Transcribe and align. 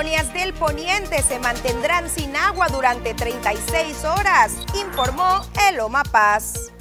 colonias 0.00 0.32
del 0.32 0.54
poniente 0.54 1.20
se 1.20 1.38
mantendrán 1.38 2.08
sin 2.08 2.34
agua 2.34 2.68
durante 2.68 3.12
36 3.12 4.02
horas, 4.06 4.52
informó 4.74 5.44
el 5.68 5.78
Paz. 6.10 6.72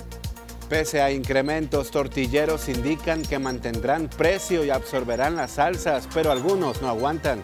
Pese 0.70 1.02
a 1.02 1.12
incrementos, 1.12 1.92
tortilleros 1.92 2.70
indican 2.70 3.22
que 3.22 3.38
mantendrán 3.38 4.08
precio 4.08 4.64
y 4.64 4.70
absorberán 4.70 5.36
las 5.36 5.52
salsas, 5.52 6.08
pero 6.14 6.32
algunos 6.32 6.82
no 6.82 6.88
aguantan. 6.88 7.44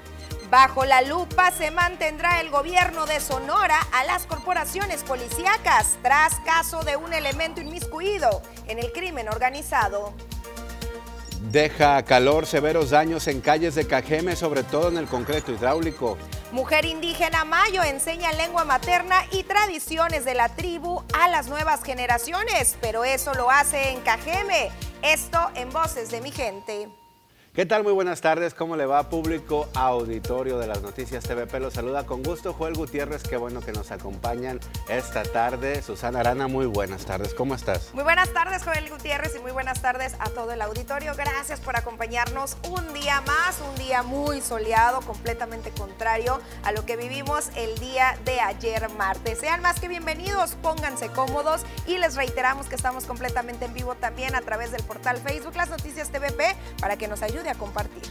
Bajo 0.49 0.85
la 0.85 1.01
lupa 1.01 1.51
se 1.51 1.71
mantendrá 1.71 2.39
el 2.39 2.51
gobierno 2.51 3.05
de 3.05 3.19
Sonora 3.19 3.77
a 3.91 4.05
las 4.05 4.25
corporaciones 4.27 5.03
policíacas 5.03 5.97
tras 6.01 6.35
caso 6.45 6.85
de 6.85 6.95
un 6.95 7.11
elemento 7.11 7.59
inmiscuido 7.59 8.41
en 8.69 8.79
el 8.79 8.93
crimen 8.93 9.27
organizado. 9.27 10.13
Deja 11.51 12.03
calor 12.03 12.47
severos 12.47 12.89
daños 12.89 13.27
en 13.27 13.39
calles 13.39 13.75
de 13.75 13.85
Cajeme, 13.85 14.35
sobre 14.35 14.63
todo 14.63 14.89
en 14.89 14.97
el 14.97 15.05
concreto 15.05 15.51
hidráulico. 15.51 16.17
Mujer 16.51 16.85
indígena 16.85 17.45
Mayo 17.45 17.83
enseña 17.83 18.31
lengua 18.33 18.65
materna 18.65 19.23
y 19.31 19.43
tradiciones 19.43 20.25
de 20.25 20.33
la 20.33 20.49
tribu 20.49 21.03
a 21.13 21.29
las 21.29 21.47
nuevas 21.47 21.83
generaciones, 21.83 22.77
pero 22.81 23.05
eso 23.05 23.33
lo 23.35 23.51
hace 23.51 23.91
en 23.91 24.01
Cajeme. 24.01 24.71
Esto 25.03 25.39
en 25.55 25.69
Voces 25.69 26.09
de 26.09 26.21
mi 26.21 26.31
Gente. 26.31 26.89
¿Qué 27.55 27.65
tal? 27.65 27.83
Muy 27.83 27.93
buenas 27.93 28.19
tardes. 28.19 28.53
¿Cómo 28.53 28.75
le 28.75 28.85
va 28.85 29.07
público 29.07 29.69
auditorio 29.75 30.57
de 30.57 30.67
las 30.67 30.81
noticias 30.81 31.23
TVP? 31.23 31.61
Los 31.61 31.75
saluda 31.75 32.05
con 32.05 32.21
gusto 32.21 32.51
Joel 32.51 32.73
Gutiérrez. 32.73 33.23
Qué 33.23 33.37
bueno 33.37 33.61
que 33.61 33.71
nos 33.71 33.91
acompañan 33.91 34.59
esta 34.89 35.23
tarde. 35.23 35.81
Susana 35.81 36.19
Arana, 36.19 36.49
muy 36.49 36.65
buenas 36.65 37.05
tardes. 37.05 37.33
¿Cómo 37.33 37.55
estás? 37.55 37.93
Muy 37.93 38.03
buenas 38.03 38.33
tardes, 38.33 38.61
Joel 38.65 38.89
Gutiérrez, 38.89 39.37
y 39.37 39.39
muy 39.39 39.53
buenas 39.53 39.81
tardes 39.81 40.15
a 40.19 40.31
todo 40.31 40.51
el 40.51 40.61
auditorio. 40.61 41.15
Gracias 41.15 41.61
por 41.61 41.77
acompañarnos 41.77 42.57
un 42.69 42.93
día 42.93 43.21
más, 43.21 43.61
un 43.61 43.75
día 43.77 44.03
muy 44.03 44.41
soleado, 44.41 44.99
completamente 44.99 45.71
contrario 45.71 46.41
a 46.65 46.73
lo 46.73 46.85
que 46.85 46.97
vivimos 46.97 47.51
el 47.55 47.73
día 47.79 48.19
de 48.25 48.41
ayer 48.41 48.89
martes. 48.97 49.39
Sean 49.39 49.61
más 49.61 49.79
que 49.79 49.87
bienvenidos, 49.87 50.57
pónganse 50.61 51.07
cómodos 51.07 51.61
y 51.87 51.99
les 51.99 52.17
reiteramos 52.17 52.67
que 52.67 52.75
estamos 52.75 53.05
completamente 53.05 53.63
en 53.63 53.73
vivo 53.73 53.95
también 53.95 54.35
a 54.35 54.41
través 54.41 54.73
del 54.73 54.83
portal 54.83 55.19
Facebook 55.19 55.55
Las 55.55 55.69
Noticias 55.69 56.09
TVP 56.09 56.53
para 56.81 56.97
que 56.97 57.07
nos 57.07 57.21
ayuden 57.21 57.44
a 57.49 57.55
compartir. 57.55 58.03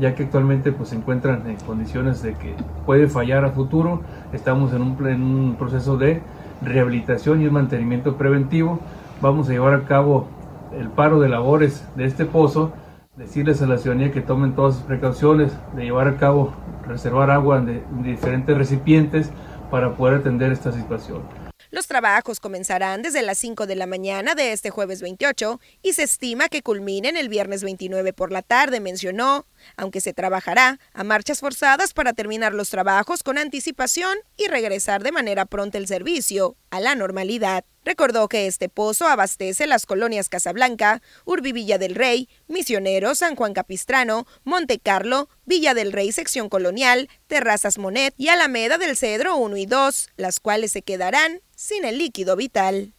ya 0.00 0.14
que 0.14 0.24
actualmente 0.24 0.72
pues, 0.72 0.88
se 0.88 0.96
encuentran 0.96 1.42
en 1.46 1.56
condiciones 1.56 2.22
de 2.22 2.34
que 2.34 2.54
puede 2.86 3.08
fallar 3.08 3.44
a 3.44 3.50
futuro. 3.50 4.00
Estamos 4.32 4.72
en 4.72 4.82
un, 4.82 5.06
en 5.06 5.22
un 5.22 5.56
proceso 5.56 5.96
de 5.96 6.22
rehabilitación 6.62 7.42
y 7.42 7.46
un 7.46 7.54
mantenimiento 7.54 8.16
preventivo. 8.16 8.80
Vamos 9.20 9.48
a 9.48 9.52
llevar 9.52 9.74
a 9.74 9.84
cabo 9.84 10.26
el 10.78 10.88
paro 10.88 11.20
de 11.20 11.28
labores 11.28 11.86
de 11.96 12.06
este 12.06 12.24
pozo, 12.24 12.72
decirles 13.16 13.60
a 13.60 13.66
la 13.66 13.76
ciudadanía 13.76 14.12
que 14.12 14.22
tomen 14.22 14.52
todas 14.52 14.76
sus 14.76 14.84
precauciones 14.84 15.52
de 15.76 15.84
llevar 15.84 16.08
a 16.08 16.16
cabo, 16.16 16.52
reservar 16.88 17.30
agua 17.30 17.58
en 17.58 18.02
diferentes 18.02 18.56
recipientes 18.56 19.30
para 19.70 19.94
poder 19.94 20.20
atender 20.20 20.52
esta 20.52 20.72
situación. 20.72 21.18
Los 21.70 21.86
trabajos 21.86 22.40
comenzarán 22.40 23.02
desde 23.02 23.22
las 23.22 23.38
5 23.38 23.68
de 23.68 23.76
la 23.76 23.86
mañana 23.86 24.34
de 24.34 24.52
este 24.52 24.70
jueves 24.70 25.00
28 25.02 25.60
y 25.82 25.92
se 25.92 26.02
estima 26.02 26.48
que 26.48 26.62
culminen 26.62 27.16
el 27.16 27.28
viernes 27.28 27.62
29 27.62 28.12
por 28.12 28.32
la 28.32 28.42
tarde, 28.42 28.80
mencionó, 28.80 29.46
aunque 29.76 30.00
se 30.00 30.12
trabajará 30.12 30.80
a 30.92 31.04
marchas 31.04 31.38
forzadas 31.38 31.94
para 31.94 32.12
terminar 32.12 32.54
los 32.54 32.70
trabajos 32.70 33.22
con 33.22 33.38
anticipación 33.38 34.18
y 34.36 34.48
regresar 34.48 35.04
de 35.04 35.12
manera 35.12 35.46
pronta 35.46 35.78
el 35.78 35.86
servicio 35.86 36.56
a 36.70 36.80
la 36.80 36.96
normalidad. 36.96 37.64
Recordó 37.84 38.28
que 38.28 38.46
este 38.46 38.68
pozo 38.68 39.06
abastece 39.06 39.66
las 39.66 39.86
colonias 39.86 40.28
Casablanca, 40.28 41.00
Urbi 41.24 41.52
Villa 41.52 41.78
del 41.78 41.94
Rey, 41.94 42.28
Misionero, 42.46 43.14
San 43.14 43.36
Juan 43.36 43.54
Capistrano, 43.54 44.26
Monte 44.44 44.78
Carlo, 44.78 45.28
Villa 45.46 45.72
del 45.72 45.92
Rey 45.92 46.12
Sección 46.12 46.48
Colonial, 46.48 47.08
Terrazas 47.26 47.78
Monet 47.78 48.14
y 48.18 48.28
Alameda 48.28 48.76
del 48.76 48.96
Cedro 48.96 49.36
1 49.36 49.56
y 49.56 49.66
2, 49.66 50.10
las 50.16 50.40
cuales 50.40 50.72
se 50.72 50.82
quedarán 50.82 51.40
sin 51.56 51.84
el 51.84 51.98
líquido 51.98 52.36
vital. 52.36 52.92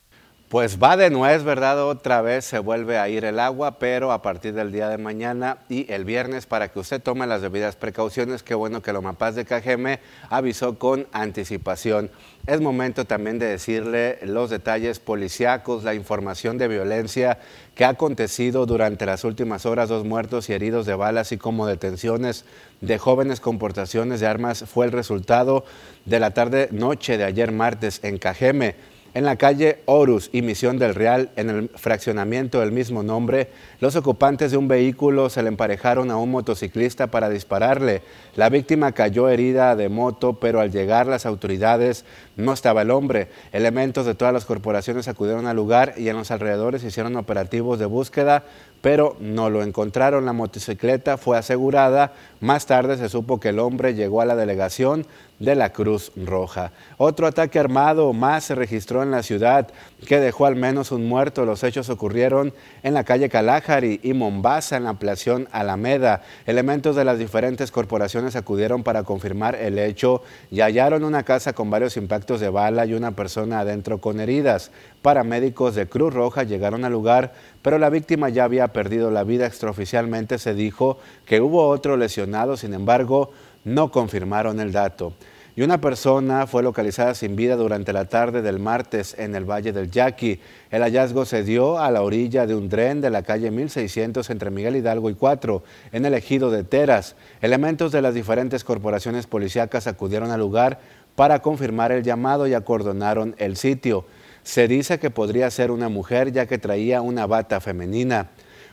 Pues 0.51 0.83
va 0.83 0.97
de 0.97 1.09
nuez, 1.09 1.45
¿verdad? 1.45 1.81
Otra 1.81 2.21
vez 2.21 2.43
se 2.43 2.59
vuelve 2.59 2.97
a 2.97 3.07
ir 3.07 3.23
el 3.23 3.39
agua, 3.39 3.79
pero 3.79 4.11
a 4.11 4.21
partir 4.21 4.53
del 4.53 4.73
día 4.73 4.89
de 4.89 4.97
mañana 4.97 5.59
y 5.69 5.89
el 5.89 6.03
viernes 6.03 6.45
para 6.45 6.67
que 6.67 6.79
usted 6.79 7.01
tome 7.01 7.25
las 7.25 7.41
debidas 7.41 7.77
precauciones. 7.77 8.43
Qué 8.43 8.53
bueno 8.53 8.81
que 8.81 8.91
Lomapaz 8.91 9.35
de 9.35 9.45
Cajeme 9.45 10.01
avisó 10.29 10.77
con 10.77 11.07
anticipación. 11.13 12.11
Es 12.47 12.59
momento 12.59 13.05
también 13.05 13.39
de 13.39 13.45
decirle 13.45 14.19
los 14.23 14.49
detalles 14.49 14.99
policíacos, 14.99 15.85
la 15.85 15.93
información 15.93 16.57
de 16.57 16.67
violencia 16.67 17.39
que 17.73 17.85
ha 17.85 17.89
acontecido 17.89 18.65
durante 18.65 19.05
las 19.05 19.23
últimas 19.23 19.65
horas, 19.65 19.87
dos 19.87 20.03
muertos 20.03 20.49
y 20.49 20.53
heridos 20.53 20.85
de 20.85 20.95
bala, 20.95 21.21
así 21.21 21.37
como 21.37 21.65
detenciones 21.65 22.43
de 22.81 22.97
jóvenes 22.97 23.39
con 23.39 23.57
portaciones 23.57 24.19
de 24.19 24.27
armas, 24.27 24.65
fue 24.67 24.85
el 24.85 24.91
resultado 24.91 25.63
de 26.03 26.19
la 26.19 26.31
tarde-noche 26.31 27.17
de 27.17 27.23
ayer 27.23 27.53
martes 27.53 28.01
en 28.03 28.17
Cajeme. 28.17 28.75
En 29.13 29.25
la 29.25 29.35
calle 29.35 29.79
Horus 29.85 30.29
y 30.31 30.41
Misión 30.41 30.79
del 30.79 30.95
Real, 30.95 31.31
en 31.35 31.49
el 31.49 31.69
fraccionamiento 31.75 32.61
del 32.61 32.71
mismo 32.71 33.03
nombre, 33.03 33.49
los 33.81 33.95
ocupantes 33.95 34.51
de 34.51 34.57
un 34.57 34.67
vehículo 34.67 35.31
se 35.31 35.41
le 35.41 35.47
emparejaron 35.47 36.11
a 36.11 36.17
un 36.17 36.29
motociclista 36.29 37.07
para 37.07 37.29
dispararle. 37.29 38.03
La 38.35 38.47
víctima 38.49 38.91
cayó 38.91 39.27
herida 39.27 39.75
de 39.75 39.89
moto, 39.89 40.33
pero 40.33 40.59
al 40.59 40.71
llegar 40.71 41.07
las 41.07 41.25
autoridades 41.25 42.05
no 42.35 42.53
estaba 42.53 42.83
el 42.83 42.91
hombre. 42.91 43.29
Elementos 43.51 44.05
de 44.05 44.13
todas 44.13 44.35
las 44.35 44.45
corporaciones 44.45 45.07
acudieron 45.07 45.47
al 45.47 45.55
lugar 45.55 45.95
y 45.97 46.09
en 46.09 46.15
los 46.15 46.29
alrededores 46.29 46.83
hicieron 46.83 47.15
operativos 47.15 47.79
de 47.79 47.87
búsqueda, 47.87 48.43
pero 48.81 49.17
no 49.19 49.49
lo 49.49 49.63
encontraron. 49.63 50.27
La 50.27 50.33
motocicleta 50.33 51.17
fue 51.17 51.39
asegurada. 51.39 52.13
Más 52.39 52.67
tarde 52.67 52.97
se 52.97 53.09
supo 53.09 53.39
que 53.39 53.49
el 53.49 53.57
hombre 53.57 53.95
llegó 53.95 54.21
a 54.21 54.25
la 54.25 54.35
delegación 54.35 55.07
de 55.39 55.55
la 55.55 55.73
Cruz 55.73 56.11
Roja. 56.15 56.71
Otro 56.97 57.25
ataque 57.25 57.57
armado 57.57 58.13
más 58.13 58.43
se 58.43 58.55
registró 58.55 59.01
en 59.01 59.09
la 59.09 59.23
ciudad 59.23 59.69
que 60.07 60.19
dejó 60.19 60.45
al 60.45 60.55
menos 60.55 60.91
un 60.91 61.07
muerto. 61.07 61.45
Los 61.45 61.63
hechos 61.63 61.89
ocurrieron 61.89 62.53
en 62.83 62.93
la 62.93 63.03
calle 63.03 63.27
Y 63.71 64.13
Mombasa 64.13 64.75
en 64.75 64.83
la 64.83 64.89
ampliación 64.89 65.47
Alameda. 65.53 66.23
Elementos 66.45 66.93
de 66.97 67.05
las 67.05 67.17
diferentes 67.17 67.71
corporaciones 67.71 68.35
acudieron 68.35 68.83
para 68.83 69.03
confirmar 69.03 69.55
el 69.55 69.79
hecho 69.79 70.23
y 70.51 70.59
hallaron 70.59 71.05
una 71.05 71.23
casa 71.23 71.53
con 71.53 71.69
varios 71.69 71.95
impactos 71.95 72.41
de 72.41 72.49
bala 72.49 72.85
y 72.85 72.95
una 72.95 73.11
persona 73.11 73.61
adentro 73.61 74.01
con 74.01 74.19
heridas. 74.19 74.71
Paramédicos 75.01 75.75
de 75.75 75.87
Cruz 75.87 76.13
Roja 76.13 76.43
llegaron 76.43 76.83
al 76.83 76.91
lugar, 76.91 77.33
pero 77.61 77.77
la 77.77 77.89
víctima 77.89 78.27
ya 78.27 78.43
había 78.43 78.67
perdido 78.67 79.09
la 79.09 79.23
vida. 79.23 79.45
Extraoficialmente 79.45 80.37
se 80.37 80.53
dijo 80.53 80.97
que 81.25 81.39
hubo 81.39 81.69
otro 81.69 81.95
lesionado, 81.95 82.57
sin 82.57 82.73
embargo, 82.73 83.31
no 83.63 83.89
confirmaron 83.89 84.59
el 84.59 84.73
dato. 84.73 85.13
Y 85.55 85.63
una 85.63 85.81
persona 85.81 86.47
fue 86.47 86.63
localizada 86.63 87.13
sin 87.13 87.35
vida 87.35 87.57
durante 87.57 87.91
la 87.91 88.05
tarde 88.05 88.41
del 88.41 88.59
martes 88.59 89.15
en 89.19 89.35
el 89.35 89.43
Valle 89.43 89.73
del 89.73 89.91
Yaqui. 89.91 90.39
El 90.69 90.81
hallazgo 90.81 91.25
se 91.25 91.43
dio 91.43 91.77
a 91.77 91.91
la 91.91 92.03
orilla 92.03 92.47
de 92.47 92.55
un 92.55 92.69
tren 92.69 93.01
de 93.01 93.09
la 93.09 93.23
calle 93.23 93.51
1600 93.51 94.29
entre 94.29 94.49
Miguel 94.49 94.77
Hidalgo 94.77 95.09
y 95.09 95.15
4, 95.15 95.61
en 95.91 96.05
el 96.05 96.13
ejido 96.13 96.51
de 96.51 96.63
Teras. 96.63 97.17
Elementos 97.41 97.91
de 97.91 98.01
las 98.01 98.13
diferentes 98.13 98.63
corporaciones 98.63 99.27
policíacas 99.27 99.87
acudieron 99.87 100.31
al 100.31 100.39
lugar 100.39 100.79
para 101.15 101.41
confirmar 101.41 101.91
el 101.91 102.03
llamado 102.03 102.47
y 102.47 102.53
acordonaron 102.53 103.35
el 103.37 103.57
sitio. 103.57 104.05
Se 104.43 104.69
dice 104.69 104.99
que 104.99 105.09
podría 105.09 105.51
ser 105.51 105.69
una 105.69 105.89
mujer 105.89 106.31
ya 106.31 106.45
que 106.45 106.57
traía 106.57 107.01
una 107.01 107.27
bata 107.27 107.59
femenina. 107.59 108.29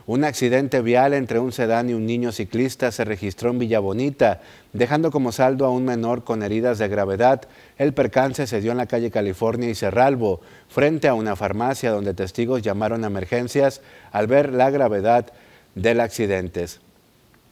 Un 0.09 0.23
accidente 0.23 0.81
vial 0.81 1.13
entre 1.13 1.37
un 1.37 1.51
sedán 1.51 1.87
y 1.91 1.93
un 1.93 2.07
niño 2.07 2.31
ciclista 2.31 2.91
se 2.91 3.05
registró 3.05 3.51
en 3.51 3.59
Villabonita, 3.59 4.41
dejando 4.73 5.11
como 5.11 5.31
saldo 5.31 5.67
a 5.67 5.69
un 5.69 5.85
menor 5.85 6.23
con 6.23 6.41
heridas 6.41 6.79
de 6.79 6.87
gravedad. 6.87 7.43
El 7.77 7.93
percance 7.93 8.47
se 8.47 8.59
dio 8.59 8.71
en 8.71 8.77
la 8.79 8.87
calle 8.87 9.11
California 9.11 9.69
y 9.69 9.75
Cerralbo, 9.75 10.41
frente 10.67 11.07
a 11.07 11.13
una 11.13 11.35
farmacia 11.35 11.91
donde 11.91 12.15
testigos 12.15 12.63
llamaron 12.63 13.03
a 13.03 13.07
emergencias 13.07 13.81
al 14.11 14.25
ver 14.25 14.51
la 14.51 14.71
gravedad 14.71 15.27
del 15.75 15.99
accidente. 15.99 16.65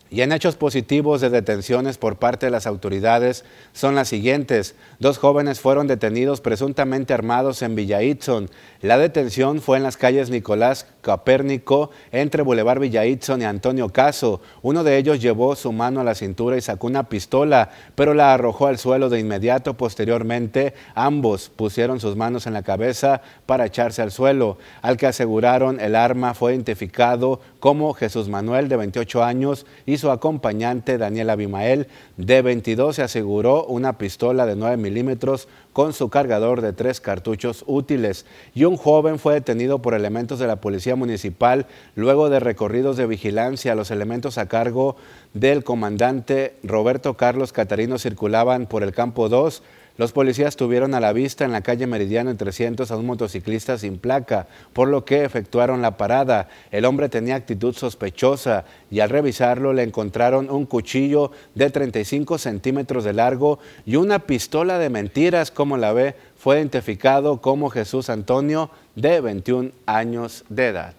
Y 0.09 0.21
en 0.21 0.31
hechos 0.31 0.55
positivos 0.55 1.19
de 1.19 1.29
detenciones 1.29 1.97
por 1.97 2.15
parte 2.15 2.45
de 2.45 2.51
las 2.51 2.65
autoridades 2.65 3.43
son 3.73 3.93
las 3.95 4.07
siguientes. 4.07 4.75
Dos 4.99 5.17
jóvenes 5.17 5.59
fueron 5.59 5.87
detenidos 5.87 6.39
presuntamente 6.39 7.13
armados 7.13 7.61
en 7.61 7.75
Villa 7.75 8.01
Itzon. 8.01 8.49
La 8.81 8.97
detención 8.97 9.61
fue 9.61 9.77
en 9.77 9.83
las 9.83 9.97
calles 9.97 10.29
Nicolás 10.29 10.87
Capérnico 11.01 11.91
entre 12.11 12.43
Boulevard 12.43 12.79
Villa 12.79 13.05
Itzon 13.05 13.41
y 13.41 13.45
Antonio 13.45 13.89
Caso. 13.89 14.41
Uno 14.61 14.83
de 14.83 14.97
ellos 14.97 15.21
llevó 15.21 15.55
su 15.55 15.73
mano 15.73 15.99
a 15.99 16.03
la 16.05 16.15
cintura 16.15 16.57
y 16.57 16.61
sacó 16.61 16.87
una 16.87 17.09
pistola, 17.09 17.69
pero 17.95 18.13
la 18.13 18.33
arrojó 18.33 18.67
al 18.67 18.77
suelo 18.77 19.09
de 19.09 19.19
inmediato. 19.19 19.75
Posteriormente, 19.75 20.73
ambos 20.95 21.49
pusieron 21.49 21.99
sus 21.99 22.15
manos 22.15 22.47
en 22.47 22.53
la 22.53 22.63
cabeza 22.63 23.21
para 23.45 23.65
echarse 23.65 24.01
al 24.01 24.11
suelo. 24.11 24.57
Al 24.81 24.95
que 24.95 25.07
aseguraron 25.07 25.81
el 25.81 25.95
arma 25.95 26.33
fue 26.33 26.53
identificado 26.53 27.41
como 27.67 27.93
Jesús 27.93 28.29
Manuel, 28.29 28.69
de 28.69 28.77
28 28.77 29.25
años, 29.25 29.65
y 29.85 29.97
su 29.97 30.09
acompañante, 30.09 30.97
Daniel 30.97 31.29
Abimael, 31.29 31.87
de 32.15 32.41
22, 32.41 32.95
se 32.95 33.01
aseguró 33.01 33.65
una 33.65 33.97
pistola 33.97 34.45
de 34.45 34.55
9 34.55 34.77
milímetros 34.77 35.49
con 35.73 35.91
su 35.91 36.07
cargador 36.07 36.61
de 36.61 36.71
tres 36.71 37.01
cartuchos 37.01 37.65
útiles. 37.67 38.25
Y 38.55 38.63
un 38.63 38.77
joven 38.77 39.19
fue 39.19 39.33
detenido 39.33 39.81
por 39.81 39.95
elementos 39.95 40.39
de 40.39 40.47
la 40.47 40.61
Policía 40.61 40.95
Municipal 40.95 41.65
luego 41.95 42.29
de 42.29 42.39
recorridos 42.39 42.95
de 42.95 43.05
vigilancia. 43.05 43.75
Los 43.75 43.91
elementos 43.91 44.37
a 44.37 44.47
cargo 44.47 44.95
del 45.33 45.65
comandante 45.65 46.55
Roberto 46.63 47.15
Carlos 47.15 47.51
Catarino 47.51 47.99
circulaban 47.99 48.67
por 48.67 48.81
el 48.81 48.93
campo 48.93 49.27
2 49.27 49.61
los 49.97 50.11
policías 50.11 50.55
tuvieron 50.55 50.93
a 50.93 50.99
la 50.99 51.11
vista 51.11 51.43
en 51.43 51.51
la 51.51 51.61
calle 51.61 51.87
Meridiano 51.87 52.29
en 52.29 52.37
300 52.37 52.89
a 52.91 52.97
un 52.97 53.07
motociclista 53.07 53.77
sin 53.77 53.97
placa, 53.97 54.47
por 54.73 54.87
lo 54.87 55.05
que 55.05 55.25
efectuaron 55.25 55.81
la 55.81 55.97
parada. 55.97 56.49
El 56.71 56.85
hombre 56.85 57.09
tenía 57.09 57.35
actitud 57.35 57.75
sospechosa 57.75 58.65
y 58.91 58.99
al 58.99 59.09
revisarlo 59.09 59.73
le 59.73 59.83
encontraron 59.83 60.49
un 60.49 60.65
cuchillo 60.65 61.31
de 61.55 61.69
35 61.69 62.37
centímetros 62.37 63.03
de 63.03 63.13
largo 63.13 63.59
y 63.85 63.95
una 63.95 64.19
pistola 64.19 64.77
de 64.77 64.89
mentiras, 64.89 65.49
como 65.49 65.77
la 65.77 65.93
ve, 65.93 66.15
fue 66.37 66.57
identificado 66.57 67.41
como 67.41 67.69
Jesús 67.69 68.09
Antonio, 68.09 68.69
de 68.95 69.21
21 69.21 69.71
años 69.85 70.45
de 70.49 70.67
edad. 70.67 70.93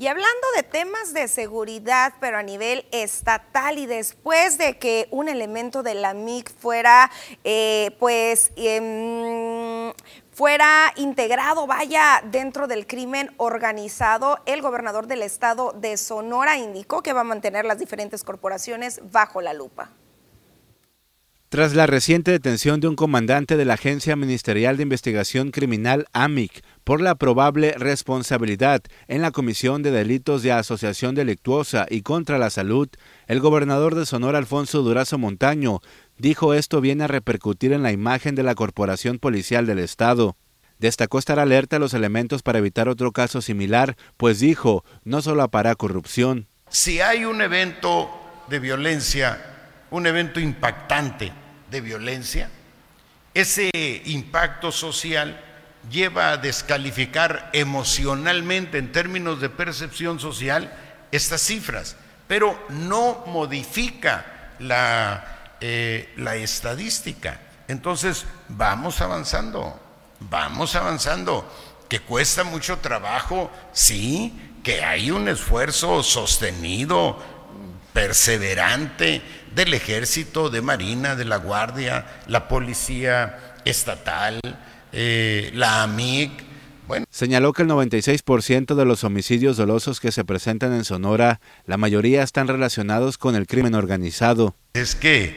Y 0.00 0.06
hablando 0.06 0.46
de 0.56 0.62
temas 0.62 1.12
de 1.12 1.28
seguridad, 1.28 2.14
pero 2.20 2.38
a 2.38 2.42
nivel 2.42 2.86
estatal 2.90 3.76
y 3.76 3.84
después 3.84 4.56
de 4.56 4.78
que 4.78 5.08
un 5.10 5.28
elemento 5.28 5.82
de 5.82 5.92
la 5.92 6.14
MIC 6.14 6.50
fuera, 6.58 7.10
eh, 7.44 7.94
pues, 7.98 8.50
em, 8.56 9.92
fuera 10.32 10.94
integrado, 10.96 11.66
vaya, 11.66 12.22
dentro 12.24 12.66
del 12.66 12.86
crimen 12.86 13.30
organizado, 13.36 14.38
el 14.46 14.62
gobernador 14.62 15.06
del 15.06 15.20
estado 15.20 15.72
de 15.72 15.98
Sonora 15.98 16.56
indicó 16.56 17.02
que 17.02 17.12
va 17.12 17.20
a 17.20 17.24
mantener 17.24 17.66
las 17.66 17.78
diferentes 17.78 18.24
corporaciones 18.24 19.02
bajo 19.12 19.42
la 19.42 19.52
lupa. 19.52 19.90
Tras 21.50 21.74
la 21.74 21.88
reciente 21.88 22.30
detención 22.30 22.78
de 22.78 22.86
un 22.86 22.94
comandante 22.94 23.56
de 23.56 23.64
la 23.64 23.74
Agencia 23.74 24.14
Ministerial 24.14 24.76
de 24.76 24.84
Investigación 24.84 25.50
Criminal 25.50 26.06
AMIC 26.12 26.62
por 26.84 27.00
la 27.00 27.16
probable 27.16 27.74
responsabilidad 27.76 28.82
en 29.08 29.20
la 29.20 29.32
comisión 29.32 29.82
de 29.82 29.90
delitos 29.90 30.44
de 30.44 30.52
asociación 30.52 31.16
delictuosa 31.16 31.88
y 31.90 32.02
contra 32.02 32.38
la 32.38 32.50
salud, 32.50 32.88
el 33.26 33.40
gobernador 33.40 33.96
de 33.96 34.06
Sonora, 34.06 34.38
Alfonso 34.38 34.82
Durazo 34.82 35.18
Montaño, 35.18 35.80
dijo 36.18 36.54
esto 36.54 36.80
viene 36.80 37.02
a 37.02 37.08
repercutir 37.08 37.72
en 37.72 37.82
la 37.82 37.90
imagen 37.90 38.36
de 38.36 38.44
la 38.44 38.54
Corporación 38.54 39.18
Policial 39.18 39.66
del 39.66 39.80
Estado. 39.80 40.36
Destacó 40.78 41.18
estar 41.18 41.40
alerta 41.40 41.76
a 41.76 41.80
los 41.80 41.94
elementos 41.94 42.44
para 42.44 42.60
evitar 42.60 42.88
otro 42.88 43.10
caso 43.10 43.42
similar, 43.42 43.96
pues 44.16 44.38
dijo, 44.38 44.84
no 45.02 45.20
solo 45.20 45.48
para 45.48 45.74
corrupción. 45.74 46.46
Si 46.68 47.00
hay 47.00 47.24
un 47.24 47.42
evento 47.42 48.08
de 48.48 48.60
violencia, 48.60 49.49
un 49.90 50.06
evento 50.06 50.40
impactante, 50.40 51.32
de 51.70 51.80
violencia, 51.80 52.50
ese 53.32 53.70
impacto 54.06 54.72
social 54.72 55.40
lleva 55.90 56.32
a 56.32 56.36
descalificar 56.36 57.50
emocionalmente 57.52 58.78
en 58.78 58.92
términos 58.92 59.40
de 59.40 59.48
percepción 59.48 60.18
social 60.18 60.72
estas 61.12 61.40
cifras, 61.40 61.96
pero 62.26 62.66
no 62.68 63.24
modifica 63.26 64.52
la, 64.58 65.56
eh, 65.60 66.12
la 66.16 66.36
estadística. 66.36 67.40
Entonces, 67.68 68.26
vamos 68.48 69.00
avanzando, 69.00 69.80
vamos 70.18 70.74
avanzando, 70.74 71.48
que 71.88 72.00
cuesta 72.00 72.44
mucho 72.44 72.78
trabajo, 72.78 73.50
sí, 73.72 74.52
que 74.62 74.84
hay 74.84 75.10
un 75.10 75.28
esfuerzo 75.28 76.02
sostenido, 76.02 77.18
perseverante, 77.92 79.22
del 79.54 79.74
ejército, 79.74 80.50
de 80.50 80.62
marina, 80.62 81.16
de 81.16 81.24
la 81.24 81.36
guardia, 81.36 82.06
la 82.26 82.48
policía 82.48 83.54
estatal, 83.64 84.40
eh, 84.92 85.50
la 85.54 85.82
AMIC. 85.82 86.30
Bueno. 86.86 87.06
Señaló 87.10 87.52
que 87.52 87.62
el 87.62 87.68
96% 87.68 88.74
de 88.74 88.84
los 88.84 89.04
homicidios 89.04 89.56
dolosos 89.56 90.00
que 90.00 90.10
se 90.10 90.24
presentan 90.24 90.72
en 90.72 90.84
Sonora, 90.84 91.40
la 91.66 91.76
mayoría 91.76 92.22
están 92.22 92.48
relacionados 92.48 93.16
con 93.16 93.36
el 93.36 93.46
crimen 93.46 93.74
organizado. 93.74 94.56
Es 94.74 94.96
que, 94.96 95.36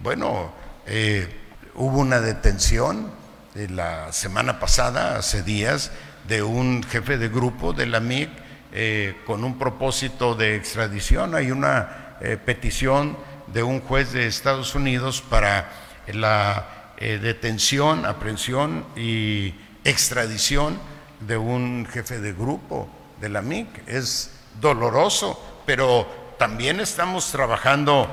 bueno, 0.00 0.52
eh, 0.86 1.26
hubo 1.74 1.98
una 1.98 2.20
detención 2.20 3.18
la 3.54 4.12
semana 4.12 4.60
pasada, 4.60 5.16
hace 5.16 5.42
días, 5.42 5.90
de 6.28 6.42
un 6.42 6.82
jefe 6.82 7.18
de 7.18 7.28
grupo 7.28 7.72
de 7.72 7.86
la 7.86 7.98
AMIC 7.98 8.30
eh, 8.72 9.16
con 9.26 9.42
un 9.42 9.58
propósito 9.58 10.34
de 10.34 10.56
extradición. 10.56 11.34
Hay 11.34 11.50
una 11.50 12.06
petición 12.44 13.16
de 13.52 13.62
un 13.62 13.80
juez 13.80 14.12
de 14.12 14.26
Estados 14.26 14.74
Unidos 14.74 15.22
para 15.22 15.70
la 16.12 16.92
eh, 16.98 17.18
detención, 17.18 18.04
aprehensión 18.06 18.84
y 18.96 19.54
extradición 19.84 20.78
de 21.20 21.36
un 21.36 21.86
jefe 21.90 22.20
de 22.20 22.32
grupo 22.32 22.88
de 23.20 23.28
la 23.28 23.42
MIC. 23.42 23.88
Es 23.88 24.32
doloroso, 24.60 25.62
pero 25.66 26.34
también 26.38 26.80
estamos 26.80 27.30
trabajando 27.30 28.08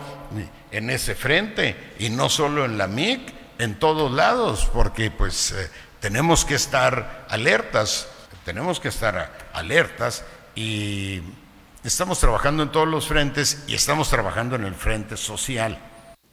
en 0.72 0.90
ese 0.90 1.16
frente 1.16 1.94
y 2.00 2.10
no 2.10 2.30
solo 2.30 2.66
en 2.66 2.78
la 2.78 2.88
MIC, 2.88 3.34
en 3.60 3.80
todos 3.80 4.12
lados, 4.12 4.70
porque 4.74 5.10
pues 5.12 5.52
eh, 5.52 5.70
tenemos 6.00 6.46
que 6.46 6.56
estar 6.56 7.26
alertas, 7.30 8.08
tenemos 8.46 8.80
que 8.80 8.90
estar 8.90 9.50
alertas 9.54 10.24
y 10.56 11.22
Estamos 11.88 12.20
trabajando 12.20 12.64
en 12.64 12.70
todos 12.74 12.86
los 12.86 13.08
frentes 13.08 13.64
y 13.66 13.74
estamos 13.74 14.10
trabajando 14.10 14.58
en 14.58 14.66
el 14.66 14.76
frente 14.76 15.16
social. 15.16 15.80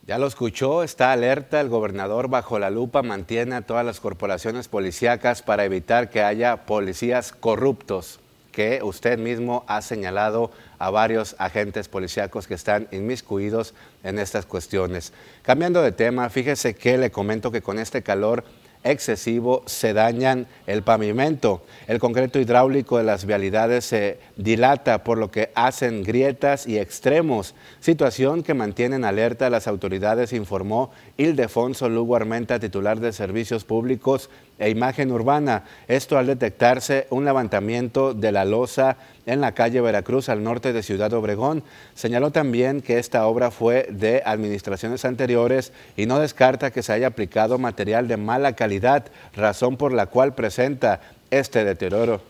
Ya 0.05 0.19
lo 0.19 0.27
escuchó, 0.27 0.83
está 0.83 1.13
alerta, 1.13 1.61
el 1.61 1.69
gobernador 1.69 2.27
bajo 2.27 2.59
la 2.59 2.71
lupa 2.71 3.05
mantiene 3.05 3.55
a 3.55 3.63
todas 3.63 3.87
las 3.87 4.01
corporaciones 4.01 4.67
policíacas 4.67 5.43
para 5.43 5.65
evitar 5.65 6.11
que 6.11 6.25
haya 6.25 6.67
policías 6.67 7.31
corruptos, 7.31 8.19
que 8.51 8.81
usted 8.83 9.17
mismo 9.17 9.65
ha 9.69 9.81
señalado 9.81 10.51
a 10.81 10.91
varios 10.91 11.37
agentes 11.39 11.87
policíacos 11.87 12.49
que 12.49 12.55
están 12.55 12.89
inmiscuidos 12.91 13.75
en 14.03 14.19
estas 14.19 14.47
cuestiones. 14.47 15.13
Cambiando 15.43 15.83
de 15.83 15.93
tema, 15.93 16.31
fíjese 16.31 16.75
que 16.75 16.99
le 16.99 17.13
comento 17.13 17.53
que 17.53 17.63
con 17.63 17.79
este 17.79 18.03
calor 18.03 18.43
excesivo 18.85 19.63
se 19.67 19.93
dañan 19.93 20.47
el 20.67 20.83
pavimento. 20.83 21.63
El 21.89 21.99
concreto 21.99 22.39
hidráulico 22.39 22.99
de 22.99 23.05
las 23.05 23.25
vialidades 23.25 23.87
se 23.87 24.19
dilata, 24.37 25.03
por 25.03 25.19
lo 25.19 25.31
que 25.31 25.51
hacen 25.55 26.05
grietas 26.05 26.67
y 26.67 26.79
extremos, 26.79 27.55
situación 27.81 28.43
que 28.43 28.55
mantienen 28.55 29.05
alerta 29.05 29.51
las 29.51 29.67
autoridades, 29.67 30.33
informó 30.33 30.93
Ildefonso 31.17 31.89
Lugo 31.89 32.15
Armenta, 32.15 32.61
titular 32.61 33.01
de 33.01 33.13
Servicios 33.13 33.65
Públicos 33.65 34.31
e 34.59 34.71
Imagen 34.71 35.11
Urbana. 35.11 35.65
Esto 35.89 36.19
al 36.19 36.27
detectarse 36.27 37.07
un 37.11 37.25
levantamiento 37.25 38.15
de 38.15 38.33
la 38.33 38.45
losa 38.45 38.97
en 39.27 39.41
la 39.41 39.53
calle 39.53 39.81
Veracruz 39.81 40.29
al 40.29 40.43
norte 40.43 40.73
de 40.73 40.83
Ciudad 40.83 41.13
Obregón. 41.13 41.65
Señaló 41.95 42.31
también 42.31 42.83
que 42.83 42.99
esta 42.99 43.27
obra 43.27 43.51
fue 43.51 43.87
de 43.91 44.23
administraciones 44.25 45.05
anteriores 45.05 45.73
y 45.97 46.07
no 46.07 46.19
descarta 46.19 46.71
que 46.71 46.83
se 46.83 46.93
haya 46.93 47.09
aplicado 47.09 47.59
material 47.59 48.09
de 48.09 48.17
mala 48.17 48.55
calidad, 48.55 49.07
razón 49.35 49.77
por 49.77 49.93
la 49.93 50.07
cual 50.07 50.35
presenta 50.35 51.01
este 51.31 51.65
deterioro. 51.65 52.23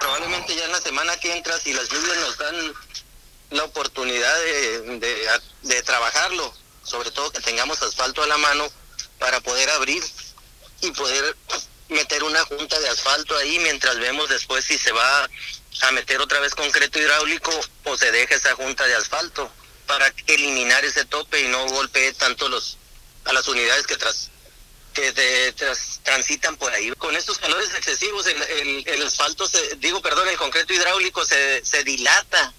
Probablemente 0.00 0.54
ya 0.54 0.64
en 0.66 0.72
la 0.72 0.80
semana 0.80 1.16
que 1.16 1.36
entra, 1.36 1.56
si 1.58 1.72
las 1.72 1.88
lluvias 1.88 2.16
nos 2.18 2.38
dan 2.38 2.54
la 3.50 3.64
oportunidad 3.64 4.34
de, 5.62 5.82
trabajarlo, 5.82 6.52
sobre 6.82 7.10
todo 7.10 7.30
que 7.30 7.40
tengamos 7.40 7.82
asfalto 7.82 8.22
a 8.22 8.26
la 8.26 8.36
mano 8.38 8.64
para 9.18 9.40
poder 9.40 9.68
abrir 9.70 10.02
y 10.82 10.90
poder 10.92 11.36
meter 11.88 12.22
una 12.22 12.44
junta 12.44 12.78
de 12.78 12.88
asfalto 12.88 13.34
ahí 13.36 13.58
mientras 13.60 13.98
vemos 13.98 14.28
después 14.28 14.64
si 14.64 14.76
se 14.76 14.92
va 14.92 15.28
a 15.82 15.92
meter 15.92 16.20
otra 16.20 16.40
vez 16.40 16.54
concreto 16.54 16.98
hidráulico 16.98 17.50
o 17.84 17.96
se 17.96 18.10
deja 18.10 18.34
esa 18.34 18.54
junta 18.54 18.86
de 18.86 18.94
asfalto 18.94 19.50
para 19.86 20.12
eliminar 20.26 20.84
ese 20.84 21.04
tope 21.04 21.40
y 21.40 21.48
no 21.48 21.66
golpee 21.66 22.12
tanto 22.14 22.48
los 22.48 22.78
a 23.24 23.32
las 23.32 23.46
unidades 23.48 23.86
que 23.86 23.96
tras 23.96 24.30
que 24.94 25.54
transitan 26.02 26.56
por 26.56 26.72
ahí. 26.72 26.90
Con 26.92 27.14
estos 27.14 27.38
calores 27.38 27.72
excesivos, 27.74 28.26
el, 28.26 28.82
el, 28.86 29.02
asfalto, 29.06 29.46
se, 29.46 29.76
digo, 29.76 30.00
perdón, 30.02 30.28
el 30.28 30.36
concreto 30.36 30.72
hidráulico 30.72 31.24
se, 31.24 31.64
se 31.64 31.84
dilata 31.84 32.52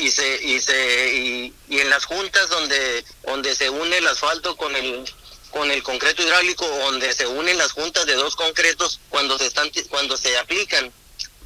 y 0.00 0.10
se 0.10 0.42
y 0.42 0.60
se 0.60 1.14
y, 1.14 1.54
y, 1.68 1.80
en 1.80 1.90
las 1.90 2.06
juntas 2.06 2.48
donde 2.48 3.04
donde 3.24 3.54
se 3.54 3.68
une 3.70 3.98
el 3.98 4.06
asfalto 4.08 4.56
con 4.56 4.74
el 4.74 5.04
con 5.50 5.70
el 5.70 5.82
concreto 5.82 6.22
hidráulico 6.22 6.66
donde 6.66 7.12
se 7.12 7.26
unen 7.26 7.58
las 7.58 7.72
juntas 7.72 8.06
de 8.06 8.14
dos 8.14 8.34
concretos 8.34 9.00
cuando 9.10 9.38
se 9.38 9.46
están 9.46 9.70
cuando 9.90 10.16
se 10.16 10.36
aplican 10.38 10.90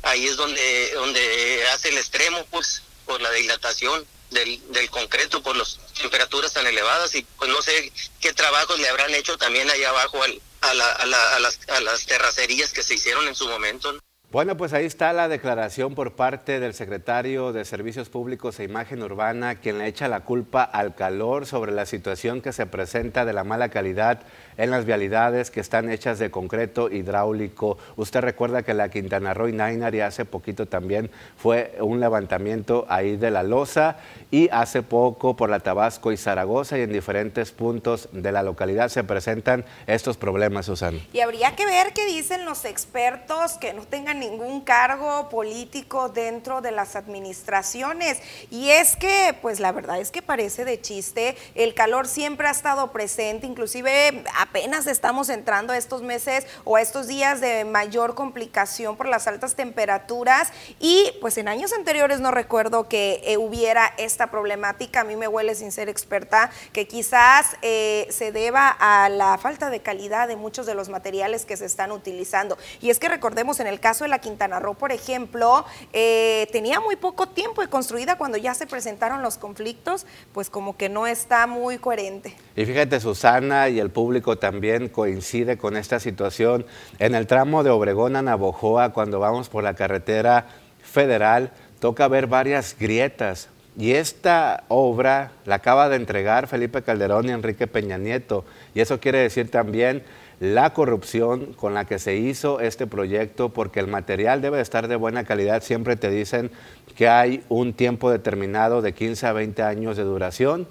ahí 0.06 0.26
es 0.26 0.36
donde 0.36 0.92
donde 0.94 1.66
hace 1.72 1.90
el 1.90 1.98
extremo 1.98 2.44
pues 2.50 2.82
por 3.04 3.20
la 3.20 3.30
dilatación 3.32 4.04
del, 4.30 4.60
del 4.72 4.90
concreto 4.90 5.42
por 5.42 5.56
las 5.56 5.78
temperaturas 6.00 6.52
tan 6.52 6.66
elevadas 6.66 7.14
y 7.14 7.22
pues 7.38 7.50
no 7.50 7.62
sé 7.62 7.92
qué 8.20 8.32
trabajos 8.32 8.78
le 8.80 8.88
habrán 8.88 9.14
hecho 9.14 9.36
también 9.38 9.70
allá 9.70 9.90
abajo 9.90 10.22
al, 10.22 10.40
a, 10.62 10.74
la, 10.74 10.92
a, 10.92 11.06
la, 11.06 11.36
a, 11.36 11.40
las, 11.40 11.60
a 11.68 11.80
las 11.80 12.06
terracerías 12.06 12.72
que 12.72 12.82
se 12.82 12.94
hicieron 12.94 13.26
en 13.28 13.34
su 13.34 13.48
momento. 13.48 13.96
Bueno, 14.32 14.56
pues 14.56 14.72
ahí 14.72 14.84
está 14.84 15.12
la 15.12 15.28
declaración 15.28 15.94
por 15.94 16.16
parte 16.16 16.58
del 16.58 16.74
secretario 16.74 17.52
de 17.52 17.64
Servicios 17.64 18.08
Públicos 18.08 18.58
e 18.58 18.64
Imagen 18.64 19.00
Urbana, 19.02 19.60
quien 19.60 19.78
le 19.78 19.86
echa 19.86 20.08
la 20.08 20.24
culpa 20.24 20.64
al 20.64 20.96
calor 20.96 21.46
sobre 21.46 21.70
la 21.70 21.86
situación 21.86 22.42
que 22.42 22.52
se 22.52 22.66
presenta 22.66 23.24
de 23.24 23.32
la 23.32 23.44
mala 23.44 23.68
calidad 23.68 24.22
en 24.56 24.70
las 24.70 24.84
vialidades 24.84 25.50
que 25.50 25.60
están 25.60 25.90
hechas 25.90 26.18
de 26.18 26.30
concreto 26.30 26.90
hidráulico. 26.90 27.78
Usted 27.96 28.20
recuerda 28.20 28.62
que 28.62 28.74
la 28.74 28.88
Quintana 28.88 29.34
Roo 29.34 29.48
y 29.48 29.52
Nainari 29.52 30.00
hace 30.00 30.24
poquito 30.24 30.66
también 30.66 31.10
fue 31.36 31.76
un 31.80 32.00
levantamiento 32.00 32.86
ahí 32.88 33.16
de 33.16 33.30
la 33.30 33.42
losa 33.42 33.96
y 34.30 34.48
hace 34.50 34.82
poco 34.82 35.36
por 35.36 35.50
la 35.50 35.60
Tabasco 35.60 36.12
y 36.12 36.16
Zaragoza 36.16 36.78
y 36.78 36.82
en 36.82 36.92
diferentes 36.92 37.52
puntos 37.52 38.08
de 38.12 38.32
la 38.32 38.42
localidad 38.42 38.88
se 38.88 39.04
presentan 39.04 39.64
estos 39.86 40.16
problemas, 40.16 40.66
Susana. 40.66 40.98
Y 41.12 41.20
habría 41.20 41.54
que 41.56 41.66
ver 41.66 41.92
qué 41.92 42.06
dicen 42.06 42.44
los 42.44 42.64
expertos 42.64 43.52
que 43.58 43.72
no 43.72 43.82
tengan 43.82 44.20
ningún 44.20 44.60
cargo 44.62 45.28
político 45.28 46.08
dentro 46.08 46.60
de 46.60 46.72
las 46.72 46.96
administraciones. 46.96 48.20
Y 48.50 48.70
es 48.70 48.96
que, 48.96 49.36
pues 49.40 49.60
la 49.60 49.72
verdad 49.72 50.00
es 50.00 50.10
que 50.10 50.22
parece 50.22 50.64
de 50.64 50.80
chiste, 50.80 51.36
el 51.54 51.74
calor 51.74 52.06
siempre 52.08 52.48
ha 52.48 52.50
estado 52.50 52.92
presente, 52.92 53.46
inclusive 53.46 54.24
apenas 54.48 54.86
estamos 54.86 55.28
entrando 55.28 55.72
a 55.72 55.76
estos 55.76 56.02
meses 56.02 56.46
o 56.64 56.76
a 56.76 56.80
estos 56.80 57.08
días 57.08 57.40
de 57.40 57.64
mayor 57.64 58.14
complicación 58.14 58.96
por 58.96 59.08
las 59.08 59.26
altas 59.26 59.54
temperaturas 59.54 60.52
y 60.78 61.10
pues 61.20 61.36
en 61.38 61.48
años 61.48 61.72
anteriores 61.72 62.20
no 62.20 62.30
recuerdo 62.30 62.88
que 62.88 63.22
eh, 63.24 63.38
hubiera 63.38 63.92
esta 63.98 64.28
problemática, 64.28 65.00
a 65.00 65.04
mí 65.04 65.16
me 65.16 65.26
huele 65.26 65.54
sin 65.54 65.72
ser 65.72 65.88
experta, 65.88 66.50
que 66.72 66.86
quizás 66.86 67.56
eh, 67.62 68.06
se 68.10 68.30
deba 68.30 68.68
a 68.68 69.08
la 69.08 69.36
falta 69.38 69.68
de 69.68 69.80
calidad 69.80 70.28
de 70.28 70.36
muchos 70.36 70.64
de 70.66 70.74
los 70.74 70.88
materiales 70.88 71.44
que 71.44 71.56
se 71.56 71.64
están 71.64 71.90
utilizando. 71.90 72.56
Y 72.80 72.90
es 72.90 72.98
que 72.98 73.08
recordemos 73.08 73.58
en 73.60 73.66
el 73.66 73.80
caso 73.80 74.04
de 74.04 74.08
la 74.08 74.20
Quintana 74.20 74.60
Roo, 74.60 74.74
por 74.74 74.92
ejemplo, 74.92 75.64
eh, 75.92 76.48
tenía 76.52 76.80
muy 76.80 76.96
poco 76.96 77.28
tiempo 77.28 77.62
de 77.62 77.68
construida 77.68 78.16
cuando 78.16 78.38
ya 78.38 78.54
se 78.54 78.66
presentaron 78.66 79.22
los 79.22 79.38
conflictos, 79.38 80.06
pues 80.32 80.50
como 80.50 80.76
que 80.76 80.88
no 80.88 81.06
está 81.06 81.46
muy 81.46 81.78
coherente. 81.78 82.36
Y 82.54 82.64
fíjate, 82.64 83.00
Susana 83.00 83.68
y 83.68 83.80
el 83.80 83.90
público 83.90 84.35
también 84.36 84.88
coincide 84.88 85.56
con 85.58 85.76
esta 85.76 86.00
situación. 86.00 86.66
En 86.98 87.14
el 87.14 87.26
tramo 87.26 87.62
de 87.62 87.70
Obregón 87.70 88.16
a 88.16 88.22
Navojoa, 88.22 88.92
cuando 88.92 89.20
vamos 89.20 89.48
por 89.48 89.64
la 89.64 89.74
carretera 89.74 90.46
federal, 90.82 91.50
toca 91.80 92.08
ver 92.08 92.26
varias 92.26 92.76
grietas. 92.78 93.48
Y 93.78 93.92
esta 93.92 94.64
obra 94.68 95.32
la 95.44 95.56
acaba 95.56 95.90
de 95.90 95.96
entregar 95.96 96.46
Felipe 96.46 96.82
Calderón 96.82 97.28
y 97.28 97.32
Enrique 97.32 97.66
Peña 97.66 97.98
Nieto. 97.98 98.44
Y 98.74 98.80
eso 98.80 99.00
quiere 99.00 99.18
decir 99.18 99.50
también 99.50 100.02
la 100.40 100.72
corrupción 100.72 101.52
con 101.54 101.74
la 101.74 101.84
que 101.84 101.98
se 101.98 102.16
hizo 102.16 102.60
este 102.60 102.86
proyecto, 102.86 103.50
porque 103.50 103.80
el 103.80 103.86
material 103.86 104.40
debe 104.40 104.60
estar 104.60 104.88
de 104.88 104.96
buena 104.96 105.24
calidad. 105.24 105.62
Siempre 105.62 105.96
te 105.96 106.10
dicen 106.10 106.50
que 106.94 107.08
hay 107.08 107.42
un 107.48 107.74
tiempo 107.74 108.10
determinado 108.10 108.80
de 108.80 108.94
15 108.94 109.26
a 109.26 109.32
20 109.32 109.62
años 109.62 109.96
de 109.96 110.04
duración. 110.04 110.66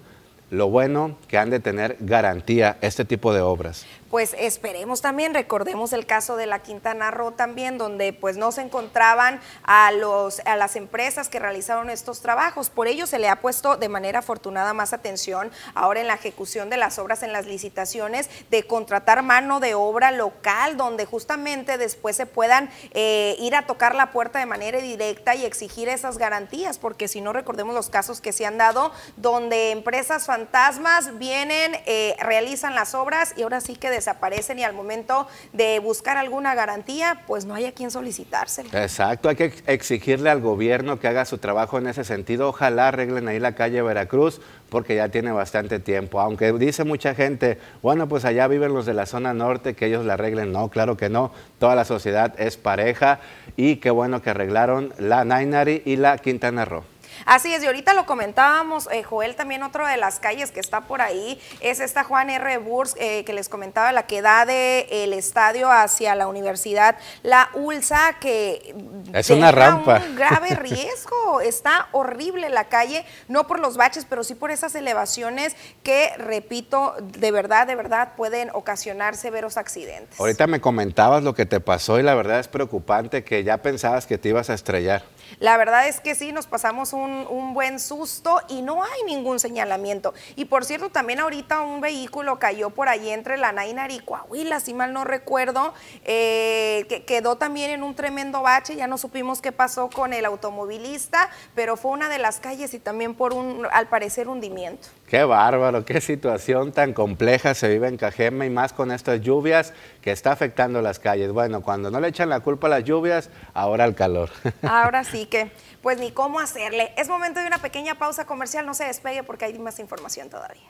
Lo 0.52 0.70
bueno 0.70 1.18
que 1.28 1.38
han 1.38 1.50
de 1.50 1.60
tener 1.60 1.98
garantía 2.00 2.78
este 2.82 3.04
tipo 3.04 3.34
de 3.34 3.42
obras 3.42 3.86
pues 4.16 4.34
esperemos 4.40 5.02
también, 5.02 5.34
recordemos 5.34 5.92
el 5.92 6.06
caso 6.06 6.38
de 6.38 6.46
la 6.46 6.60
Quintana 6.60 7.12
Roo 7.12 7.32
también, 7.32 7.78
donde 7.78 8.14
pues 8.14 8.38
no 8.38 8.54
se 8.54 8.62
encontraban 8.62 9.42
a, 9.64 9.92
los, 9.92 10.40
a 10.46 10.56
las 10.56 10.78
empresas 10.78 11.28
que 11.28 11.38
realizaron 11.38 11.90
estos 11.90 12.22
trabajos. 12.22 12.70
Por 12.70 12.88
ello 12.88 13.08
se 13.08 13.20
le 13.20 13.28
ha 13.28 13.42
puesto 13.42 13.76
de 13.76 13.90
manera 13.90 14.20
afortunada 14.20 14.74
más 14.74 14.94
atención 14.94 15.52
ahora 15.74 16.00
en 16.00 16.08
la 16.08 16.14
ejecución 16.14 16.70
de 16.70 16.78
las 16.78 16.98
obras 16.98 17.24
en 17.24 17.34
las 17.34 17.46
licitaciones 17.46 18.30
de 18.50 18.64
contratar 18.64 19.22
mano 19.22 19.60
de 19.60 19.76
obra 19.76 20.12
local, 20.12 20.78
donde 20.78 21.04
justamente 21.04 21.78
después 21.78 22.16
se 22.16 22.26
puedan 22.26 22.70
eh, 22.92 23.36
ir 23.40 23.54
a 23.54 23.68
tocar 23.68 23.96
la 23.96 24.12
puerta 24.12 24.40
de 24.40 24.46
manera 24.46 24.80
directa 24.80 25.36
y 25.36 25.44
exigir 25.44 25.90
esas 25.90 26.18
garantías, 26.18 26.80
porque 26.80 27.10
si 27.10 27.20
no 27.20 27.34
recordemos 27.34 27.76
los 27.76 27.90
casos 27.90 28.22
que 28.22 28.32
se 28.32 28.46
han 28.46 28.58
dado, 28.58 28.94
donde 29.18 29.72
empresas 29.72 30.26
fantasmas 30.26 31.18
vienen, 31.18 31.76
eh, 31.86 32.16
realizan 32.22 32.76
las 32.76 32.96
obras 32.96 33.34
y 33.36 33.44
ahora 33.44 33.60
sí 33.60 33.76
que 33.76 33.90
desaparecen 34.06 34.60
y 34.60 34.64
al 34.64 34.74
momento 34.74 35.28
de 35.52 35.80
buscar 35.80 36.18
alguna 36.18 36.54
garantía, 36.54 37.24
pues 37.26 37.46
no 37.46 37.56
hay 37.56 37.66
a 37.66 37.72
quien 37.72 37.90
solicitárselo. 37.90 38.70
Exacto, 38.74 39.30
hay 39.30 39.36
que 39.36 39.54
exigirle 39.66 40.30
al 40.30 40.42
gobierno 40.42 41.00
que 41.00 41.08
haga 41.08 41.26
su 41.26 41.40
trabajo 41.40 41.80
en 41.80 41.88
ese 41.88 42.04
sentido. 42.04 42.50
Ojalá 42.50 42.90
arreglen 42.90 43.28
ahí 43.28 43.40
la 43.40 43.56
calle 43.56 43.82
Veracruz, 43.82 44.42
porque 44.70 44.96
ya 44.96 45.10
tiene 45.10 45.32
bastante 45.32 45.80
tiempo. 45.80 46.20
Aunque 46.22 46.54
dice 46.54 46.84
mucha 46.84 47.16
gente, 47.16 47.58
bueno, 47.82 48.08
pues 48.08 48.26
allá 48.26 48.48
viven 48.48 48.74
los 48.74 48.86
de 48.86 48.94
la 48.94 49.08
zona 49.08 49.34
norte, 49.34 49.74
que 49.74 49.88
ellos 49.88 50.06
la 50.06 50.14
arreglen. 50.14 50.52
No, 50.52 50.70
claro 50.70 50.98
que 50.98 51.10
no. 51.10 51.32
Toda 51.58 51.76
la 51.76 51.86
sociedad 51.86 52.40
es 52.40 52.58
pareja 52.58 53.20
y 53.56 53.78
qué 53.78 53.90
bueno 53.90 54.22
que 54.22 54.30
arreglaron 54.30 54.94
la 55.00 55.26
Nainari 55.26 55.82
y 55.84 55.96
la 55.96 56.20
Quintana 56.20 56.66
Roo. 56.66 56.84
Así 57.26 57.54
es, 57.54 57.64
y 57.64 57.68
ahorita 57.68 57.94
lo 57.94 58.06
comentábamos, 58.06 58.90
eh, 58.92 59.04
Joel, 59.04 59.36
también 59.36 59.64
otro 59.64 59.86
de 59.88 59.98
las 59.98 60.20
calles 60.20 60.52
que 60.52 60.60
está 60.60 60.82
por 60.82 61.02
ahí 61.02 61.40
es 61.62 61.80
esta 61.80 62.04
Juan 62.04 62.30
R. 62.30 62.58
Burs, 62.58 62.96
eh, 63.00 63.24
que 63.26 63.34
les 63.34 63.50
comentaba, 63.50 63.92
la 63.92 64.08
que 64.08 64.22
da 64.22 64.46
del 64.46 65.14
estadio 65.14 65.72
hacia 65.72 66.16
la 66.16 66.28
universidad, 66.28 66.98
la 67.24 67.50
ULSA, 67.54 68.18
que 68.20 68.76
es 69.14 69.30
una 69.30 69.52
rampa. 69.52 70.02
un 70.08 70.16
grave 70.16 70.50
riesgo, 70.56 71.42
está 71.42 71.88
horrible 71.92 72.50
la 72.50 72.66
calle, 72.66 73.06
no 73.28 73.48
por 73.48 73.60
los 73.60 73.78
baches, 73.78 74.06
pero 74.10 74.24
sí 74.24 74.36
por 74.36 74.52
esas 74.52 74.76
elevaciones 74.76 75.56
que, 75.84 76.12
repito, 76.18 76.96
de 77.02 77.32
verdad, 77.32 77.68
de 77.68 77.76
verdad 77.76 78.14
pueden 78.16 78.50
ocasionar 78.54 79.16
severos 79.16 79.58
accidentes. 79.58 80.20
Ahorita 80.20 80.48
me 80.48 80.62
comentabas 80.62 81.24
lo 81.24 81.34
que 81.36 81.46
te 81.46 81.60
pasó 81.60 82.00
y 82.00 82.04
la 82.04 82.16
verdad 82.16 82.40
es 82.40 82.48
preocupante 82.48 83.24
que 83.24 83.44
ya 83.44 83.58
pensabas 83.58 84.06
que 84.06 84.18
te 84.18 84.30
ibas 84.30 84.50
a 84.50 84.54
estrellar. 84.54 85.04
La 85.40 85.58
verdad 85.58 85.88
es 85.88 86.00
que 86.00 86.16
sí, 86.16 86.32
nos 86.32 86.48
pasamos 86.48 86.94
un, 86.94 87.54
buen 87.54 87.80
susto 87.80 88.42
y 88.50 88.62
no 88.62 88.84
hay 88.84 89.04
ningún 89.06 89.40
señalamiento. 89.40 90.14
Y 90.36 90.46
por 90.46 90.66
cierto, 90.66 90.90
también 90.90 91.20
ahorita 91.20 91.62
un 91.62 91.80
vehículo 91.80 92.38
cayó 92.40 92.70
por 92.70 92.90
ahí 92.90 93.10
entre 93.10 93.38
la 93.38 93.52
Nainar 93.52 93.92
y 93.92 94.00
Coahuila, 94.00 94.60
si 94.60 94.74
mal 94.74 94.92
no 94.92 95.04
recuerdo, 95.04 95.74
eh, 96.04 96.86
que 96.90 97.06
quedó 97.06 97.38
también 97.38 97.72
en 97.72 97.84
un 97.84 97.96
tremendo 97.96 98.42
bache, 98.42 98.76
ya 98.76 98.88
no 98.88 98.98
supimos 98.98 99.42
qué 99.42 99.52
pasó 99.52 99.90
con 99.90 100.12
el 100.12 100.26
automovilista, 100.26 101.30
pero 101.54 101.78
fue 101.78 101.92
una 101.92 102.10
de 102.10 102.20
las 102.20 102.40
calles 102.40 102.74
y 102.74 102.80
también 102.80 103.16
por 103.16 103.34
un, 103.34 103.66
al 103.72 103.88
parecer, 103.88 104.28
hundimiento. 104.28 104.88
Qué 105.16 105.24
bárbaro, 105.24 105.86
qué 105.86 106.02
situación 106.02 106.74
tan 106.74 106.92
compleja 106.92 107.54
se 107.54 107.70
vive 107.70 107.88
en 107.88 107.96
Cajeme 107.96 108.48
y 108.48 108.50
más 108.50 108.74
con 108.74 108.92
estas 108.92 109.22
lluvias 109.22 109.72
que 110.02 110.12
está 110.12 110.34
afectando 110.34 110.82
las 110.82 111.00
calles. 111.00 111.32
Bueno, 111.32 111.62
cuando 111.62 111.90
no 111.90 112.02
le 112.02 112.10
echan 112.10 112.28
la 112.28 112.42
culpa 112.42 112.68
a 112.68 112.72
las 112.72 112.84
lluvias, 112.84 113.30
ahora 113.54 113.86
el 113.86 113.96
calor. 113.96 114.30
Ahora 114.62 115.06
sí 115.06 115.26
que, 115.28 115.52
pues 115.82 116.00
ni 116.00 116.12
cómo 116.12 116.42
hacerle. 116.42 116.92
Es 116.98 117.08
momento 117.08 117.40
de 117.40 117.48
una 117.48 117.60
pequeña 117.60 117.96
pausa 117.96 118.26
comercial, 118.26 118.66
no 118.66 118.74
se 118.74 118.84
despegue 118.84 119.24
porque 119.24 119.46
hay 119.46 119.58
más 119.58 119.80
información 119.80 120.30
todavía. 120.30 120.68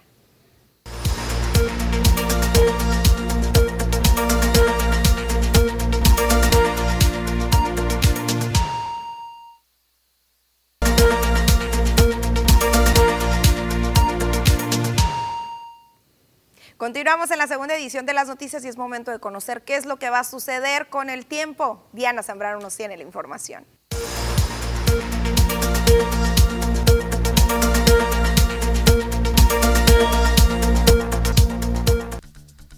Continuamos 16.77 17.31
en 17.31 17.37
la 17.37 17.47
segunda 17.47 17.73
edición 17.73 18.05
de 18.05 18.13
las 18.13 18.27
noticias 18.27 18.65
y 18.65 18.67
es 18.67 18.75
momento 18.75 19.09
de 19.09 19.19
conocer 19.19 19.63
qué 19.63 19.77
es 19.77 19.85
lo 19.85 19.95
que 19.95 20.09
va 20.09 20.19
a 20.19 20.23
suceder 20.25 20.89
con 20.89 21.09
el 21.09 21.25
tiempo. 21.25 21.81
Diana 21.93 22.21
Zambrano 22.21 22.59
nos 22.59 22.75
tiene 22.75 22.97
la 22.97 23.03
información. 23.03 23.65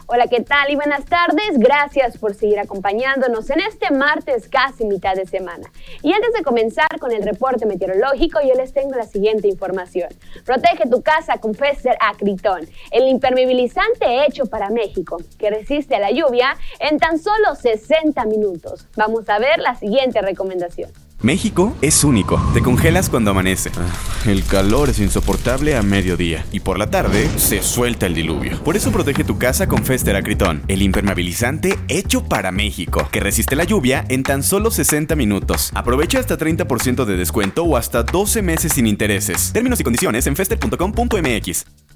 Hola, 0.10 0.28
¿qué 0.28 0.40
tal 0.40 0.72
y 0.72 0.78
buenas 0.78 1.04
tardes? 1.04 1.58
Gracias 1.58 2.18
por 2.18 2.34
seguir 2.34 2.60
acompañándonos 2.60 3.50
en 3.50 3.60
este 3.60 3.92
martes 3.92 4.48
casi 4.48 4.86
mitad 4.86 5.16
de 5.16 5.26
semana. 5.26 5.70
Y 6.02 6.14
antes 6.14 6.32
de 6.32 6.44
comenzar 6.44 6.88
con 6.98 7.12
el 7.12 7.24
reporte 7.24 7.66
meteorológico, 7.66 8.40
yo 8.42 8.54
les 8.54 8.72
tengo 8.72 8.96
la 8.96 9.04
siguiente 9.04 9.50
información. 9.50 10.08
Protege 10.46 10.88
tu 10.90 11.02
casa 11.02 11.40
con 11.40 11.56
Fester 11.56 11.98
Acritón, 12.00 12.70
el 12.92 13.10
impermeabilizante 13.10 14.26
hecho 14.26 14.46
para 14.46 14.70
México, 14.70 15.18
que 15.38 15.50
resiste 15.50 15.96
a 15.96 16.00
la 16.00 16.12
lluvia 16.12 16.56
en 16.80 17.00
tan 17.00 17.20
solo 17.20 17.56
60 17.56 18.24
minutos. 18.28 18.88
Vamos 18.96 19.28
a 19.28 19.40
ver 19.40 19.60
la 19.60 19.76
siguiente 19.76 20.22
recomendación. 20.22 20.90
México 21.22 21.76
es 21.82 22.04
único. 22.04 22.40
Te 22.54 22.62
congelas 22.62 23.10
cuando 23.10 23.32
amanece. 23.32 23.72
Ah, 23.76 24.30
el 24.30 24.44
calor 24.44 24.90
es 24.90 25.00
insoportable 25.00 25.76
a 25.76 25.82
mediodía. 25.82 26.46
Y 26.52 26.60
por 26.60 26.78
la 26.78 26.92
tarde 26.92 27.28
se 27.38 27.64
suelta 27.64 28.06
el 28.06 28.14
diluvio. 28.14 28.64
Por 28.64 28.78
eso 28.78 28.92
protege 28.92 29.24
tu 29.24 29.38
casa 29.40 29.68
con 29.68 29.84
Fester 29.84 30.16
Acritón, 30.16 30.62
el 30.68 30.84
impermeabilizante 30.84 31.80
hecho 31.88 32.24
para 32.24 32.52
México, 32.52 33.10
que 33.12 33.20
resiste 33.20 33.56
la 33.56 33.64
lluvia 33.64 34.06
en 34.10 34.22
tan 34.22 34.44
solo 34.44 34.70
60 34.70 35.16
minutos. 35.16 35.72
Aprovecha 35.74 36.20
hasta 36.20 36.38
30% 36.38 37.06
de 37.06 37.18
descuento 37.18 37.64
o 37.64 37.78
hasta 37.78 38.04
12 38.04 38.44
meses 38.44 38.74
sin 38.74 38.86
intereses. 38.86 39.52
Términos 39.54 39.80
y 39.80 39.84
condiciones 39.84 40.28
en 40.28 40.36
fester.com.mx. 40.36 41.87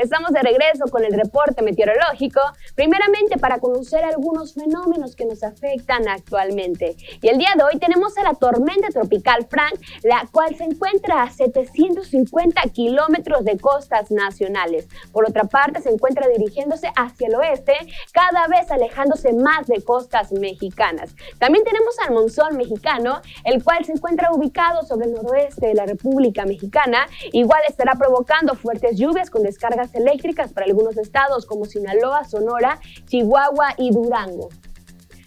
Estamos 0.00 0.30
de 0.30 0.40
regreso 0.40 0.86
con 0.90 1.04
el 1.04 1.12
reporte 1.12 1.60
meteorológico, 1.60 2.40
primeramente 2.74 3.36
para 3.36 3.58
conocer 3.58 4.02
algunos 4.02 4.54
fenómenos 4.54 5.14
que 5.14 5.26
nos 5.26 5.42
afectan 5.42 6.08
actualmente. 6.08 6.96
Y 7.20 7.28
el 7.28 7.36
día 7.36 7.50
de 7.54 7.64
hoy 7.64 7.78
tenemos 7.78 8.16
a 8.16 8.22
la 8.22 8.32
tormenta 8.32 8.88
tropical 8.88 9.46
Frank, 9.50 9.78
la 10.02 10.26
cual 10.32 10.54
se 10.54 10.64
encuentra 10.64 11.24
a 11.24 11.30
750 11.30 12.62
kilómetros 12.72 13.44
de 13.44 13.58
costas 13.58 14.10
nacionales. 14.10 14.88
Por 15.12 15.28
otra 15.28 15.44
parte, 15.44 15.82
se 15.82 15.90
encuentra 15.90 16.28
dirigiéndose 16.28 16.90
hacia 16.96 17.28
el 17.28 17.34
oeste, 17.34 17.74
cada 18.14 18.46
vez 18.46 18.70
alejándose 18.70 19.34
más 19.34 19.66
de 19.66 19.84
costas 19.84 20.32
mexicanas. 20.32 21.14
También 21.38 21.62
tenemos 21.62 21.94
al 21.98 22.14
monzón 22.14 22.56
mexicano, 22.56 23.20
el 23.44 23.62
cual 23.62 23.84
se 23.84 23.92
encuentra 23.92 24.32
ubicado 24.32 24.82
sobre 24.82 25.08
el 25.08 25.12
noroeste 25.12 25.66
de 25.66 25.74
la 25.74 25.84
República 25.84 26.46
Mexicana. 26.46 27.06
Igual 27.32 27.60
estará 27.68 27.96
provocando 27.96 28.54
fuertes 28.54 28.98
lluvias 28.98 29.28
con 29.28 29.42
descargas 29.42 29.89
eléctricas 29.94 30.52
para 30.52 30.66
algunos 30.66 30.96
estados 30.96 31.46
como 31.46 31.64
Sinaloa, 31.64 32.24
Sonora, 32.24 32.80
Chihuahua 33.06 33.74
y 33.78 33.90
Durango. 33.90 34.48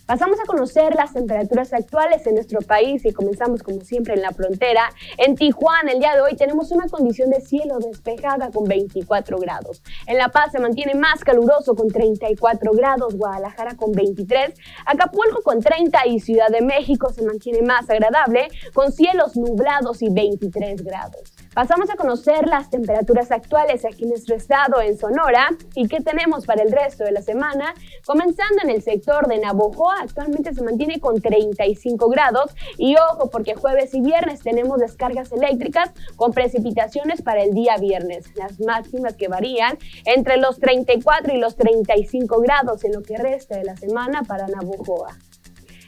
Pasamos 0.06 0.38
a 0.42 0.46
conocer 0.46 0.94
las 0.96 1.14
temperaturas 1.14 1.72
actuales 1.72 2.28
en 2.28 2.36
nuestro 2.36 2.60
país 2.60 3.06
y 3.06 3.14
comenzamos 3.14 3.64
como 3.64 3.80
siempre 3.82 4.16
en 4.16 4.22
la 4.22 4.32
frontera. 4.32 4.92
En 5.18 5.36
Tijuana 5.36 5.94
el 5.94 6.00
día 6.00 6.14
de 6.14 6.22
hoy 6.22 6.36
tenemos 6.36 6.72
una 6.72 6.90
condición 6.90 7.30
de 7.30 7.40
cielo 7.40 7.80
despejada 7.80 8.52
con 8.52 8.66
24 8.66 9.38
grados. 9.38 9.82
En 10.06 10.18
La 10.18 10.28
Paz 10.28 10.52
se 10.52 10.60
mantiene 10.60 10.94
más 10.96 11.24
caluroso 11.24 11.74
con 11.74 11.88
34 11.88 12.74
grados, 12.74 13.16
Guadalajara 13.16 13.78
con 13.78 13.94
23, 13.94 14.54
Acapulco 14.86 15.42
con 15.42 15.62
30 15.62 16.06
y 16.08 16.20
Ciudad 16.20 16.50
de 16.50 16.62
México 16.62 17.10
se 17.14 17.24
mantiene 17.24 17.62
más 17.62 17.90
agradable 17.90 18.50
con 18.74 18.92
cielos 18.92 19.38
nublados 19.38 20.02
y 20.02 20.10
23 20.10 20.84
grados. 20.84 21.33
Pasamos 21.54 21.88
a 21.92 21.96
conocer 21.96 22.48
las 22.48 22.72
temperaturas 22.72 23.32
actuales 23.32 23.86
aquí 23.86 24.04
en 24.04 24.10
nuestro 24.10 24.36
estado, 24.36 24.82
en 24.82 24.98
Sonora, 24.98 25.50
y 25.76 25.88
qué 25.88 26.02
tenemos 26.02 26.48
para 26.48 26.64
el 26.64 26.72
resto 26.72 27.04
de 27.04 27.12
la 27.12 27.22
semana, 27.22 27.76
comenzando 28.08 28.64
en 28.64 28.72
el 28.72 28.82
sector 28.82 29.28
de 29.28 29.38
Navojoa, 29.38 30.02
actualmente 30.02 30.52
se 30.56 30.64
mantiene 30.64 31.00
con 31.00 31.22
35 31.22 32.10
grados, 32.10 32.56
y 32.80 32.96
ojo 32.96 33.30
porque 33.30 33.54
jueves 33.54 33.94
y 33.94 34.02
viernes 34.02 34.40
tenemos 34.40 34.80
descargas 34.80 35.32
eléctricas 35.32 35.92
con 36.16 36.34
precipitaciones 36.34 37.22
para 37.22 37.44
el 37.44 37.54
día 37.54 37.78
viernes, 37.78 38.36
las 38.36 38.60
máximas 38.60 39.16
que 39.16 39.28
varían 39.28 39.78
entre 40.06 40.38
los 40.38 40.58
34 40.58 41.36
y 41.36 41.38
los 41.38 41.56
35 41.56 42.42
grados 42.42 42.84
en 42.84 42.94
lo 42.94 43.04
que 43.04 43.18
resta 43.18 43.58
de 43.58 43.66
la 43.66 43.78
semana 43.78 44.24
para 44.24 44.48
Navojoa. 44.48 45.20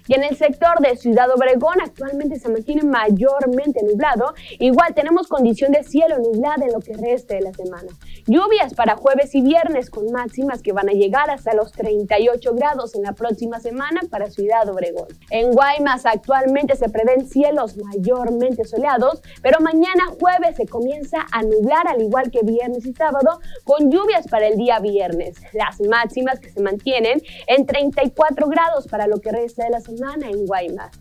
Y 0.07 0.13
en 0.13 0.23
el 0.23 0.37
sector 0.37 0.79
de 0.81 0.95
Ciudad 0.97 1.29
Obregón 1.31 1.81
actualmente 1.81 2.39
se 2.39 2.49
mantiene 2.49 2.83
mayormente 2.83 3.81
nublado. 3.83 4.33
Igual 4.59 4.93
tenemos 4.93 5.27
condición 5.27 5.71
de 5.71 5.83
cielo 5.83 6.17
nublado 6.19 6.63
en 6.63 6.73
lo 6.73 6.79
que 6.79 6.93
resta 6.93 7.35
de 7.35 7.41
la 7.41 7.53
semana. 7.53 7.91
Lluvias 8.27 8.75
para 8.75 8.95
jueves 8.95 9.33
y 9.33 9.41
viernes 9.41 9.89
con 9.89 10.11
máximas 10.11 10.61
que 10.61 10.73
van 10.73 10.89
a 10.89 10.93
llegar 10.93 11.31
hasta 11.31 11.55
los 11.55 11.71
38 11.71 12.53
grados 12.53 12.93
en 12.95 13.01
la 13.01 13.13
próxima 13.13 13.59
semana 13.59 14.01
para 14.09 14.29
Ciudad 14.29 14.69
Obregón. 14.69 15.07
En 15.31 15.51
Guaymas 15.51 16.05
actualmente 16.05 16.75
se 16.75 16.89
prevén 16.89 17.27
cielos 17.27 17.75
mayormente 17.77 18.65
soleados, 18.65 19.21
pero 19.41 19.59
mañana 19.59 20.05
jueves 20.19 20.55
se 20.57 20.67
comienza 20.67 21.25
a 21.31 21.41
nublar 21.41 21.87
al 21.87 22.01
igual 22.01 22.29
que 22.29 22.41
viernes 22.43 22.85
y 22.85 22.93
sábado 22.93 23.39
con 23.63 23.89
lluvias 23.89 24.27
para 24.27 24.47
el 24.47 24.57
día 24.57 24.79
viernes. 24.79 25.37
Las 25.53 25.81
máximas 25.81 26.39
que 26.39 26.51
se 26.51 26.61
mantienen 26.61 27.21
en 27.47 27.65
34 27.65 28.47
grados 28.47 28.87
para 28.87 29.07
lo 29.07 29.19
que 29.19 29.31
resta 29.31 29.63
de 29.63 29.71
la 29.71 29.79
semana 29.79 29.94
en 30.21 30.45
Guaymas. 30.45 30.91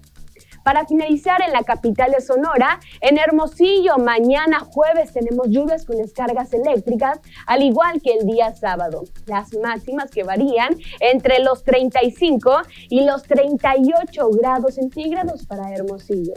Para 0.65 0.87
finalizar, 0.87 1.43
en 1.43 1.53
la 1.53 1.63
capital 1.63 2.13
de 2.13 2.23
Sonora, 2.23 2.81
en 3.03 3.19
Hermosillo, 3.19 3.99
mañana 3.99 4.61
jueves 4.61 5.13
tenemos 5.13 5.49
lluvias 5.51 5.85
con 5.85 5.99
descargas 5.99 6.55
eléctricas, 6.55 7.21
al 7.47 7.63
igual 7.63 8.01
que 8.01 8.15
el 8.15 8.27
día 8.27 8.55
sábado. 8.55 9.05
Las 9.27 9.53
máximas 9.63 10.11
que 10.11 10.23
varían 10.23 10.79
entre 11.01 11.41
los 11.41 11.65
35 11.65 12.63
y 12.89 13.05
los 13.05 13.25
38 13.25 14.31
grados 14.31 14.77
centígrados 14.77 15.45
para 15.45 15.71
Hermosillo. 15.71 16.33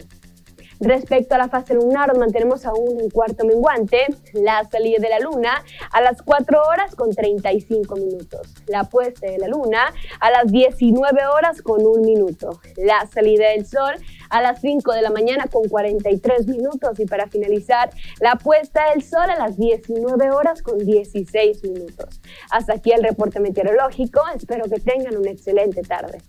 Respecto 0.79 1.35
a 1.35 1.39
la 1.39 1.49
fase 1.49 1.73
lunar, 1.73 2.15
mantenemos 2.17 2.65
aún 2.65 2.99
en 2.99 3.09
cuarto 3.09 3.45
menguante. 3.45 4.05
La 4.33 4.63
salida 4.69 4.97
de 4.99 5.09
la 5.09 5.19
luna 5.19 5.63
a 5.91 6.01
las 6.01 6.21
4 6.21 6.61
horas 6.61 6.95
con 6.95 7.09
35 7.09 7.95
minutos. 7.95 8.53
La 8.67 8.83
puesta 8.83 9.27
de 9.27 9.39
la 9.39 9.47
luna 9.47 9.93
a 10.19 10.31
las 10.31 10.51
19 10.51 11.25
horas 11.27 11.61
con 11.61 11.85
1 11.85 12.01
minuto. 12.03 12.59
La 12.75 13.07
salida 13.07 13.49
del 13.49 13.65
sol 13.65 13.95
a 14.29 14.41
las 14.41 14.61
5 14.61 14.93
de 14.93 15.01
la 15.01 15.09
mañana 15.09 15.47
con 15.47 15.67
43 15.67 16.47
minutos. 16.47 16.99
Y 16.99 17.05
para 17.05 17.27
finalizar, 17.27 17.89
la 18.19 18.35
puesta 18.35 18.91
del 18.91 19.03
sol 19.03 19.29
a 19.29 19.37
las 19.37 19.57
19 19.57 20.31
horas 20.31 20.61
con 20.61 20.77
16 20.77 21.63
minutos. 21.63 22.21
Hasta 22.51 22.73
aquí 22.73 22.91
el 22.91 23.03
reporte 23.03 23.39
meteorológico. 23.39 24.21
Espero 24.35 24.65
que 24.65 24.79
tengan 24.79 25.17
una 25.17 25.31
excelente 25.31 25.81
tarde. 25.81 26.19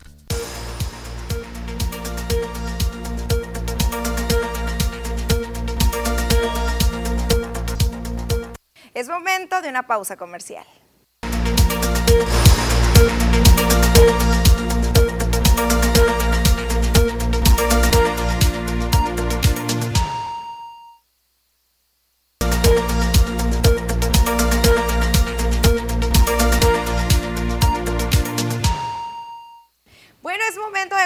Es 8.98 9.08
momento 9.08 9.62
de 9.62 9.68
una 9.68 9.87
pausa 9.87 10.16
comercial. 10.16 10.66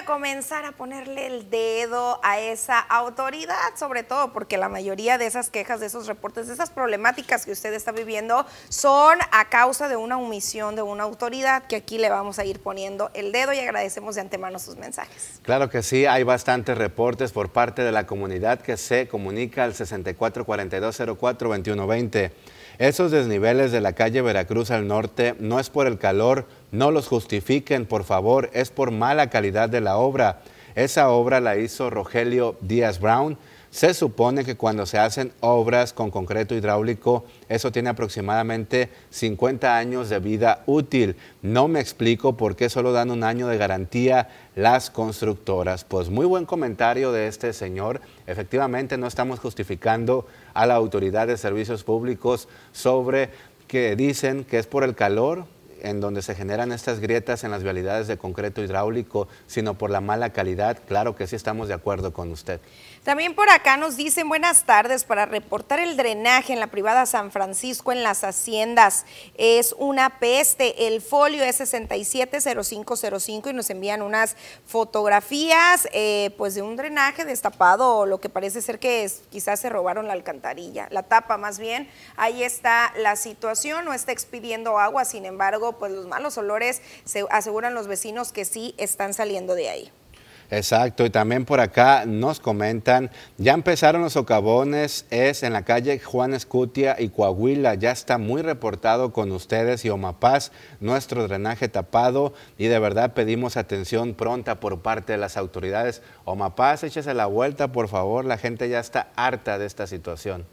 Comenzar 0.04 0.64
a 0.64 0.72
ponerle 0.72 1.26
el 1.26 1.50
dedo 1.50 2.18
a 2.22 2.38
esa 2.38 2.78
autoridad, 2.78 3.56
sobre 3.76 4.02
todo 4.02 4.32
porque 4.32 4.56
la 4.56 4.68
mayoría 4.68 5.18
de 5.18 5.26
esas 5.26 5.50
quejas, 5.50 5.80
de 5.80 5.86
esos 5.86 6.06
reportes, 6.06 6.48
de 6.48 6.54
esas 6.54 6.70
problemáticas 6.70 7.44
que 7.44 7.52
usted 7.52 7.72
está 7.72 7.92
viviendo 7.92 8.44
son 8.68 9.18
a 9.30 9.48
causa 9.48 9.88
de 9.88 9.96
una 9.96 10.18
omisión 10.18 10.76
de 10.76 10.82
una 10.82 11.04
autoridad 11.04 11.64
que 11.64 11.76
aquí 11.76 11.98
le 11.98 12.10
vamos 12.10 12.38
a 12.38 12.44
ir 12.44 12.60
poniendo 12.60 13.10
el 13.14 13.32
dedo 13.32 13.52
y 13.52 13.58
agradecemos 13.58 14.16
de 14.16 14.22
antemano 14.22 14.58
sus 14.58 14.76
mensajes. 14.76 15.40
Claro 15.42 15.70
que 15.70 15.82
sí, 15.82 16.06
hay 16.06 16.24
bastantes 16.24 16.76
reportes 16.76 17.32
por 17.32 17.50
parte 17.50 17.82
de 17.82 17.92
la 17.92 18.06
comunidad 18.06 18.60
que 18.60 18.76
se 18.76 19.08
comunica 19.08 19.64
al 19.64 19.74
6442042120. 19.74 22.32
Esos 22.78 23.11
desniveles 23.11 23.70
de 23.72 23.80
la 23.80 23.92
calle 23.92 24.22
Veracruz 24.22 24.70
al 24.70 24.87
norte 24.88 25.35
no 25.38 25.61
es 25.61 25.70
por 25.70 25.87
el 25.87 25.98
calor, 25.98 26.46
no 26.70 26.90
los 26.90 27.06
justifiquen, 27.06 27.87
por 27.87 28.04
favor, 28.04 28.50
es 28.54 28.70
por 28.70 28.90
mala 28.90 29.30
calidad 29.30 29.68
de 29.68 29.80
la 29.80 29.98
obra. 29.98 30.40
Esa 30.74 31.11
obra 31.11 31.40
la 31.40 31.56
hizo 31.56 31.90
Rogelio 31.90 32.56
Díaz 32.62 32.98
Brown. 32.98 33.37
Se 33.70 33.94
supone 33.94 34.44
que 34.44 34.56
cuando 34.56 34.85
se 34.85 34.98
hacen 34.98 35.32
obras 35.40 35.94
con 35.94 36.11
concreto 36.11 36.54
hidráulico, 36.54 37.24
eso 37.48 37.72
tiene 37.72 37.88
aproximadamente 37.88 38.90
50 39.08 39.76
años 39.76 40.11
de 40.11 40.18
vida 40.18 40.62
útil. 40.66 41.16
No 41.40 41.68
me 41.68 41.80
explico 41.80 42.37
por 42.37 42.54
qué 42.54 42.68
solo 42.68 42.92
dan 42.92 43.11
un 43.11 43.24
año 43.24 43.48
de 43.48 43.56
garantía 43.56 44.28
las 44.56 44.90
constructoras. 44.90 45.85
Pues 45.85 46.11
muy 46.11 46.26
buen 46.26 46.44
comentario 46.44 47.12
de 47.12 47.28
este 47.28 47.54
señor. 47.54 48.02
Efectivamente, 48.26 48.98
no 48.98 49.06
estamos 49.06 49.40
justificando 49.40 50.26
a 50.54 50.66
la 50.66 50.74
autoridad 50.74 51.26
de 51.26 51.36
servicios 51.36 51.84
públicos 51.84 52.48
sobre 52.72 53.30
que 53.68 53.96
dicen 53.96 54.44
que 54.44 54.58
es 54.58 54.66
por 54.66 54.84
el 54.84 54.94
calor 54.94 55.46
en 55.83 56.01
donde 56.01 56.23
se 56.23 56.35
generan 56.35 56.73
estas 56.73 57.01
grietas 57.01 57.45
en 57.45 57.51
las 57.51 57.62
vialidades 57.62 58.07
de 58.07 58.16
concreto 58.16 58.62
hidráulico, 58.62 59.29
sino 59.47 59.75
por 59.75 59.90
la 59.90 60.01
mala 60.01 60.33
calidad, 60.33 60.79
claro 60.87 61.16
que 61.16 61.27
sí 61.27 61.37
estamos 61.37 61.68
de 61.68 61.75
acuerdo 61.75 62.12
con 62.12 62.31
usted. 62.31 62.61
También 63.05 63.35
por 63.35 63.51
acá 63.51 63.77
nos 63.77 63.97
dicen 63.97 64.29
buenas 64.29 64.62
tardes 64.62 65.03
para 65.03 65.27
reportar 65.27 65.81
el 65.81 65.97
drenaje 65.97 66.53
en 66.53 66.61
la 66.61 66.68
privada 66.68 67.05
San 67.05 67.33
Francisco 67.33 67.90
en 67.90 68.05
las 68.05 68.23
haciendas. 68.23 69.07
Es 69.37 69.75
una 69.77 70.21
peste. 70.21 70.87
El 70.87 71.01
folio 71.01 71.42
es 71.42 71.57
670505 71.57 73.51
y 73.51 73.53
nos 73.53 73.71
envían 73.71 74.03
unas 74.03 74.37
fotografías 74.66 75.88
eh, 75.92 76.33
pues 76.38 76.55
de 76.55 76.62
un 76.62 76.77
drenaje 76.77 77.25
destapado 77.25 77.97
o 77.97 78.07
lo 78.07 78.21
que 78.21 78.29
parece 78.29 78.62
ser 78.62 78.79
que 78.79 79.11
quizás 79.31 79.59
se 79.59 79.68
robaron 79.68 80.07
la 80.07 80.12
alcantarilla, 80.12 80.87
la 80.90 81.03
tapa 81.03 81.37
más 81.37 81.59
bien. 81.59 81.88
Ahí 82.16 82.45
está 82.45 82.92
la 82.97 83.16
situación, 83.16 83.85
no 83.85 83.95
está 83.95 84.12
expidiendo 84.12 84.79
agua, 84.79 85.05
sin 85.05 85.27
embargo, 85.27 85.71
pues 85.78 85.92
los 85.92 86.06
malos 86.06 86.38
olores 86.38 86.82
se 87.04 87.24
aseguran 87.30 87.74
los 87.74 87.87
vecinos 87.87 88.32
que 88.32 88.44
sí 88.44 88.74
están 88.78 89.14
saliendo 89.14 89.54
de 89.54 89.68
ahí. 89.68 89.92
Exacto, 90.52 91.06
y 91.06 91.08
también 91.08 91.46
por 91.46 91.61
acá 91.61 92.04
nos 92.04 92.38
comentan, 92.38 93.11
ya 93.38 93.54
empezaron 93.54 94.02
los 94.02 94.12
socavones, 94.12 95.06
es 95.08 95.44
en 95.44 95.54
la 95.54 95.62
calle 95.62 95.98
Juan 95.98 96.35
Escutia 96.35 96.94
y 96.98 97.08
Coahuila, 97.08 97.74
ya 97.74 97.90
está 97.90 98.18
muy 98.18 98.42
reportado 98.42 99.14
con 99.14 99.32
ustedes 99.32 99.82
y 99.87 99.88
Omapaz, 99.88 100.52
nuestro 100.78 101.26
drenaje 101.26 101.70
tapado 101.70 102.35
y 102.58 102.66
de 102.66 102.78
verdad 102.78 103.14
pedimos 103.14 103.56
atención 103.56 104.12
pronta 104.12 104.61
por 104.61 104.82
parte 104.82 105.12
de 105.12 105.18
las 105.18 105.38
autoridades. 105.38 106.02
Omapaz, 106.26 106.85
échese 106.85 107.14
la 107.14 107.24
vuelta, 107.24 107.72
por 107.72 107.88
favor, 107.88 108.26
la 108.26 108.37
gente 108.37 108.68
ya 108.68 108.78
está 108.78 109.08
harta 109.16 109.56
de 109.56 109.64
esta 109.64 109.87
situación. 109.87 110.44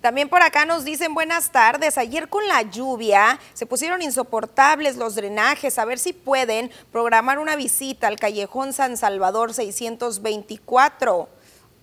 También 0.00 0.28
por 0.28 0.42
acá 0.42 0.64
nos 0.64 0.84
dicen 0.84 1.12
buenas 1.12 1.50
tardes. 1.50 1.98
Ayer 1.98 2.28
con 2.28 2.46
la 2.46 2.62
lluvia 2.62 3.40
se 3.52 3.66
pusieron 3.66 4.00
insoportables 4.00 4.96
los 4.96 5.16
drenajes. 5.16 5.78
A 5.78 5.84
ver 5.84 5.98
si 5.98 6.12
pueden 6.12 6.70
programar 6.92 7.40
una 7.40 7.56
visita 7.56 8.06
al 8.06 8.16
callejón 8.16 8.72
San 8.72 8.96
Salvador 8.96 9.54
624. 9.54 11.28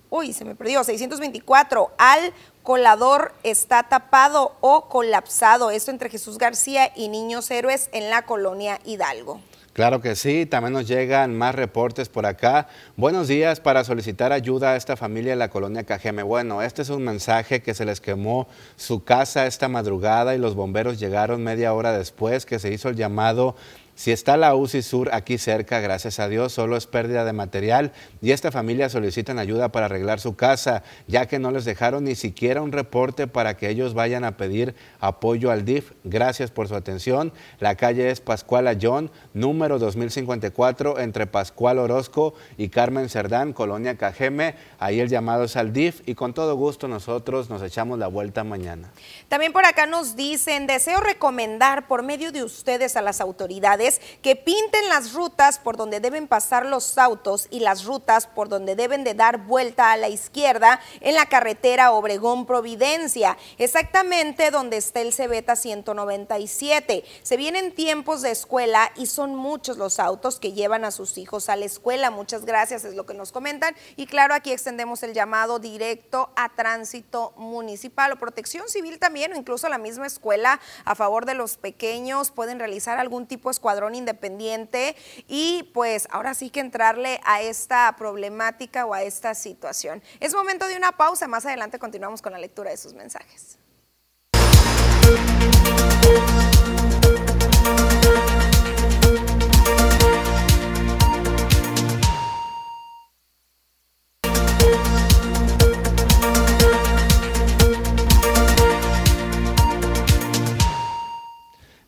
Uy, 0.08 0.32
se 0.32 0.46
me 0.46 0.54
perdió. 0.54 0.82
624. 0.82 1.90
Al 1.98 2.32
colador 2.62 3.34
está 3.42 3.82
tapado 3.82 4.56
o 4.60 4.88
colapsado. 4.88 5.70
Esto 5.70 5.90
entre 5.90 6.08
Jesús 6.08 6.38
García 6.38 6.92
y 6.96 7.08
Niños 7.08 7.50
Héroes 7.50 7.90
en 7.92 8.08
la 8.08 8.22
colonia 8.22 8.80
Hidalgo. 8.86 9.40
Claro 9.76 10.00
que 10.00 10.16
sí, 10.16 10.46
también 10.46 10.72
nos 10.72 10.88
llegan 10.88 11.36
más 11.36 11.54
reportes 11.54 12.08
por 12.08 12.24
acá. 12.24 12.66
Buenos 12.96 13.28
días 13.28 13.60
para 13.60 13.84
solicitar 13.84 14.32
ayuda 14.32 14.70
a 14.70 14.76
esta 14.76 14.96
familia 14.96 15.32
de 15.32 15.36
la 15.36 15.50
colonia 15.50 15.84
Cajeme. 15.84 16.22
Bueno, 16.22 16.62
este 16.62 16.80
es 16.80 16.88
un 16.88 17.04
mensaje 17.04 17.60
que 17.60 17.74
se 17.74 17.84
les 17.84 18.00
quemó 18.00 18.48
su 18.76 19.04
casa 19.04 19.44
esta 19.44 19.68
madrugada 19.68 20.34
y 20.34 20.38
los 20.38 20.54
bomberos 20.54 20.98
llegaron 20.98 21.44
media 21.44 21.74
hora 21.74 21.92
después 21.92 22.46
que 22.46 22.58
se 22.58 22.72
hizo 22.72 22.88
el 22.88 22.96
llamado 22.96 23.54
si 23.96 24.12
está 24.12 24.36
la 24.36 24.54
UCI 24.54 24.82
Sur 24.82 25.08
aquí 25.14 25.38
cerca, 25.38 25.80
gracias 25.80 26.20
a 26.20 26.28
Dios, 26.28 26.52
solo 26.52 26.76
es 26.76 26.86
pérdida 26.86 27.24
de 27.24 27.32
material 27.32 27.92
y 28.20 28.32
esta 28.32 28.52
familia 28.52 28.90
solicitan 28.90 29.38
ayuda 29.38 29.72
para 29.72 29.86
arreglar 29.86 30.20
su 30.20 30.36
casa, 30.36 30.82
ya 31.06 31.24
que 31.24 31.38
no 31.38 31.50
les 31.50 31.64
dejaron 31.64 32.04
ni 32.04 32.14
siquiera 32.14 32.60
un 32.60 32.72
reporte 32.72 33.26
para 33.26 33.56
que 33.56 33.70
ellos 33.70 33.94
vayan 33.94 34.24
a 34.24 34.36
pedir 34.36 34.74
apoyo 35.00 35.50
al 35.50 35.64
DIF. 35.64 35.92
Gracias 36.04 36.50
por 36.50 36.68
su 36.68 36.74
atención. 36.74 37.32
La 37.58 37.76
calle 37.76 38.10
es 38.10 38.20
Pascual 38.20 38.66
Ayón, 38.66 39.10
número 39.32 39.78
2054, 39.78 40.98
entre 40.98 41.26
Pascual 41.26 41.78
Orozco 41.78 42.34
y 42.58 42.68
Carmen 42.68 43.08
Cerdán, 43.08 43.54
Colonia 43.54 43.96
Cajeme. 43.96 44.56
Ahí 44.78 45.00
el 45.00 45.08
llamado 45.08 45.44
es 45.44 45.56
al 45.56 45.72
DIF 45.72 46.02
y 46.04 46.14
con 46.14 46.34
todo 46.34 46.54
gusto 46.54 46.86
nosotros 46.86 47.48
nos 47.48 47.62
echamos 47.62 47.98
la 47.98 48.08
vuelta 48.08 48.44
mañana. 48.44 48.92
También 49.28 49.54
por 49.54 49.64
acá 49.64 49.86
nos 49.86 50.16
dicen, 50.16 50.66
deseo 50.66 51.00
recomendar 51.00 51.88
por 51.88 52.02
medio 52.02 52.30
de 52.30 52.44
ustedes 52.44 52.94
a 52.98 53.00
las 53.00 53.22
autoridades 53.22 53.85
que 54.22 54.36
pinten 54.36 54.88
las 54.88 55.12
rutas 55.12 55.58
por 55.58 55.76
donde 55.76 56.00
deben 56.00 56.28
pasar 56.28 56.66
los 56.66 56.98
autos 56.98 57.48
y 57.50 57.60
las 57.60 57.84
rutas 57.84 58.26
por 58.26 58.48
donde 58.48 58.76
deben 58.76 59.04
de 59.04 59.14
dar 59.14 59.38
vuelta 59.38 59.92
a 59.92 59.96
la 59.96 60.08
izquierda 60.08 60.80
en 61.00 61.14
la 61.14 61.26
carretera 61.26 61.92
Obregón 61.92 62.46
Providencia, 62.46 63.36
exactamente 63.58 64.50
donde 64.50 64.76
está 64.76 65.00
el 65.00 65.12
Cebeta 65.12 65.56
197. 65.56 67.04
Se 67.22 67.36
vienen 67.36 67.74
tiempos 67.74 68.22
de 68.22 68.30
escuela 68.30 68.90
y 68.96 69.06
son 69.06 69.34
muchos 69.34 69.76
los 69.76 69.98
autos 69.98 70.38
que 70.40 70.52
llevan 70.52 70.84
a 70.84 70.90
sus 70.90 71.18
hijos 71.18 71.48
a 71.48 71.56
la 71.56 71.64
escuela. 71.64 72.10
Muchas 72.10 72.44
gracias, 72.44 72.84
es 72.84 72.94
lo 72.94 73.06
que 73.06 73.14
nos 73.14 73.32
comentan. 73.32 73.74
Y 73.96 74.06
claro, 74.06 74.34
aquí 74.34 74.52
extendemos 74.52 75.02
el 75.02 75.12
llamado 75.12 75.58
directo 75.58 76.30
a 76.36 76.54
tránsito 76.54 77.32
municipal 77.36 78.12
o 78.12 78.16
protección 78.16 78.68
civil 78.68 78.98
también, 78.98 79.32
o 79.32 79.36
incluso 79.36 79.68
la 79.68 79.78
misma 79.78 80.06
escuela 80.06 80.60
a 80.84 80.94
favor 80.94 81.26
de 81.26 81.34
los 81.34 81.56
pequeños 81.56 82.30
pueden 82.30 82.58
realizar 82.58 82.98
algún 82.98 83.26
tipo 83.26 83.48
de 83.48 83.52
escuadrón 83.52 83.75
independiente 83.94 84.96
y 85.28 85.70
pues 85.74 86.08
ahora 86.10 86.34
sí 86.34 86.50
que 86.50 86.60
entrarle 86.60 87.20
a 87.24 87.42
esta 87.42 87.94
problemática 87.96 88.86
o 88.86 88.94
a 88.94 89.02
esta 89.02 89.34
situación. 89.34 90.02
Es 90.20 90.34
momento 90.34 90.66
de 90.66 90.76
una 90.76 90.92
pausa, 90.92 91.28
más 91.28 91.46
adelante 91.46 91.78
continuamos 91.78 92.22
con 92.22 92.32
la 92.32 92.38
lectura 92.38 92.70
de 92.70 92.76
sus 92.76 92.94
mensajes. 92.94 93.58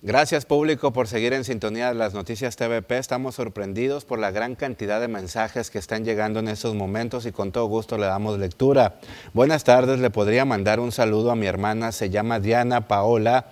Gracias 0.09 0.47
público 0.47 0.91
por 0.91 1.07
seguir 1.07 1.35
en 1.35 1.45
sintonía 1.45 1.89
de 1.89 1.95
las 1.95 2.15
noticias 2.15 2.57
TVP. 2.57 2.97
Estamos 2.97 3.35
sorprendidos 3.35 4.07
por 4.07 4.19
la 4.19 4.31
gran 4.31 4.55
cantidad 4.55 5.03
de 5.03 5.07
mensajes 5.07 5.69
que 5.69 5.77
están 5.77 6.07
llegando 6.07 6.41
en 6.41 6.49
estos 6.49 6.75
momentos 6.75 7.27
y 7.27 7.31
con 7.31 7.53
todo 7.53 7.67
gusto 7.67 7.99
le 7.99 8.07
damos 8.07 8.39
lectura. 8.39 9.01
Buenas 9.35 9.65
tardes, 9.65 10.01
le 10.01 10.09
podría 10.09 10.47
mandar 10.47 10.81
un 10.81 10.93
saludo 10.93 11.31
a 11.31 11.37
mi 11.37 11.45
hermana, 11.45 11.93
se 11.93 12.09
llama 12.09 12.41
Diana 12.41 12.89
Paola 12.89 13.49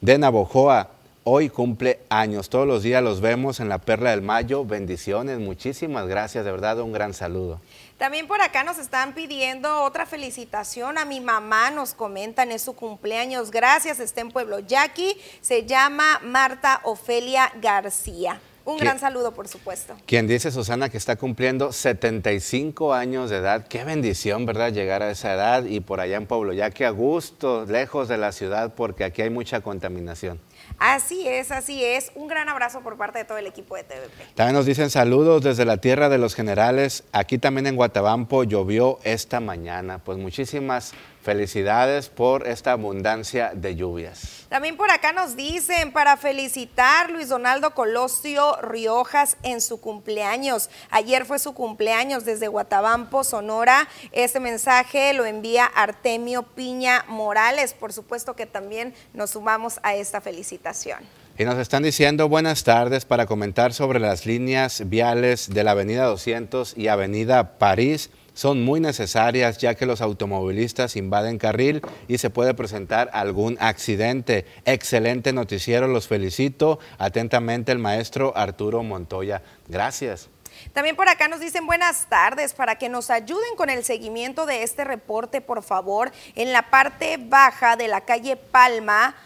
de 0.00 0.16
Navojoa. 0.16 0.92
Hoy 1.24 1.50
cumple 1.50 1.98
años, 2.08 2.48
todos 2.48 2.66
los 2.66 2.82
días 2.82 3.02
los 3.02 3.20
vemos 3.20 3.60
en 3.60 3.68
la 3.68 3.76
Perla 3.76 4.12
del 4.12 4.22
Mayo. 4.22 4.64
Bendiciones, 4.64 5.38
muchísimas 5.40 6.06
gracias, 6.06 6.42
de 6.46 6.50
verdad 6.50 6.80
un 6.80 6.92
gran 6.92 7.12
saludo. 7.12 7.60
También 7.98 8.28
por 8.28 8.40
acá 8.40 8.62
nos 8.62 8.78
están 8.78 9.12
pidiendo 9.12 9.82
otra 9.82 10.06
felicitación 10.06 10.98
a 10.98 11.04
mi 11.04 11.20
mamá, 11.20 11.72
nos 11.72 11.94
comentan, 11.94 12.52
es 12.52 12.62
su 12.62 12.76
cumpleaños. 12.76 13.50
Gracias, 13.50 13.98
está 13.98 14.20
en 14.20 14.30
Pueblo 14.30 14.60
Yaqui, 14.60 15.20
se 15.40 15.66
llama 15.66 16.20
Marta 16.22 16.80
Ofelia 16.84 17.52
García. 17.60 18.40
Un 18.64 18.76
gran 18.76 19.00
saludo, 19.00 19.32
por 19.32 19.48
supuesto. 19.48 19.96
Quien 20.06 20.28
dice 20.28 20.52
Susana 20.52 20.90
que 20.90 20.98
está 20.98 21.16
cumpliendo 21.16 21.72
75 21.72 22.92
años 22.92 23.30
de 23.30 23.38
edad. 23.38 23.66
Qué 23.66 23.82
bendición, 23.82 24.46
¿verdad? 24.46 24.72
Llegar 24.72 25.02
a 25.02 25.10
esa 25.10 25.32
edad 25.32 25.64
y 25.64 25.80
por 25.80 26.00
allá 26.00 26.18
en 26.18 26.26
Pueblo, 26.26 26.52
ya 26.52 26.70
que 26.70 26.84
a 26.84 26.90
gusto, 26.90 27.64
lejos 27.64 28.08
de 28.08 28.18
la 28.18 28.30
ciudad, 28.30 28.74
porque 28.76 29.04
aquí 29.04 29.22
hay 29.22 29.30
mucha 29.30 29.60
contaminación. 29.62 30.38
Así 30.78 31.26
es, 31.26 31.50
así 31.50 31.84
es. 31.84 32.12
Un 32.14 32.28
gran 32.28 32.48
abrazo 32.48 32.80
por 32.80 32.96
parte 32.96 33.18
de 33.18 33.24
todo 33.24 33.38
el 33.38 33.46
equipo 33.46 33.74
de 33.74 33.82
TVP. 33.82 34.34
También 34.34 34.54
nos 34.54 34.64
dicen 34.64 34.90
saludos 34.90 35.42
desde 35.42 35.64
la 35.64 35.78
tierra 35.78 36.08
de 36.08 36.18
los 36.18 36.34
generales. 36.34 37.04
Aquí 37.12 37.38
también 37.38 37.66
en 37.66 37.74
Guatabampo 37.76 38.44
llovió 38.44 39.00
esta 39.02 39.40
mañana. 39.40 39.98
Pues 39.98 40.18
muchísimas 40.18 40.92
Felicidades 41.22 42.08
por 42.08 42.46
esta 42.46 42.72
abundancia 42.72 43.52
de 43.54 43.74
lluvias. 43.74 44.46
También 44.48 44.76
por 44.76 44.90
acá 44.90 45.12
nos 45.12 45.36
dicen 45.36 45.92
para 45.92 46.16
felicitar 46.16 47.10
Luis 47.10 47.28
Donaldo 47.28 47.74
Colosio 47.74 48.56
Riojas 48.62 49.36
en 49.42 49.60
su 49.60 49.80
cumpleaños. 49.80 50.70
Ayer 50.90 51.26
fue 51.26 51.38
su 51.38 51.52
cumpleaños 51.54 52.24
desde 52.24 52.48
Guatabampo, 52.48 53.24
Sonora. 53.24 53.88
Este 54.12 54.40
mensaje 54.40 55.12
lo 55.12 55.26
envía 55.26 55.66
Artemio 55.66 56.44
Piña 56.44 57.04
Morales. 57.08 57.74
Por 57.74 57.92
supuesto 57.92 58.34
que 58.34 58.46
también 58.46 58.94
nos 59.12 59.30
sumamos 59.30 59.80
a 59.82 59.94
esta 59.94 60.20
felicitación. 60.20 61.00
Y 61.36 61.44
nos 61.44 61.58
están 61.58 61.84
diciendo 61.84 62.28
buenas 62.28 62.64
tardes 62.64 63.04
para 63.04 63.26
comentar 63.26 63.72
sobre 63.72 64.00
las 64.00 64.26
líneas 64.26 64.88
viales 64.88 65.48
de 65.48 65.62
la 65.62 65.70
Avenida 65.70 66.04
200 66.06 66.76
y 66.76 66.88
Avenida 66.88 67.58
París 67.58 68.10
son 68.38 68.62
muy 68.62 68.78
necesarias 68.78 69.58
ya 69.58 69.74
que 69.74 69.84
los 69.84 70.00
automovilistas 70.00 70.94
invaden 70.94 71.38
carril 71.38 71.82
y 72.06 72.18
se 72.18 72.30
puede 72.30 72.54
presentar 72.54 73.10
algún 73.12 73.58
accidente. 73.58 74.46
Excelente 74.64 75.32
noticiero, 75.32 75.88
los 75.88 76.06
felicito. 76.06 76.78
Atentamente 76.98 77.72
el 77.72 77.80
maestro 77.80 78.32
Arturo 78.36 78.84
Montoya. 78.84 79.42
Gracias. 79.66 80.28
También 80.72 80.94
por 80.94 81.08
acá 81.08 81.26
nos 81.26 81.40
dicen 81.40 81.66
buenas 81.66 82.06
tardes 82.08 82.54
para 82.54 82.78
que 82.78 82.88
nos 82.88 83.10
ayuden 83.10 83.56
con 83.56 83.70
el 83.70 83.82
seguimiento 83.82 84.46
de 84.46 84.62
este 84.62 84.84
reporte, 84.84 85.40
por 85.40 85.64
favor, 85.64 86.12
en 86.36 86.52
la 86.52 86.70
parte 86.70 87.16
baja 87.18 87.74
de 87.74 87.88
la 87.88 88.02
calle 88.02 88.36
Palma, 88.36 89.16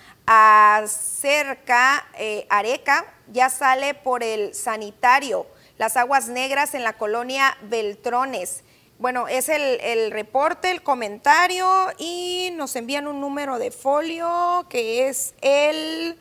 cerca 0.87 2.07
eh, 2.19 2.47
Areca, 2.49 3.05
ya 3.31 3.51
sale 3.51 3.93
por 3.93 4.23
el 4.23 4.55
sanitario, 4.55 5.47
las 5.77 5.99
aguas 5.99 6.29
negras 6.29 6.75
en 6.75 6.83
la 6.83 6.95
colonia 6.95 7.59
Beltrones. 7.61 8.63
Bueno, 9.03 9.27
es 9.27 9.49
el, 9.49 10.13
reporte, 10.13 10.71
el 10.71 10.81
comentario 10.81 11.67
y 11.99 12.53
nos 12.55 12.77
envían 12.77 13.09
un 13.09 13.21
número 13.21 13.59
de 13.59 13.73
folio 13.73 14.65
que 14.69 15.09
es 15.09 15.35
el 15.41 16.17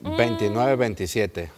2927. 0.00 1.50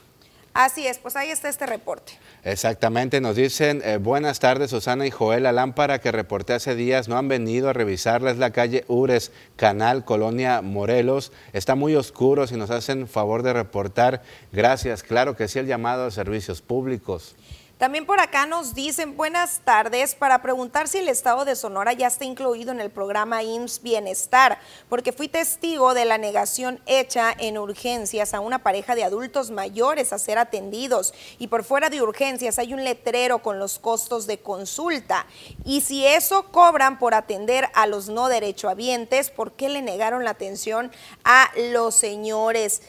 Así 0.55 0.89
es, 0.89 0.99
pues 0.99 1.15
ahí 1.15 1.31
está 1.31 1.49
este 1.49 1.67
reporte. 1.67 2.15
Exactamente, 2.43 3.21
nos 3.21 3.37
dicen, 3.37 3.81
eh, 3.85 3.99
buenas 3.99 4.41
tardes 4.41 4.71
Susana 4.71 5.07
y 5.07 5.13
Joel, 5.13 5.45
la 5.45 5.53
lámpara 5.53 6.01
que 6.01 6.11
reporté 6.11 6.55
hace 6.55 6.75
días 6.75 7.07
no 7.07 7.17
han 7.17 7.29
venido 7.29 7.69
a 7.69 7.73
revisarla, 7.73 8.33
es 8.33 8.39
la 8.39 8.51
calle 8.51 8.85
Ures, 8.89 9.31
Canal, 9.55 10.05
Colonia 10.05 10.63
Morelos, 10.63 11.31
está 11.53 11.77
muy 11.77 11.95
oscuro, 11.95 12.49
si 12.49 12.57
nos 12.57 12.71
hacen 12.71 13.07
favor 13.07 13.45
de 13.45 13.53
reportar, 13.53 14.25
gracias, 14.51 15.05
claro 15.05 15.37
que 15.37 15.47
sí, 15.47 15.61
el 15.61 15.67
llamado 15.67 16.07
a 16.07 16.11
servicios 16.11 16.61
públicos. 16.61 17.37
También 17.79 18.07
por 18.07 18.19
acá 18.19 18.45
nos 18.45 18.75
dicen 18.75 19.17
buenas 19.17 19.61
tardes 19.61 20.17
para 20.17 20.43
preguntar 20.43 20.89
si 20.89 20.99
el 20.99 21.09
estado 21.09 21.45
de 21.45 21.55
Sonora 21.55 21.93
ya 21.93 22.09
está 22.09 22.25
incluido 22.25 22.73
en 22.73 22.81
el 22.81 22.91
programa 22.91 23.45
IMSS 23.45 23.83
Bienestar, 23.83 24.59
porque 24.89 25.13
fui 25.13 25.29
testigo 25.29 25.95
de 25.95 26.05
la 26.05 26.19
negación 26.19 26.81
hecha 26.87 27.33
en 27.39 27.57
urgencias 27.57 28.35
a 28.35 28.41
una 28.41 28.65
pareja 28.65 28.97
de 28.97 29.05
adultos 29.05 29.53
mayores 29.53 30.13
a 30.13 30.19
ser 30.19 30.39
atendidos 30.39 31.15
y 31.39 31.47
por 31.47 31.63
fuera 31.63 31.89
de 31.89 32.03
urgencias 32.03 32.59
hay 32.59 32.75
un 32.75 32.83
letrero 32.83 33.39
con 33.45 33.61
los 33.61 33.79
costos 33.79 34.27
de 34.27 34.39
consulta. 34.39 35.25
Y 35.65 35.83
si 35.83 36.05
eso 36.05 36.51
cobran 36.51 36.99
por 36.99 37.15
atender 37.15 37.69
a 37.75 37.87
los 37.87 38.09
no 38.09 38.29
derechohabientes, 38.29 39.31
¿por 39.31 39.53
qué 39.53 39.69
le 39.69 39.83
negaron 39.83 40.25
la 40.25 40.31
atención 40.31 40.91
a 41.23 41.49
los 41.71 41.95
señores? 41.95 42.83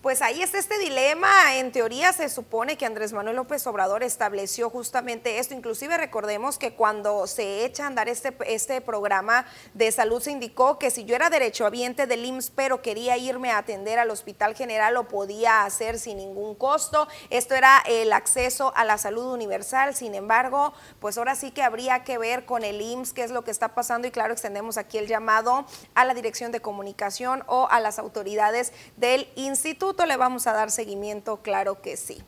Pues 0.00 0.22
ahí 0.22 0.42
está 0.42 0.58
este 0.58 0.78
dilema. 0.78 1.56
En 1.56 1.72
teoría 1.72 2.12
se 2.12 2.28
supone 2.28 2.78
que 2.78 2.86
Andrés 2.86 3.12
Manuel 3.12 3.34
López 3.34 3.66
Obrador 3.66 4.04
estableció 4.04 4.70
justamente 4.70 5.40
esto. 5.40 5.54
Inclusive 5.54 5.98
recordemos 5.98 6.56
que 6.56 6.74
cuando 6.74 7.26
se 7.26 7.64
echa 7.64 7.82
a 7.82 7.86
andar 7.88 8.08
este, 8.08 8.32
este 8.46 8.80
programa 8.80 9.44
de 9.74 9.90
salud 9.90 10.22
se 10.22 10.30
indicó 10.30 10.78
que 10.78 10.92
si 10.92 11.04
yo 11.04 11.16
era 11.16 11.30
derechohabiente 11.30 12.06
del 12.06 12.24
IMSS 12.24 12.52
pero 12.54 12.80
quería 12.80 13.16
irme 13.16 13.50
a 13.50 13.58
atender 13.58 13.98
al 13.98 14.10
Hospital 14.10 14.54
General 14.54 14.94
lo 14.94 15.08
podía 15.08 15.64
hacer 15.64 15.98
sin 15.98 16.18
ningún 16.18 16.54
costo. 16.54 17.08
Esto 17.30 17.56
era 17.56 17.82
el 17.84 18.12
acceso 18.12 18.72
a 18.76 18.84
la 18.84 18.98
salud 18.98 19.32
universal. 19.32 19.96
Sin 19.96 20.14
embargo, 20.14 20.74
pues 21.00 21.18
ahora 21.18 21.34
sí 21.34 21.50
que 21.50 21.64
habría 21.64 22.04
que 22.04 22.18
ver 22.18 22.46
con 22.46 22.62
el 22.62 22.80
IMSS 22.80 23.14
qué 23.14 23.24
es 23.24 23.32
lo 23.32 23.42
que 23.42 23.50
está 23.50 23.74
pasando 23.74 24.06
y 24.06 24.12
claro, 24.12 24.32
extendemos 24.32 24.78
aquí 24.78 24.96
el 24.96 25.08
llamado 25.08 25.66
a 25.96 26.04
la 26.04 26.14
Dirección 26.14 26.52
de 26.52 26.60
Comunicación 26.60 27.42
o 27.48 27.66
a 27.68 27.80
las 27.80 27.98
autoridades 27.98 28.72
del 28.96 29.28
instituto 29.34 29.87
le 30.06 30.16
vamos 30.16 30.46
a 30.46 30.52
dar 30.52 30.70
seguimiento, 30.70 31.38
claro 31.38 31.80
que 31.80 31.96
sí. 31.96 32.22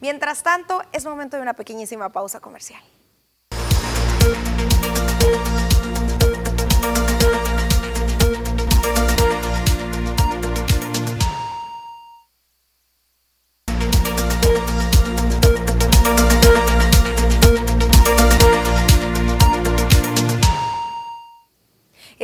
Mientras 0.00 0.42
tanto, 0.42 0.82
es 0.92 1.04
momento 1.04 1.36
de 1.36 1.42
una 1.42 1.54
pequeñísima 1.54 2.10
pausa 2.10 2.40
comercial. 2.40 2.82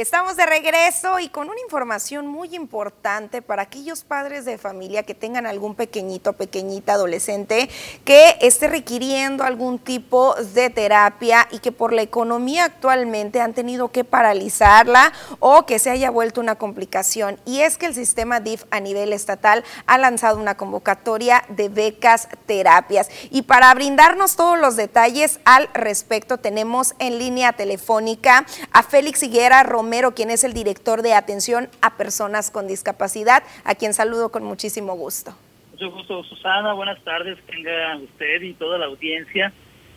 Estamos 0.01 0.35
de 0.35 0.47
regreso 0.47 1.19
y 1.19 1.29
con 1.29 1.51
una 1.51 1.61
información 1.61 2.27
muy 2.27 2.57
importante 2.57 3.43
para 3.43 3.65
aquellos 3.65 4.03
padres 4.03 4.47
de 4.47 4.57
familia 4.57 5.03
que 5.03 5.15
tengan 5.15 5.45
algún 5.45 5.75
pequeñito, 5.75 6.33
pequeñita, 6.33 6.95
adolescente 6.95 7.69
que 8.07 8.39
esté 8.41 8.69
requiriendo 8.69 9.45
algún 9.45 9.79
tipo 9.79 10.35
de 10.37 10.71
terapia 10.71 11.47
y 11.51 11.59
que 11.59 11.71
por 11.71 11.93
la 11.93 12.01
economía 12.01 12.65
actualmente 12.65 13.43
han 13.43 13.53
tenido 13.53 13.89
que 13.89 14.05
paralizarla 14.05 15.13
o 15.39 15.67
que 15.67 15.79
se 15.79 15.91
haya 15.91 16.11
vuelto 16.11 16.41
una 16.41 16.55
complicación. 16.55 17.39
Y 17.45 17.61
es 17.61 17.77
que 17.77 17.85
el 17.85 17.95
sistema 17.95 18.41
DIF 18.41 18.65
a 18.71 18.81
nivel 18.81 19.13
estatal 19.13 19.65
ha 19.85 19.99
lanzado 19.99 20.39
una 20.39 20.57
convocatoria 20.57 21.45
de 21.49 21.69
becas 21.69 22.27
terapias. 22.47 23.11
Y 23.31 23.43
para 23.43 23.75
brindarnos 23.75 24.37
todos 24.37 24.59
los 24.59 24.77
detalles 24.77 25.41
al 25.45 25.69
respecto, 25.75 26.39
tenemos 26.39 26.95
en 26.99 27.19
línea 27.19 27.53
telefónica 27.53 28.47
a 28.73 28.83
Félix 28.83 29.23
Higuera 29.23 29.63
Romero 29.63 29.90
quien 30.15 30.31
es 30.31 30.45
el 30.45 30.53
director 30.53 31.03
de 31.03 31.15
atención 31.15 31.69
a 31.83 31.97
personas 31.97 32.51
con 32.51 32.67
discapacidad, 32.67 33.43
a 33.65 33.75
quien 33.75 33.93
saludo 33.93 34.31
con 34.31 34.45
muchísimo 34.45 34.95
gusto. 34.95 35.35
Mucho 35.73 35.91
gusto, 35.91 36.25
Susana. 36.25 36.73
Buenas 36.75 37.03
tardes, 37.03 37.39
tenga 37.47 37.97
usted 37.97 38.43
y 38.43 38.55
toda 38.55 38.79
la 38.79 38.87
audiencia. 38.87 39.53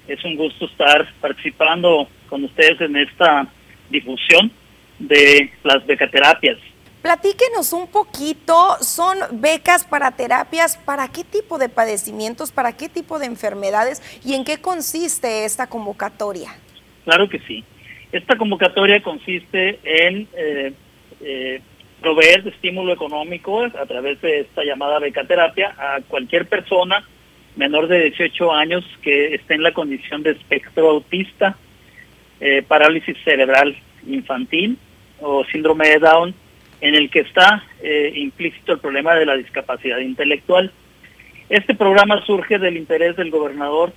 Es 0.08 0.24
un 0.26 0.36
gusto 0.36 0.66
estar 0.66 1.08
participando 1.22 2.08
con 2.30 2.44
ustedes 2.44 2.82
en 2.82 2.96
esta 2.98 3.48
difusión 3.90 4.52
de 5.00 5.52
las 5.64 5.86
becaterapias. 5.86 6.58
Platíquenos 7.02 7.74
un 7.74 7.88
poquito, 7.88 8.78
son 8.80 9.18
becas 9.34 9.84
para 9.84 10.12
terapias, 10.12 10.78
¿para 10.78 11.10
qué 11.10 11.24
tipo 11.26 11.58
de 11.58 11.68
padecimientos, 11.68 12.52
para 12.52 12.72
qué 12.78 12.88
tipo 12.88 13.20
de 13.20 13.26
enfermedades 13.26 14.02
y 14.24 14.36
en 14.36 14.46
qué 14.46 14.62
consiste 14.62 15.44
esta 15.44 15.68
convocatoria? 15.68 16.56
Claro 17.04 17.28
que 17.28 17.40
sí. 17.40 17.64
Esta 18.14 18.38
convocatoria 18.38 19.02
consiste 19.02 19.80
en 19.84 20.28
eh, 20.38 20.72
eh, 21.20 21.62
proveer 22.00 22.48
estímulo 22.48 22.94
económico 22.94 23.64
a 23.64 23.86
través 23.88 24.22
de 24.22 24.42
esta 24.42 24.64
llamada 24.64 25.00
becaterapia 25.00 25.74
a 25.76 26.00
cualquier 26.08 26.46
persona 26.46 27.04
menor 27.56 27.88
de 27.88 28.12
18 28.12 28.52
años 28.52 28.86
que 29.02 29.34
esté 29.34 29.56
en 29.56 29.64
la 29.64 29.74
condición 29.74 30.22
de 30.22 30.32
espectro 30.32 30.92
autista, 30.92 31.58
eh, 32.40 32.62
parálisis 32.62 33.18
cerebral 33.24 33.76
infantil 34.08 34.78
o 35.20 35.44
síndrome 35.46 35.90
de 35.90 35.98
Down, 35.98 36.36
en 36.82 36.94
el 36.94 37.10
que 37.10 37.22
está 37.22 37.64
implícito 38.14 38.74
el 38.74 38.80
problema 38.80 39.16
de 39.16 39.26
la 39.26 39.38
discapacidad 39.38 39.98
intelectual. 39.98 40.72
Este 41.50 41.74
programa 41.74 42.24
surge 42.26 42.60
del 42.60 42.78
interés 42.78 43.16
del 43.16 43.32
gobernador, 43.32 43.92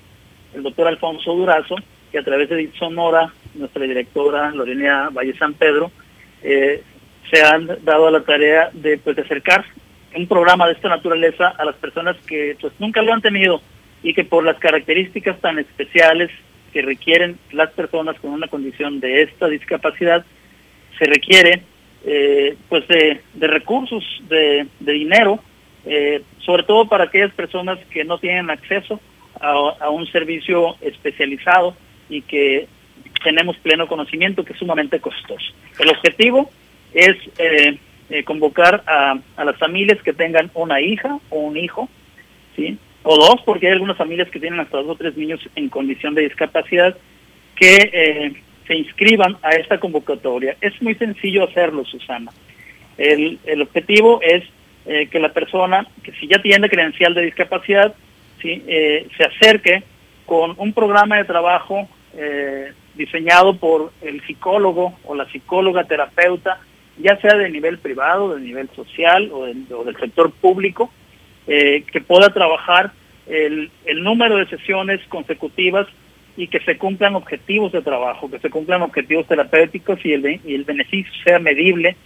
el 0.55 0.63
doctor 0.63 0.87
Alfonso 0.87 1.35
Durazo, 1.35 1.75
que 2.11 2.19
a 2.19 2.25
través 2.25 2.49
de 2.49 2.71
Sonora 2.79 3.33
nuestra 3.57 3.83
directora 3.85 4.51
Lorena 4.51 5.11
Valle 5.11 5.37
San 5.37 5.55
Pedro, 5.55 5.91
eh, 6.43 6.83
se 7.31 7.43
han 7.43 7.67
dado 7.83 8.07
a 8.07 8.11
la 8.11 8.23
tarea 8.23 8.71
de, 8.73 8.99
pues, 8.99 9.17
de 9.17 9.23
acercar 9.23 9.65
un 10.15 10.27
programa 10.27 10.67
de 10.67 10.73
esta 10.73 10.89
naturaleza 10.89 11.49
a 11.49 11.65
las 11.65 11.77
personas 11.77 12.17
que 12.27 12.57
pues 12.61 12.73
nunca 12.79 13.03
lo 13.03 13.13
han 13.13 13.21
tenido 13.21 13.61
y 14.03 14.15
que 14.15 14.25
por 14.25 14.45
las 14.45 14.59
características 14.59 15.41
tan 15.41 15.59
especiales 15.59 16.31
que 16.73 16.83
requieren 16.83 17.39
las 17.53 17.71
personas 17.73 18.19
con 18.21 18.31
una 18.31 18.49
condición 18.49 19.01
de 19.01 19.23
esta 19.23 19.49
discapacidad, 19.49 20.25
se 20.99 21.05
requiere 21.05 21.63
eh, 22.05 22.57
pues 22.69 22.87
de, 22.89 23.21
recursos, 23.41 24.05
de, 24.29 24.67
dinero, 24.81 25.41
eh, 25.85 26.23
sobre 26.39 26.63
todo 26.63 26.87
para 26.87 27.05
aquellas 27.05 27.33
personas 27.33 27.79
que 27.91 28.05
no 28.05 28.19
tienen 28.19 28.51
acceso 28.51 29.01
a, 29.41 29.53
a 29.81 29.91
un 29.91 30.07
servicio 30.07 30.77
especializado 30.81 31.77
y 32.09 32.23
que 32.23 32.69
tenemos 33.23 33.57
pleno 33.59 33.87
conocimiento 33.87 34.45
que 34.45 34.53
es 34.53 34.59
sumamente 34.59 35.01
costoso. 35.01 35.53
El 35.79 35.91
objetivo 35.91 36.51
es 36.93 37.17
eh, 37.39 37.79
eh, 38.11 38.25
convocar 38.25 38.83
a, 38.87 39.19
las 39.45 39.57
familias 39.59 40.03
que 40.03 40.13
tengan 40.13 40.51
una 40.55 40.81
hija 40.81 41.19
o 41.31 41.41
un 41.41 41.57
hijo, 41.57 41.89
¿sí? 42.55 42.79
o 43.03 43.17
dos, 43.17 43.43
porque 43.45 43.67
hay 43.67 43.73
algunas 43.73 43.97
familias 43.97 44.29
que 44.31 44.41
tienen 44.41 44.61
hasta 44.61 44.79
dos 44.79 44.89
o 44.89 44.97
tres 44.97 45.17
niños 45.17 45.41
en 45.55 45.69
condición 45.69 46.15
de 46.15 46.23
discapacidad, 46.23 46.97
que 47.55 47.91
eh, 47.93 48.33
se 48.67 48.75
inscriban 48.75 49.37
a 49.43 49.51
esta 49.51 49.79
convocatoria. 49.79 50.57
Es 50.61 50.81
muy 50.83 50.95
sencillo 50.95 51.45
hacerlo, 51.45 51.85
Susana. 51.85 52.33
El, 52.99 53.39
objetivo 53.61 54.21
es 54.23 54.43
que 55.11 55.19
la 55.19 55.33
persona, 55.33 55.87
que 56.03 56.13
si 56.13 56.29
ya 56.29 56.41
tiene 56.41 56.69
credencial 56.69 57.13
de 57.13 57.23
discapacidad, 57.23 57.95
¿sí? 58.41 58.63
se 58.67 59.25
acerque 59.25 59.83
con 60.25 60.55
un 60.57 60.73
programa 60.73 61.17
de 61.19 61.25
trabajo 61.25 61.89
eh, 62.17 62.73
diseñado 62.95 63.57
por 63.57 63.93
el 64.01 64.23
psicólogo 64.27 64.99
o 65.05 65.15
la 65.15 65.31
psicóloga 65.31 65.85
terapeuta, 65.85 66.61
ya 66.99 67.21
sea 67.21 67.37
de 67.37 67.51
nivel 67.51 67.79
privado, 67.79 68.35
de 68.35 68.41
nivel 68.41 68.71
social 68.75 69.31
o, 69.33 69.45
del 69.45 69.97
sector 70.01 70.33
público, 70.33 70.91
eh, 71.47 71.85
que 71.93 72.01
pueda 72.01 72.31
trabajar 72.31 72.93
el, 73.27 73.71
número 74.03 74.37
de 74.37 74.47
sesiones 74.47 75.01
consecutivas 75.09 75.87
y 76.37 76.49
que 76.49 76.61
se 76.61 76.79
cumplan 76.79 77.17
objetivos 77.17 77.73
de 77.73 77.83
trabajo, 77.83 78.31
que 78.31 78.39
se 78.39 78.51
cumplan 78.51 78.83
objetivos 78.83 79.27
terapéuticos 79.27 80.05
y 80.05 80.13
el, 80.13 80.41
y 80.45 80.55
el 80.55 80.65
beneficio 80.65 81.13
sea 81.25 81.39
medible, 81.39 81.97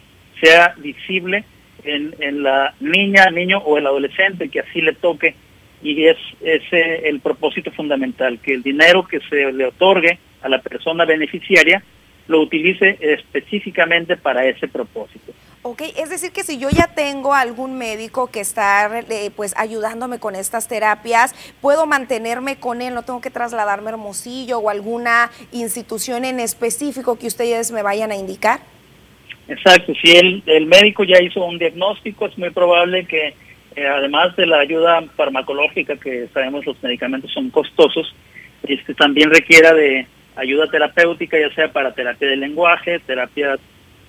sea 0.40 0.74
visible 0.78 1.44
en, 1.84 2.14
en 2.20 2.42
la 2.42 2.74
niña, 2.80 3.30
niño 3.30 3.58
o 3.58 3.78
el 3.78 3.86
adolescente 3.86 4.48
que 4.48 4.60
así 4.60 4.80
le 4.80 4.94
toque 4.94 5.34
y 5.82 6.06
es 6.06 6.16
ese 6.40 7.08
el 7.08 7.20
propósito 7.20 7.70
fundamental, 7.72 8.38
que 8.40 8.54
el 8.54 8.62
dinero 8.62 9.06
que 9.06 9.20
se 9.28 9.52
le 9.52 9.66
otorgue 9.66 10.18
a 10.42 10.48
la 10.48 10.60
persona 10.60 11.04
beneficiaria 11.04 11.82
lo 12.28 12.40
utilice 12.40 12.96
específicamente 13.00 14.16
para 14.16 14.46
ese 14.46 14.68
propósito. 14.68 15.32
Ok, 15.62 15.82
es 15.96 16.08
decir 16.08 16.32
que 16.32 16.42
si 16.42 16.58
yo 16.58 16.70
ya 16.70 16.94
tengo 16.94 17.34
algún 17.34 17.76
médico 17.76 18.28
que 18.28 18.40
está 18.40 19.00
eh, 19.10 19.30
pues 19.36 19.54
ayudándome 19.58 20.18
con 20.18 20.34
estas 20.34 20.68
terapias, 20.68 21.34
puedo 21.60 21.86
mantenerme 21.86 22.56
con 22.56 22.80
él, 22.80 22.94
no 22.94 23.02
tengo 23.02 23.20
que 23.20 23.30
trasladarme 23.30 23.88
a 23.88 23.92
Hermosillo 23.92 24.58
o 24.58 24.70
alguna 24.70 25.30
institución 25.52 26.24
en 26.24 26.40
específico 26.40 27.18
que 27.18 27.26
ustedes 27.26 27.72
me 27.72 27.82
vayan 27.82 28.10
a 28.10 28.16
indicar. 28.16 28.60
Exacto, 29.48 29.92
si 30.00 30.12
el, 30.12 30.42
el 30.46 30.66
médico 30.66 31.04
ya 31.04 31.20
hizo 31.20 31.44
un 31.44 31.58
diagnóstico, 31.58 32.26
es 32.26 32.38
muy 32.38 32.50
probable 32.50 33.04
que 33.04 33.34
eh, 33.76 33.86
además 33.86 34.34
de 34.36 34.46
la 34.46 34.58
ayuda 34.58 35.02
farmacológica, 35.16 35.96
que 35.96 36.28
sabemos 36.34 36.66
los 36.66 36.82
medicamentos 36.82 37.32
son 37.32 37.50
costosos, 37.50 38.14
este, 38.62 38.94
también 38.94 39.30
requiera 39.30 39.72
de 39.72 40.06
ayuda 40.36 40.70
terapéutica, 40.70 41.38
ya 41.38 41.54
sea 41.54 41.72
para 41.72 41.92
terapia 41.92 42.28
de 42.28 42.36
lenguaje, 42.36 42.98
terapias 43.00 43.60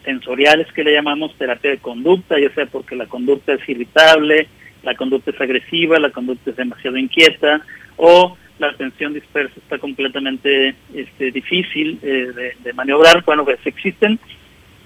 sensoriales 0.03 0.71
que 0.73 0.83
le 0.83 0.93
llamamos 0.93 1.35
terapia 1.37 1.71
de 1.71 1.77
conducta, 1.77 2.39
ya 2.39 2.53
sea 2.53 2.65
porque 2.65 2.95
la 2.95 3.05
conducta 3.05 3.53
es 3.53 3.69
irritable, 3.69 4.47
la 4.83 4.95
conducta 4.95 5.31
es 5.31 5.39
agresiva, 5.39 5.99
la 5.99 6.09
conducta 6.09 6.49
es 6.49 6.55
demasiado 6.55 6.97
inquieta 6.97 7.61
o 7.97 8.35
la 8.57 8.67
atención 8.67 9.13
dispersa 9.13 9.55
está 9.57 9.77
completamente 9.77 10.75
este, 10.93 11.31
difícil 11.31 11.99
eh, 12.01 12.53
de, 12.63 12.73
maniobrar. 12.73 13.23
Bueno, 13.25 13.43
pues 13.43 13.59
existen 13.65 14.19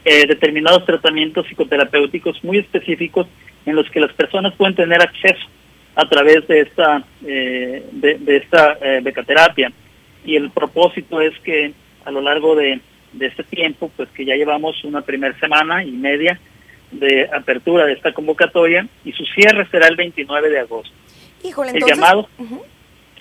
eh, 0.03 0.25
determinados 0.27 0.85
tratamientos 0.85 1.45
psicoterapéuticos 1.47 2.43
muy 2.43 2.59
específicos 2.59 3.27
en 3.65 3.75
los 3.75 3.89
que 3.89 3.99
las 3.99 4.13
personas 4.13 4.53
pueden 4.55 4.75
tener 4.75 5.01
acceso 5.01 5.47
a 5.95 6.07
través 6.07 6.47
de 6.47 6.61
esta, 6.61 7.03
eh, 7.25 7.85
de, 7.91 8.37
esta 8.37 8.77
becaterapia. 9.01 9.71
Y 10.25 10.35
el 10.35 10.49
propósito 10.51 11.21
es 11.21 11.37
que 11.39 11.73
a 12.03 12.11
lo 12.11 12.21
largo 12.21 12.55
de, 12.55 12.79
de 13.13 13.27
este 13.27 13.43
tiempo, 13.43 13.91
pues 13.95 14.09
que 14.09 14.25
ya 14.25 14.35
llevamos 14.35 14.83
una 14.83 15.01
primera 15.01 15.37
semana 15.39 15.83
y 15.83 15.91
media 15.91 16.39
de 16.91 17.29
apertura 17.33 17.85
de 17.85 17.93
esta 17.93 18.13
convocatoria 18.13 18.87
y 19.03 19.11
su 19.11 19.25
cierre 19.25 19.67
será 19.69 19.87
el 19.87 19.95
29 19.95 20.49
de 20.49 20.59
agosto. 20.59 20.93
Híjole, 21.43 21.71
el 21.71 21.83
llamado, 21.85 22.27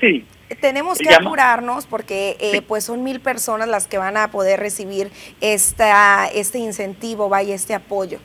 sí, 0.00 0.24
tenemos 0.60 0.98
que 0.98 1.14
apurarnos 1.14 1.86
porque 1.86 2.36
eh, 2.40 2.62
pues 2.62 2.84
son 2.84 3.02
mil 3.02 3.20
personas 3.20 3.68
las 3.68 3.86
que 3.86 3.98
van 3.98 4.16
a 4.16 4.30
poder 4.30 4.60
recibir 4.60 5.10
esta, 5.40 6.26
este 6.26 6.58
incentivo, 6.58 7.28
vaya, 7.28 7.54
este 7.54 7.74
apoyo. 7.74 8.18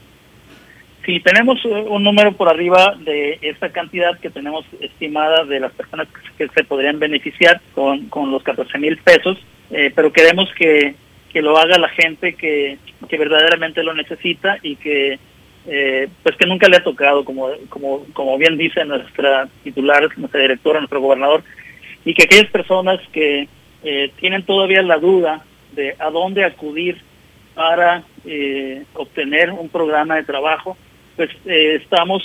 Sí, 1.10 1.20
tenemos 1.22 1.58
un 1.66 2.04
número 2.04 2.34
por 2.34 2.50
arriba 2.50 2.96
de 3.00 3.40
esta 3.42 3.72
cantidad 3.72 4.20
que 4.20 4.30
tenemos 4.30 4.64
estimada 4.80 5.44
de 5.44 5.60
las 5.60 5.72
personas 5.72 6.08
que 6.38 6.48
se 6.50 6.64
podrían 6.64 7.00
beneficiar 7.00 7.60
con, 7.74 8.10
con 8.10 8.30
los 8.30 8.44
14 8.44 8.78
mil 8.78 8.96
pesos, 8.98 9.36
eh, 9.72 9.92
pero 9.96 10.14
queremos 10.14 10.54
que, 10.54 10.94
que, 11.34 11.42
lo 11.42 11.58
haga 11.58 11.80
la 11.80 11.90
gente 11.90 12.36
que, 12.36 12.78
que 13.10 13.18
verdaderamente 13.18 13.82
lo 13.82 13.96
necesita 13.96 14.60
y 14.62 14.76
que 14.76 15.18
eh, 15.66 16.10
pues 16.22 16.36
que 16.36 16.46
nunca 16.46 16.68
le 16.68 16.78
ha 16.78 16.84
tocado, 16.84 17.26
como, 17.26 17.50
como, 17.70 18.06
como 18.14 18.38
bien 18.38 18.56
dice 18.56 18.86
nuestra 18.86 19.50
titular, 19.64 20.08
nuestra 20.16 20.42
directora, 20.42 20.78
nuestro 20.78 21.02
gobernador, 21.02 21.42
y 22.06 22.14
que 22.14 22.26
aquellas 22.26 22.52
personas 22.52 23.00
que 23.12 23.48
eh, 23.84 24.12
tienen 24.20 24.44
todavía 24.44 24.84
la 24.84 25.00
duda 25.00 25.44
de 25.72 25.96
a 25.98 26.12
dónde 26.12 26.46
acudir 26.46 27.02
para 27.56 28.04
eh, 28.26 28.84
obtener 28.94 29.50
un 29.50 29.70
programa 29.70 30.16
de 30.16 30.24
trabajo, 30.24 30.78
pues 31.20 31.32
eh, 31.48 31.82
estamos 31.84 32.24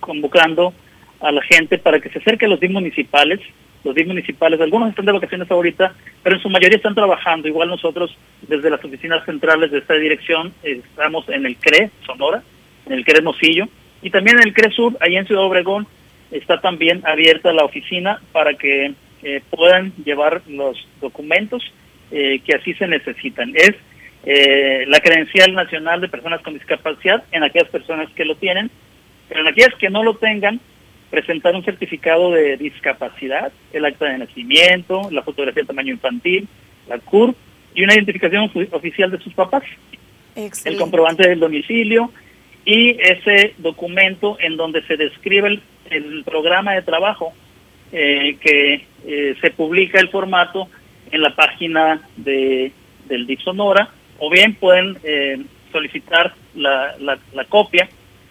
convocando 0.00 0.72
a 1.20 1.30
la 1.30 1.42
gente 1.42 1.76
para 1.76 2.00
que 2.00 2.08
se 2.08 2.20
acerque 2.20 2.46
a 2.46 2.48
los 2.48 2.58
DIM 2.58 2.72
municipales. 2.72 3.38
Los 3.84 3.94
DIM 3.94 4.08
municipales, 4.08 4.58
algunos 4.62 4.88
están 4.88 5.04
de 5.04 5.12
vacaciones 5.12 5.50
ahorita, 5.50 5.92
pero 6.22 6.36
en 6.36 6.42
su 6.42 6.48
mayoría 6.48 6.78
están 6.78 6.94
trabajando. 6.94 7.48
Igual 7.48 7.68
nosotros, 7.68 8.16
desde 8.48 8.70
las 8.70 8.82
oficinas 8.82 9.26
centrales 9.26 9.70
de 9.70 9.80
esta 9.80 9.92
dirección, 9.92 10.54
estamos 10.62 11.28
en 11.28 11.44
el 11.44 11.56
CRE, 11.56 11.90
Sonora, 12.06 12.42
en 12.86 12.94
el 12.94 13.04
CRE 13.04 13.20
Mosillo, 13.20 13.66
y 14.00 14.08
también 14.08 14.38
en 14.38 14.48
el 14.48 14.54
CRE 14.54 14.70
Sur, 14.70 14.96
ahí 15.00 15.16
en 15.16 15.26
Ciudad 15.26 15.44
Obregón, 15.44 15.86
está 16.30 16.62
también 16.62 17.02
abierta 17.04 17.52
la 17.52 17.64
oficina 17.64 18.22
para 18.32 18.54
que 18.54 18.94
eh, 19.22 19.42
puedan 19.50 19.92
llevar 20.02 20.40
los 20.48 20.88
documentos 21.02 21.62
eh, 22.10 22.40
que 22.42 22.54
así 22.54 22.72
se 22.72 22.86
necesitan. 22.86 23.52
Es 23.54 23.74
eh, 24.26 24.84
la 24.88 25.00
credencial 25.00 25.54
nacional 25.54 26.00
de 26.00 26.08
personas 26.08 26.42
con 26.42 26.54
discapacidad 26.54 27.24
en 27.32 27.44
aquellas 27.44 27.70
personas 27.70 28.10
que 28.10 28.24
lo 28.24 28.36
tienen, 28.36 28.70
pero 29.28 29.40
en 29.40 29.46
aquellas 29.46 29.74
que 29.74 29.88
no 29.88 30.02
lo 30.02 30.16
tengan, 30.16 30.60
presentar 31.10 31.54
un 31.54 31.64
certificado 31.64 32.32
de 32.32 32.56
discapacidad, 32.56 33.52
el 33.72 33.84
acta 33.84 34.06
de 34.06 34.18
nacimiento, 34.18 35.08
la 35.10 35.22
fotografía 35.22 35.62
de 35.62 35.68
tamaño 35.68 35.92
infantil, 35.92 36.48
la 36.88 36.98
CURP 36.98 37.36
y 37.74 37.84
una 37.84 37.94
identificación 37.94 38.50
oficial 38.72 39.10
de 39.10 39.18
sus 39.18 39.32
papás. 39.32 39.62
El 40.34 40.76
comprobante 40.76 41.26
del 41.26 41.40
domicilio 41.40 42.10
y 42.64 42.90
ese 43.00 43.54
documento 43.58 44.36
en 44.40 44.56
donde 44.56 44.82
se 44.82 44.96
describe 44.96 45.48
el 45.48 45.62
el 45.90 46.24
programa 46.24 46.74
de 46.74 46.82
trabajo 46.82 47.32
eh, 47.92 48.36
que 48.40 48.86
eh, 49.06 49.36
se 49.40 49.50
publica 49.50 50.00
el 50.00 50.08
formato 50.08 50.68
en 51.10 51.22
la 51.22 51.34
página 51.34 52.02
de, 52.16 52.72
del 53.06 53.26
DIF 53.26 53.40
Sonora 53.42 53.90
o 54.18 54.30
bien 54.30 54.54
pueden 54.54 54.98
eh, 55.02 55.44
solicitar 55.72 56.34
la, 56.54 56.94
la, 56.98 57.44
copia 57.44 57.88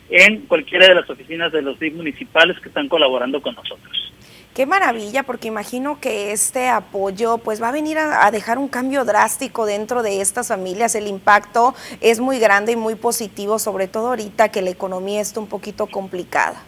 en 0.10 0.42
cualquiera 0.42 0.88
de 0.88 0.96
las 0.96 1.10
oficinas 1.10 1.52
de 1.52 1.62
los 1.62 1.80
DIF 1.80 1.94
municipales 1.96 2.60
que 2.60 2.70
están 2.70 2.88
colaborando 2.88 3.42
con 3.42 3.56
nosotros. 3.56 4.14
Qué 4.54 4.66
maravilla, 4.66 5.24
porque 5.24 5.50
imagino 5.50 6.00
que 6.00 6.32
este 6.32 6.70
apoyo 6.70 7.40
pues 7.40 7.62
va 7.62 7.70
a 7.70 7.72
venir 7.74 7.98
a, 7.98 8.26
a, 8.26 8.32
dejar 8.32 8.58
un 8.58 8.70
cambio 8.70 9.04
drástico 9.04 9.66
dentro 9.66 10.02
de 10.02 10.22
estas 10.22 10.48
familias. 10.48 10.96
El 10.96 11.08
impacto 11.08 11.76
es 12.00 12.20
muy 12.20 12.40
grande 12.40 12.72
y 12.72 12.76
muy 12.78 12.96
positivo, 12.96 13.60
sobre 13.60 13.88
todo 13.88 14.10
ahorita 14.10 14.50
que 14.50 14.62
la 14.62 14.70
economía 14.70 15.20
está 15.20 15.42
un 15.42 15.50
poquito 15.50 15.88
complicada. 15.88 16.64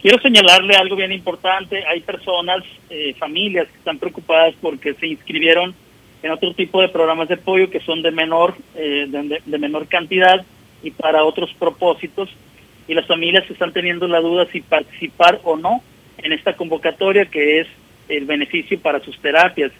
Quiero 0.00 0.20
señalarle 0.20 0.76
algo 0.76 0.94
bien 0.94 1.10
importante. 1.10 1.84
Hay 1.84 2.00
personas, 2.00 2.62
eh, 2.90 3.14
familias 3.18 3.66
que 3.66 3.78
están 3.78 3.98
preocupadas 3.98 4.54
porque 4.60 4.94
se 4.94 5.08
inscribieron 5.08 5.74
en 6.26 6.32
otro 6.32 6.52
tipo 6.54 6.80
de 6.82 6.88
programas 6.88 7.28
de 7.28 7.34
apoyo 7.34 7.70
que 7.70 7.80
son 7.80 8.02
de 8.02 8.10
menor, 8.10 8.56
eh, 8.74 9.06
de, 9.08 9.58
menor 9.58 9.86
cantidad 9.86 10.44
y 10.82 10.90
para 10.90 11.24
otros 11.24 11.54
propósitos. 11.54 12.28
Y 12.88 12.94
las 12.94 13.06
familias 13.06 13.48
están 13.48 13.72
teniendo 13.72 14.08
la 14.08 14.20
duda 14.20 14.46
si 14.50 14.60
participar 14.60 15.40
o 15.44 15.56
no 15.56 15.82
en 16.18 16.32
esta 16.32 16.54
convocatoria 16.56 17.26
que 17.26 17.60
es 17.60 17.68
el 18.08 18.24
beneficio 18.24 18.78
para 18.80 19.00
sus 19.00 19.16
terapias. 19.20 19.70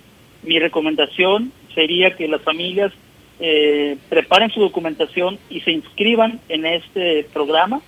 Mi 0.45 0.61
recomendación 0.61 1.51
sería 1.75 2.17
que 2.17 2.29
las 2.29 2.43
familias 2.43 2.93
eh, 3.41 3.97
preparen 4.09 4.51
su 4.51 4.61
documentación 4.61 5.39
y 5.51 5.61
se 5.63 5.73
inscriban 5.73 6.41
en 6.49 6.65
este 6.65 7.25
programa 7.33 7.81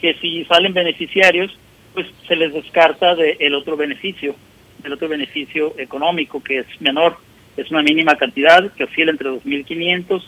que 0.00 0.14
si 0.14 0.44
salen 0.44 0.72
beneficiarios, 0.72 1.58
pues 1.92 2.06
se 2.28 2.36
les 2.36 2.52
descarta 2.52 3.16
del 3.16 3.36
el 3.40 3.54
otro 3.56 3.76
beneficio, 3.76 4.36
el 4.84 4.92
otro 4.92 5.08
beneficio 5.08 5.74
económico 5.76 6.40
que 6.40 6.60
es 6.60 6.66
menor, 6.80 7.18
es 7.60 7.70
una 7.70 7.82
mínima 7.82 8.14
cantidad 8.14 8.72
que 8.72 8.84
oscila 8.84 9.10
entre 9.10 9.28
2.500 9.28 10.22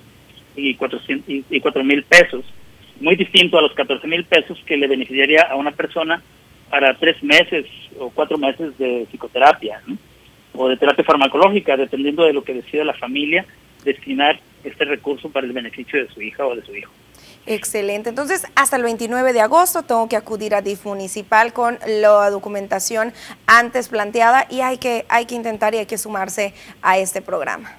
y 0.56 0.74
400 0.74 1.28
y, 1.28 1.44
y 1.50 1.60
4.000 1.60 2.04
pesos, 2.04 2.44
muy 3.00 3.16
distinto 3.16 3.58
a 3.58 3.62
los 3.62 3.72
14.000 3.72 4.26
pesos 4.26 4.62
que 4.66 4.76
le 4.76 4.86
beneficiaría 4.86 5.42
a 5.42 5.56
una 5.56 5.70
persona 5.70 6.22
para 6.70 6.94
tres 6.94 7.22
meses 7.22 7.66
o 7.98 8.10
cuatro 8.10 8.38
meses 8.38 8.76
de 8.78 9.06
psicoterapia 9.10 9.82
o 10.54 10.68
de 10.68 10.76
terapia 10.76 11.04
farmacológica, 11.04 11.76
dependiendo 11.76 12.24
de 12.24 12.32
lo 12.32 12.44
que 12.44 12.54
decida 12.54 12.84
la 12.84 12.94
familia 12.94 13.44
destinar 13.84 14.38
este 14.64 14.84
recurso 14.84 15.28
para 15.30 15.46
el 15.46 15.52
beneficio 15.52 16.02
de 16.02 16.08
su 16.12 16.22
hija 16.22 16.46
o 16.46 16.54
de 16.54 16.62
su 16.62 16.74
hijo. 16.74 16.92
Excelente. 17.46 18.08
Entonces, 18.08 18.46
hasta 18.54 18.76
el 18.76 18.84
29 18.84 19.32
de 19.32 19.40
agosto 19.40 19.82
tengo 19.82 20.08
que 20.08 20.16
acudir 20.16 20.54
a 20.54 20.62
DIF 20.62 20.84
municipal 20.84 21.52
con 21.52 21.78
la 21.86 22.30
documentación 22.30 23.12
antes 23.46 23.88
planteada 23.88 24.46
y 24.48 24.60
hay 24.60 24.78
que, 24.78 25.04
hay 25.08 25.26
que 25.26 25.34
intentar 25.34 25.74
y 25.74 25.78
hay 25.78 25.86
que 25.86 25.98
sumarse 25.98 26.54
a 26.82 26.98
este 26.98 27.20
programa. 27.20 27.76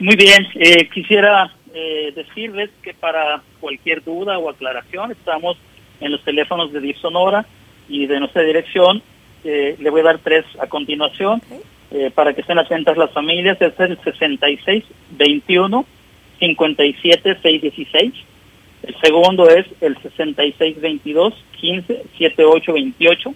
Muy 0.00 0.16
bien. 0.16 0.48
Eh, 0.54 0.88
quisiera 0.88 1.52
eh, 1.72 2.12
decirles 2.16 2.70
que 2.82 2.94
para 2.94 3.42
cualquier 3.60 4.02
duda 4.02 4.38
o 4.38 4.50
aclaración 4.50 5.12
estamos 5.12 5.56
en 6.00 6.10
los 6.10 6.24
teléfonos 6.24 6.72
de 6.72 6.80
DIF 6.80 6.98
Sonora 6.98 7.46
y 7.88 8.06
de 8.06 8.18
nuestra 8.18 8.42
dirección. 8.42 9.02
Eh, 9.44 9.76
le 9.78 9.90
voy 9.90 10.00
a 10.00 10.04
dar 10.04 10.18
tres 10.18 10.44
a 10.58 10.66
continuación 10.66 11.42
para 12.14 12.32
que 12.32 12.40
estén 12.42 12.58
atentas 12.58 12.96
las 12.96 13.10
familias. 13.10 13.60
Es 13.60 13.78
el 13.78 14.00
66 14.02 14.84
21 15.10 15.84
57616. 16.40 18.12
El 18.82 18.96
segundo 19.00 19.48
es 19.48 19.66
el 19.80 19.96
6622 19.98 21.34
15 21.60 22.02
7828 22.18 23.34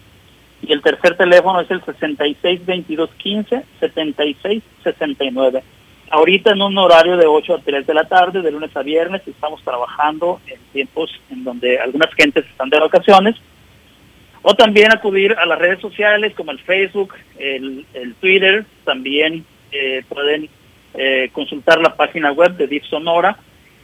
y 0.66 0.72
el 0.72 0.82
tercer 0.82 1.16
teléfono 1.16 1.60
es 1.60 1.70
el 1.70 1.84
6622 1.84 3.10
15 3.18 3.62
76 3.80 4.62
69. 4.82 5.62
Ahorita 6.10 6.52
en 6.52 6.62
un 6.62 6.78
horario 6.78 7.16
de 7.16 7.26
8 7.26 7.54
a 7.54 7.58
3 7.58 7.86
de 7.86 7.94
la 7.94 8.04
tarde, 8.04 8.40
de 8.40 8.50
lunes 8.50 8.74
a 8.76 8.82
viernes, 8.82 9.22
estamos 9.26 9.62
trabajando 9.62 10.40
en 10.46 10.58
tiempos 10.72 11.10
en 11.30 11.44
donde 11.44 11.78
algunas 11.78 12.12
gentes 12.14 12.46
están 12.46 12.70
de 12.70 12.78
vacaciones. 12.78 13.36
O 14.42 14.54
también 14.54 14.92
acudir 14.92 15.32
a 15.32 15.46
las 15.46 15.58
redes 15.58 15.80
sociales 15.80 16.34
como 16.34 16.52
el 16.52 16.58
Facebook, 16.60 17.14
el, 17.38 17.86
el 17.94 18.14
Twitter, 18.16 18.66
también 18.84 19.44
eh, 19.72 20.04
pueden 20.08 20.48
eh, 20.94 21.30
consultar 21.32 21.80
la 21.80 21.96
página 21.96 22.32
web 22.32 22.56
de 22.56 22.66
DIF 22.66 22.84
Sonora, 22.84 23.36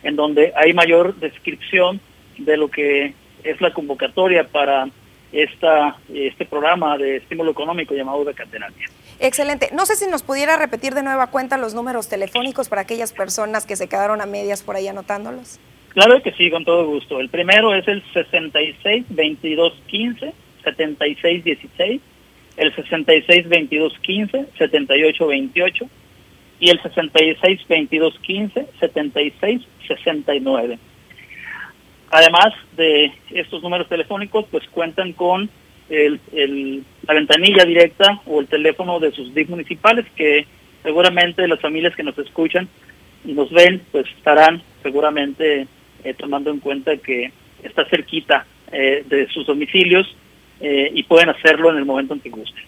en 0.03 0.17
donde 0.17 0.53
hay 0.57 0.73
mayor 0.73 1.15
descripción 1.17 2.01
de 2.39 2.57
lo 2.57 2.69
que 2.69 3.15
es 3.43 3.61
la 3.61 3.73
convocatoria 3.73 4.45
para 4.45 4.89
esta, 5.33 5.97
este 6.13 6.45
programa 6.45 6.97
de 6.99 7.17
estímulo 7.17 7.53
económico 7.53 7.95
llamado 7.95 8.25
de 8.25 8.35
Catenaria. 8.35 8.89
Excelente. 9.21 9.69
No 9.73 9.87
sé 9.87 9.97
si 9.97 10.09
nos 10.09 10.23
pudiera 10.23 10.57
repetir 10.57 10.95
de 10.95 11.03
nueva 11.03 11.29
cuenta 11.29 11.59
los 11.59 11.75
números 11.75 12.09
telefónicos 12.09 12.69
para 12.69 12.83
aquellas 12.83 13.13
personas 13.13 13.67
que 13.67 13.77
se 13.77 13.89
quedaron 13.89 14.21
a 14.21 14.27
medias 14.27 14.63
por 14.63 14.77
ahí 14.77 14.89
anotándolos. 14.89 15.61
Claro 15.91 16.23
que 16.23 16.33
sí, 16.33 16.51
con 16.51 16.65
todo 16.65 16.87
gusto. 16.87 17.21
El 17.21 17.29
primero 17.29 17.75
es 17.75 17.87
el 17.89 18.03
66 18.13 19.07
22 19.09 19.83
15 19.87 20.33
76 20.65 21.45
16, 21.45 22.01
el 22.57 22.75
66 22.75 23.49
22 23.49 23.99
15 24.01 24.47
78 24.57 25.27
28 25.27 25.89
y 26.61 26.71
el 26.71 26.81
66 26.83 27.61
22 27.69 28.19
15 28.21 28.67
76 28.79 29.63
69. 29.89 30.79
Además 32.11 32.55
de 32.77 33.13
estos 33.31 33.63
números 33.63 33.89
telefónicos, 33.89 34.45
pues 34.51 34.69
cuentan 34.69 35.13
con 35.13 35.49
el, 35.89 36.85
la 37.07 37.15
ventanilla 37.15 37.65
directa 37.65 38.21
o 38.27 38.41
el 38.41 38.47
teléfono 38.47 39.01
de 39.01 39.11
sus 39.13 39.35
DIC 39.35 39.49
municipales 39.49 40.07
que 40.15 40.47
seguramente 40.83 41.47
las 41.49 41.61
familias 41.61 41.95
que 41.97 42.03
nos 42.03 42.17
escuchan 42.19 42.69
y 43.25 43.33
nos 43.33 43.51
ven, 43.51 43.83
pues 43.91 44.07
estarán 44.17 44.63
seguramente 44.83 45.67
eh, 46.05 46.15
tomando 46.15 46.51
en 46.51 46.61
cuenta 46.61 46.97
que 46.97 47.33
está 47.63 47.85
cerquita 47.87 48.47
eh, 48.73 49.05
de 49.07 49.29
sus 49.29 49.47
domicilios 49.47 50.07
eh, 50.61 50.91
y 50.95 51.03
pueden 51.03 51.29
hacerlo 51.29 51.71
en 51.71 51.79
el 51.79 51.85
momento 51.85 52.15
en 52.15 52.21
que 52.21 52.31
gusten. 52.31 52.65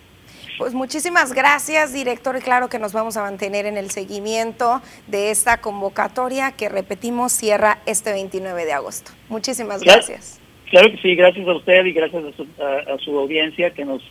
Pues 0.58 0.74
muchísimas 0.74 1.32
gracias, 1.32 1.92
director, 1.92 2.36
y 2.36 2.40
claro 2.40 2.68
que 2.68 2.78
nos 2.78 2.92
vamos 2.92 3.16
a 3.16 3.22
mantener 3.22 3.66
en 3.66 3.76
el 3.76 3.90
seguimiento 3.90 4.82
de 5.06 5.30
esta 5.30 5.60
convocatoria 5.60 6.52
que 6.52 6.68
repetimos 6.68 7.32
cierra 7.32 7.78
este 7.86 8.12
29 8.12 8.64
de 8.64 8.72
agosto. 8.72 9.12
Muchísimas 9.28 9.82
gracias. 9.82 10.40
Claro 10.70 10.90
que 10.90 10.98
sí, 10.98 11.14
gracias 11.14 11.46
a 11.46 11.54
usted 11.54 11.84
y 11.84 11.92
gracias 11.92 12.22
a 12.58 12.98
su, 12.98 13.18
audiencia 13.18 13.70
que 13.70 13.84
nos 13.84 14.02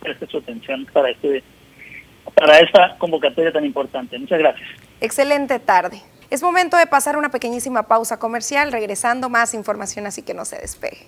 preste 0.00 0.26
su 0.26 0.38
atención 0.38 0.86
para 0.92 1.10
este 1.10 1.42
para 2.34 2.58
esta 2.58 2.96
convocatoria 2.98 3.52
tan 3.52 3.64
importante. 3.64 4.18
Muchas 4.18 4.38
gracias. 4.38 4.68
Excelente 5.00 5.58
tarde. 5.58 6.00
Es 6.30 6.42
momento 6.42 6.76
de 6.76 6.86
pasar 6.86 7.16
una 7.16 7.30
pequeñísima 7.30 7.88
pausa 7.88 8.18
comercial, 8.18 8.72
regresando 8.72 9.28
más 9.28 9.54
información, 9.54 10.06
así 10.06 10.22
que 10.22 10.34
no 10.34 10.44
se 10.44 10.56
despegue. 10.56 11.06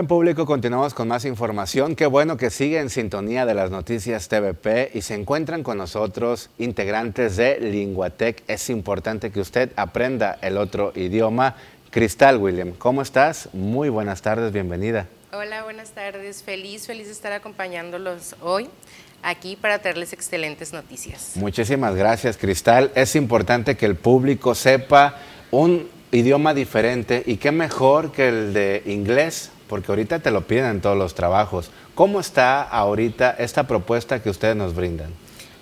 Bien 0.00 0.08
público, 0.08 0.46
continuamos 0.46 0.94
con 0.94 1.08
más 1.08 1.26
información. 1.26 1.94
Qué 1.94 2.06
bueno 2.06 2.38
que 2.38 2.48
sigue 2.48 2.78
en 2.78 2.88
sintonía 2.88 3.44
de 3.44 3.52
las 3.52 3.70
noticias 3.70 4.28
TVP 4.28 4.92
y 4.94 5.02
se 5.02 5.12
encuentran 5.12 5.62
con 5.62 5.76
nosotros 5.76 6.48
integrantes 6.56 7.36
de 7.36 7.60
Linguatec. 7.60 8.42
Es 8.48 8.70
importante 8.70 9.30
que 9.30 9.40
usted 9.40 9.72
aprenda 9.76 10.38
el 10.40 10.56
otro 10.56 10.94
idioma. 10.96 11.54
Cristal 11.90 12.38
William, 12.38 12.72
¿cómo 12.78 13.02
estás? 13.02 13.50
Muy 13.52 13.90
buenas 13.90 14.22
tardes, 14.22 14.54
bienvenida. 14.54 15.06
Hola, 15.34 15.64
buenas 15.64 15.90
tardes. 15.90 16.42
Feliz, 16.42 16.86
feliz 16.86 17.08
de 17.08 17.12
estar 17.12 17.32
acompañándolos 17.32 18.36
hoy 18.40 18.70
aquí 19.22 19.54
para 19.54 19.80
traerles 19.80 20.14
excelentes 20.14 20.72
noticias. 20.72 21.32
Muchísimas 21.34 21.94
gracias, 21.94 22.38
Cristal. 22.38 22.90
Es 22.94 23.16
importante 23.16 23.76
que 23.76 23.84
el 23.84 23.96
público 23.96 24.54
sepa 24.54 25.16
un 25.50 25.90
idioma 26.10 26.54
diferente 26.54 27.22
y 27.26 27.36
qué 27.36 27.52
mejor 27.52 28.12
que 28.12 28.28
el 28.28 28.54
de 28.54 28.82
inglés 28.86 29.50
porque 29.70 29.92
ahorita 29.92 30.18
te 30.18 30.32
lo 30.32 30.48
piden 30.48 30.66
en 30.66 30.80
todos 30.80 30.98
los 30.98 31.14
trabajos. 31.14 31.70
¿Cómo 31.94 32.18
está 32.18 32.60
ahorita 32.60 33.30
esta 33.38 33.68
propuesta 33.68 34.20
que 34.20 34.28
ustedes 34.28 34.56
nos 34.56 34.74
brindan? 34.74 35.12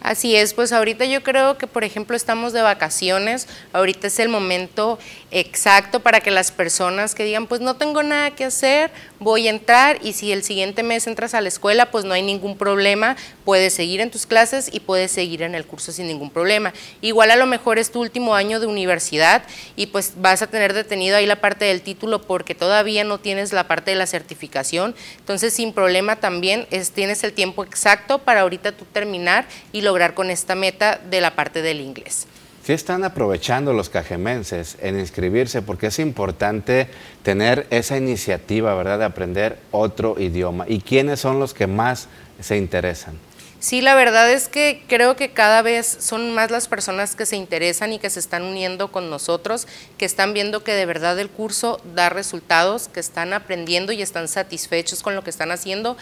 Así 0.01 0.37
es, 0.37 0.55
pues 0.55 0.73
ahorita 0.73 1.05
yo 1.07 1.25
creo 1.25 1.59
que, 1.59 1.67
por 1.67 1.83
ejemplo, 1.83 2.17
estamos 2.17 2.53
de 2.53 2.63
vacaciones, 2.63 3.49
ahorita 3.73 4.07
es 4.07 4.21
el 4.21 4.29
momento 4.29 4.99
exacto 5.33 6.01
para 6.01 6.21
que 6.21 6.31
las 6.31 6.53
personas 6.53 7.17
que 7.17 7.25
digan, 7.25 7.49
pues 7.49 7.61
no 7.61 7.75
tengo 7.75 8.03
nada 8.05 8.31
que 8.31 8.45
hacer, 8.45 8.93
voy 9.19 9.49
a 9.49 9.51
entrar 9.51 9.99
y 10.03 10.13
si 10.13 10.31
el 10.31 10.45
siguiente 10.45 10.85
mes 10.85 11.09
entras 11.09 11.35
a 11.35 11.41
la 11.41 11.49
escuela, 11.49 11.91
pues 11.91 12.05
no 12.05 12.15
hay 12.15 12.23
ningún 12.23 12.57
problema, 12.57 13.17
puedes 13.45 13.75
seguir 13.75 14.01
en 14.01 14.11
tus 14.11 14.25
clases 14.25 14.71
y 14.73 14.81
puedes 14.81 15.11
seguir 15.11 15.43
en 15.43 15.57
el 15.57 15.67
curso 15.67 15.91
sin 15.91 16.07
ningún 16.07 16.31
problema. 16.31 16.73
Igual 17.01 17.33
a 17.33 17.37
lo 17.37 17.47
mejor 17.47 17.79
es 17.79 17.91
tu 17.91 18.01
último 18.01 18.37
año 18.37 18.61
de 18.61 18.67
universidad 18.67 19.43
y 19.75 19.87
pues 19.87 20.13
vas 20.17 20.43
a 20.43 20.47
tener 20.47 20.75
detenido 20.75 21.17
ahí 21.17 21.27
la 21.27 21.41
parte 21.41 21.65
del 21.65 21.83
título 21.83 22.23
porque 22.23 22.55
todavía 22.55 23.03
no 23.03 23.19
tienes 23.19 23.53
la 23.53 23.67
parte 23.67 23.91
de 23.91 23.97
la 23.97 24.07
certificación, 24.07 24.95
entonces 25.19 25.53
sin 25.53 25.73
problema 25.73 26.17
también 26.17 26.69
es, 26.71 26.93
tienes 26.93 27.25
el 27.25 27.33
tiempo 27.33 27.65
exacto 27.65 28.21
para 28.21 28.43
ahorita 28.43 28.73
tú 28.73 28.85
terminar 28.93 29.47
y 29.73 29.81
lograr 29.89 30.13
con 30.13 30.29
esta 30.29 30.55
meta 30.55 31.01
de 31.11 31.23
la 31.23 31.35
parte 31.35 31.63
del 31.63 31.81
inglés. 31.81 32.27
¿Qué 32.67 32.75
están 32.75 33.03
aprovechando 33.05 33.73
los 33.73 33.89
cajemenses 33.89 34.77
en 34.83 34.99
inscribirse? 35.01 35.63
Porque 35.63 35.87
es 35.87 35.99
importante 35.99 36.89
tener 37.23 37.67
esa 37.71 37.97
iniciativa, 37.97 38.75
¿verdad?, 38.75 38.99
de 38.99 39.07
aprender 39.07 39.59
otro 39.71 40.21
idioma. 40.21 40.67
¿Y 40.69 40.83
quiénes 40.83 41.21
son 41.21 41.41
los 41.41 41.55
que 41.55 41.67
más 41.67 42.09
se 42.39 42.59
interesan? 42.59 43.19
Sí, 43.61 43.81
la 43.81 43.97
verdad 43.97 44.31
es 44.31 44.49
que 44.49 44.85
creo 44.87 45.17
que 45.17 45.31
cada 45.31 45.63
vez 45.63 45.85
son 45.99 46.33
más 46.33 46.53
las 46.53 46.69
personas 46.69 47.17
que 47.17 47.27
se 47.27 47.35
interesan 47.35 47.93
y 47.93 47.99
que 47.99 48.09
se 48.09 48.21
están 48.21 48.45
uniendo 48.45 48.93
con 48.93 49.11
nosotros, 49.11 49.67
que 49.97 50.05
están 50.05 50.33
viendo 50.33 50.63
que 50.63 50.75
de 50.75 50.87
verdad 50.87 51.19
el 51.19 51.29
curso 51.29 51.81
da 51.97 52.09
resultados, 52.09 52.87
que 52.87 53.01
están 53.01 53.33
aprendiendo 53.33 53.91
y 53.91 54.01
están 54.01 54.29
satisfechos 54.29 55.03
con 55.03 55.17
lo 55.17 55.25
que 55.25 55.31
están 55.31 55.51
haciendo. 55.51 55.97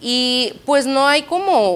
Y 0.00 0.54
pues 0.64 0.86
no 0.86 1.06
hay 1.06 1.22
como 1.22 1.74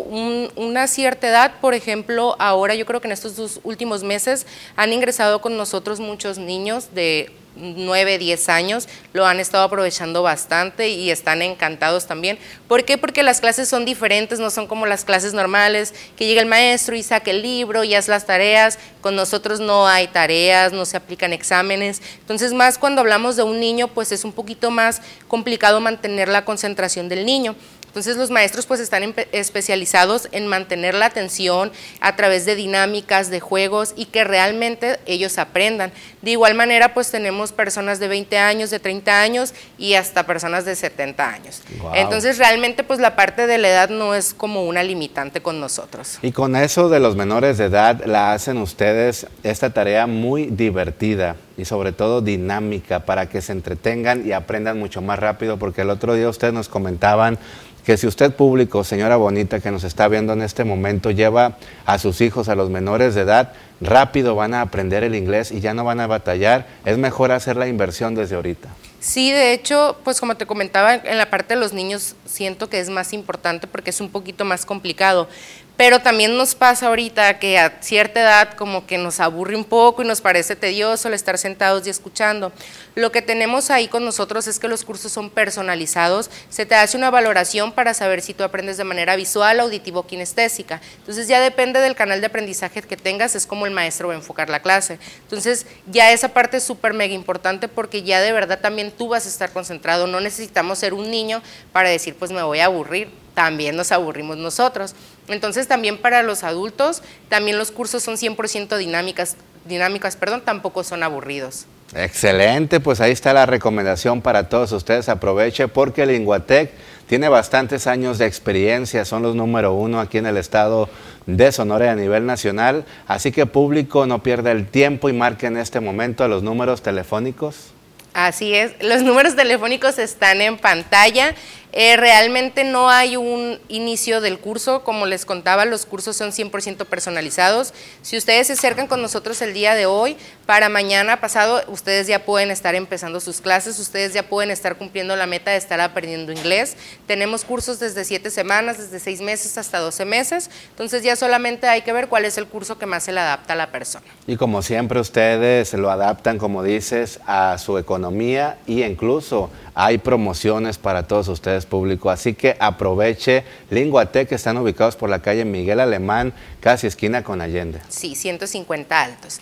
una 0.57 0.87
cierta 0.87 1.29
edad, 1.29 1.61
por 1.61 1.75
ejemplo, 1.75 2.37
ahora 2.39 2.75
yo 2.75 2.87
creo 2.87 3.01
que 3.01 3.09
en 3.09 3.13
estos 3.13 3.37
dos 3.37 3.61
últimos 3.65 4.03
meses 4.03 4.47
han 4.77 4.93
ingresado 4.93 5.43
con 5.43 5.57
nosotros 5.57 6.01
muchos 6.01 6.39
niños 6.39 6.95
de 6.95 7.31
9, 7.57 8.19
10 8.19 8.49
años, 8.49 8.89
lo 9.13 9.27
han 9.27 9.41
estado 9.41 9.65
aprovechando 9.65 10.23
bastante 10.23 10.89
y 10.89 11.11
están 11.11 11.43
encantados 11.43 12.07
también. 12.07 12.39
¿Por 12.67 12.85
qué? 12.85 12.99
Porque 12.99 13.23
las 13.23 13.41
clases 13.41 13.69
son 13.69 13.85
diferentes, 13.85 14.41
no 14.41 14.51
son 14.51 14.67
como 14.67 14.87
las 14.87 15.05
clases 15.05 15.35
normales, 15.35 15.95
que 16.17 16.27
llega 16.27 16.41
el 16.41 16.49
maestro 16.49 16.97
y 16.97 17.03
saca 17.03 17.31
el 17.31 17.43
libro 17.43 17.85
y 17.85 17.95
hace 17.95 18.11
las 18.11 18.27
tareas. 18.27 18.79
Con 19.01 19.15
nosotros 19.15 19.61
no 19.61 19.87
hay 19.87 20.09
tareas, 20.09 20.73
no 20.73 20.85
se 20.85 20.97
aplican 20.97 21.33
exámenes. 21.33 22.03
Entonces, 22.21 22.53
más 22.53 22.79
cuando 22.79 23.01
hablamos 23.01 23.37
de 23.37 23.45
un 23.45 23.61
niño, 23.61 23.89
pues 23.89 24.11
es 24.13 24.25
un 24.25 24.33
poquito 24.33 24.71
más 24.71 25.01
complicado 25.29 25.81
mantener 25.81 26.29
la 26.29 26.45
concentración 26.45 27.09
del 27.09 27.25
niño. 27.25 27.55
Entonces 27.95 28.17
los 28.17 28.33
maestros 28.33 28.67
pues 28.67 28.81
están 28.81 29.15
especializados 29.31 30.29
en 30.33 30.49
mantener 30.49 30.97
la 30.97 31.07
atención 31.07 31.71
a 32.01 32.17
través 32.17 32.45
de 32.45 32.57
dinámicas, 32.57 33.31
de 33.31 33.39
juegos 33.39 33.95
y 33.97 34.07
que 34.07 34.25
realmente 34.25 34.99
ellos 35.07 35.39
aprendan. 35.39 35.93
De 36.21 36.33
igual 36.33 36.57
manera 36.57 36.93
pues 36.93 37.13
tenemos 37.13 37.53
personas 37.53 38.01
de 38.01 38.09
20 38.09 38.37
años, 38.37 38.71
de 38.71 38.81
30 38.81 39.21
años 39.21 39.55
y 39.79 39.95
hasta 39.95 40.27
personas 40.27 40.65
de 40.65 40.75
70 40.75 41.25
años. 41.25 41.63
Entonces 41.95 42.39
realmente 42.39 42.83
pues 42.83 42.99
la 42.99 43.15
parte 43.15 43.47
de 43.47 43.59
la 43.59 43.69
edad 43.69 43.91
no 43.91 44.17
es 44.17 44.35
como 44.35 44.65
una 44.65 44.83
limitante 44.83 45.41
con 45.41 45.61
nosotros. 45.61 46.19
Y 46.21 46.33
con 46.33 46.57
eso 46.57 46.89
de 46.89 46.99
los 46.99 47.15
menores 47.15 47.59
de 47.59 47.67
edad 47.67 48.05
la 48.07 48.33
hacen 48.33 48.59
ustedes 48.59 49.29
esta 49.45 49.71
tarea 49.71 50.09
muy 50.09 50.47
divertida 50.47 51.37
y 51.57 51.65
sobre 51.65 51.93
todo 51.93 52.21
dinámica 52.21 53.01
para 53.01 53.29
que 53.29 53.41
se 53.41 53.53
entretengan 53.53 54.27
y 54.27 54.33
aprendan 54.33 54.79
mucho 54.79 55.03
más 55.03 55.19
rápido 55.19 55.59
porque 55.59 55.83
el 55.83 55.91
otro 55.91 56.15
día 56.15 56.29
ustedes 56.29 56.53
nos 56.53 56.69
comentaban 56.69 57.39
que 57.85 57.97
si 57.97 58.07
usted 58.07 58.35
público, 58.35 58.83
señora 58.83 59.17
bonita 59.17 59.61
que 59.61 59.71
nos 59.71 59.85
está 59.85 60.09
viendo 60.09 60.33
en 60.33 60.43
este 60.43 60.65
momento, 60.65 61.11
lleva 61.11 61.59
a 61.85 61.99
sus 61.99 62.21
hijos, 62.21 62.49
a 62.49 62.55
los 62.55 62.71
menores 62.71 63.15
de 63.15 63.23
edad, 63.23 63.53
rápido 63.81 64.35
van 64.35 64.55
a 64.55 64.63
aprender 64.63 65.05
el 65.05 65.15
inglés 65.15 65.53
y 65.53 65.61
ya 65.61 65.75
no 65.75 65.85
van 65.85 66.01
a 66.01 66.07
batallar, 66.07 66.67
es 66.85 66.97
mejor 66.97 67.33
hacer 67.33 67.57
la 67.57 67.69
inversión 67.69 68.15
desde 68.15 68.37
ahorita. 68.37 68.71
Sí, 69.01 69.31
de 69.31 69.53
hecho, 69.53 69.99
pues 70.03 70.19
como 70.19 70.37
te 70.37 70.47
comentaba, 70.47 70.95
en 70.95 71.19
la 71.19 71.29
parte 71.29 71.55
de 71.55 71.61
los 71.61 71.75
niños 71.75 72.17
siento 72.25 72.71
que 72.71 72.81
es 72.81 72.89
más 72.89 73.13
importante 73.13 73.67
porque 73.67 73.91
es 73.91 74.01
un 74.01 74.09
poquito 74.09 74.47
más 74.47 74.65
complicado, 74.65 75.29
pero 75.77 76.01
también 76.01 76.37
nos 76.37 76.55
pasa 76.55 76.87
ahorita 76.87 77.39
que 77.41 77.59
a 77.59 77.79
cierta 77.81 78.21
edad 78.21 78.55
como 78.55 78.87
que 78.87 78.97
nos 78.97 79.19
aburre 79.19 79.57
un 79.57 79.65
poco 79.65 80.03
y 80.03 80.07
nos 80.07 80.21
parece 80.21 80.55
tedioso 80.55 81.09
el 81.09 81.15
estar 81.15 81.37
sentados 81.37 81.87
y 81.87 81.91
escuchando. 81.91 82.53
Lo 82.95 83.11
que 83.11 83.23
tenemos 83.23 83.71
ahí 83.71 83.89
con 83.89 84.05
nosotros 84.05 84.47
es 84.47 84.61
que 84.61 84.69
los 84.69 84.85
cursos 84.85 85.11
son 85.11 85.31
personalizados, 85.31 86.31
se 86.49 86.65
te 86.65 86.77
hace 86.77 86.97
una 86.97 87.11
valoración 87.11 87.73
para 87.73 87.93
saber 87.93 88.23
si 88.23 88.35
tú 88.35 88.45
aprendes 88.45 88.77
de 88.77 88.85
manera 88.85 89.17
visual, 89.17 89.59
auditivo 89.59 90.01
o 90.01 90.07
kinestésica. 90.07 90.81
Entonces 90.99 91.27
ya 91.27 91.41
depende 91.41 91.81
del 91.81 91.97
canal 91.97 92.21
de 92.21 92.29
aprendizaje 92.29 92.83
que 92.83 92.97
tengas, 92.97 93.35
es 93.35 93.47
como 93.47 93.67
el 93.67 93.73
maestro 93.73 94.09
va 94.09 94.15
a 94.15 94.19
enfocar 94.19 94.51
la 94.51 94.63
clase. 94.63 95.01
Entonces 95.23 95.67
ya 95.87 96.13
esa 96.13 96.29
parte 96.29 96.59
es 96.59 96.63
súper 96.63 96.93
mega 96.95 97.15
importante 97.15 97.67
porque 97.67 98.03
ya 98.03 98.21
de 98.21 98.31
verdad 98.31 98.61
también 98.61 98.93
tú 98.93 99.09
vas 99.09 99.27
a 99.27 99.29
estar 99.29 99.53
concentrado, 99.53 100.07
no 100.07 100.21
necesitamos 100.21 100.79
ser 100.79 100.95
un 100.95 101.11
niño 101.11 101.43
para 101.73 101.89
decir 101.89 102.15
pues 102.15 102.31
me 102.31 102.43
voy 102.45 102.61
a 102.61 102.67
aburrir 102.67 103.24
también 103.35 103.77
nos 103.77 103.93
aburrimos 103.93 104.37
nosotros. 104.37 104.95
Entonces 105.29 105.69
también 105.69 105.99
para 105.99 106.23
los 106.23 106.45
adultos, 106.45 107.03
también 107.29 107.59
los 107.59 107.71
cursos 107.71 108.03
son 108.03 108.17
100% 108.17 108.77
dinámicas, 108.77 109.37
dinámicas, 109.65 110.17
perdón, 110.17 110.43
tampoco 110.45 110.85
son 110.85 111.03
aburridos. 111.03 111.67
Excelente, 111.95 112.81
pues 112.81 113.01
ahí 113.01 113.13
está 113.13 113.33
la 113.33 113.47
recomendación 113.47 114.21
para 114.21 114.49
todos 114.49 114.73
ustedes. 114.73 115.09
Aproveche 115.09 115.69
porque 115.69 116.07
Linguatec 116.07 116.73
tiene 117.07 117.29
bastantes 117.29 117.87
años 117.87 118.19
de 118.19 118.27
experiencia, 118.27 119.05
son 119.05 119.23
los 119.23 119.37
número 119.37 119.75
uno 119.75 120.01
aquí 120.01 120.19
en 120.19 120.27
el 120.27 120.37
estado 120.37 120.89
de 121.27 121.53
Sonora 121.53 121.93
a 121.93 121.95
nivel 121.95 122.27
nacional. 122.27 122.85
Así 123.07 123.31
que 123.31 123.47
público, 123.47 124.07
no 124.07 124.23
pierda 124.23 124.51
el 124.51 124.67
tiempo 124.67 125.09
y 125.09 125.13
marque 125.13 125.47
en 125.47 125.57
este 125.57 125.81
momento 125.81 126.27
los 126.27 126.43
números 126.43 126.83
telefónicos. 126.83 127.75
Así 128.15 128.55
es, 128.55 128.73
los 128.81 129.03
números 129.03 129.35
telefónicos 129.35 129.99
están 129.99 130.41
en 130.41 130.57
pantalla 130.57 131.35
eh, 131.77 131.97
realmente 131.97 132.63
no 132.63 132.89
hay 132.89 133.17
un 133.17 133.59
inicio 133.67 134.21
del 134.21 134.39
curso, 134.39 134.85
como 134.85 135.07
les 135.07 135.25
contaba, 135.25 135.65
los 135.65 135.87
cursos 135.87 136.17
son 136.17 136.31
100% 136.31 136.87
personalizados. 136.87 137.75
Si 138.01 138.17
ustedes 138.17 138.47
se 138.47 138.53
acercan 138.53 138.87
con 138.87 139.03
nosotros 139.03 139.43
el 139.43 139.53
día 139.55 139.75
de 139.75 139.85
hoy, 139.85 140.17
para 140.47 140.69
mañana 140.69 141.21
pasado, 141.21 141.65
ustedes 141.67 142.07
ya 142.07 142.25
pueden 142.25 142.53
estar 142.53 142.77
empezando 142.77 143.19
sus 143.19 143.41
clases, 143.41 143.81
ustedes 143.81 144.13
ya 144.13 144.23
pueden 144.23 144.53
estar 144.53 144.77
cumpliendo 144.77 145.17
la 145.17 145.27
meta 145.27 145.51
de 145.51 145.57
estar 145.57 145.81
aprendiendo 145.81 146.31
inglés. 146.31 146.77
Tenemos 147.09 147.45
cursos 147.45 147.81
desde 147.81 148.05
7 148.05 148.31
semanas, 148.31 148.79
desde 148.79 149.01
6 149.01 149.21
meses 149.23 149.59
hasta 149.59 149.81
12 149.81 150.05
meses, 150.05 150.51
entonces 150.71 151.03
ya 151.03 151.17
solamente 151.17 151.67
hay 151.67 151.83
que 151.83 151.93
ver 151.93 152.07
cuál 152.07 152.25
es 152.25 152.39
el 152.39 152.47
curso 152.47 152.79
que 152.79 152.87
más 152.87 153.03
se 153.03 153.11
le 153.11 153.19
adapta 153.19 153.55
a 153.55 153.57
la 153.57 153.73
persona. 153.73 154.07
Y 154.29 154.37
como 154.37 154.63
siempre 154.63 155.01
ustedes 155.01 155.75
lo 155.75 155.91
adaptan, 155.91 156.39
como 156.39 156.63
dices, 156.63 157.19
a 157.27 157.59
su 157.59 157.79
economía 157.79 158.59
y 158.69 158.85
incluso 158.85 159.51
hay 159.75 159.99
promociones 159.99 160.79
para 160.79 161.07
todos 161.07 161.29
ustedes 161.29 161.67
público, 161.67 162.11
así 162.11 162.35
que 162.35 162.57
aproveche 162.59 163.45
Linguatec, 163.71 164.29
que 164.29 164.37
están 164.37 164.57
ubicados 164.57 164.97
por 164.97 165.11
la 165.11 165.21
calle 165.21 165.45
Miguel 165.45 165.81
Alemán, 165.81 166.33
casi 166.61 166.87
esquina 166.87 167.25
con 167.25 167.41
Allende. 167.41 167.81
Sí, 167.89 168.15
150 168.15 169.03
altos. 169.03 169.41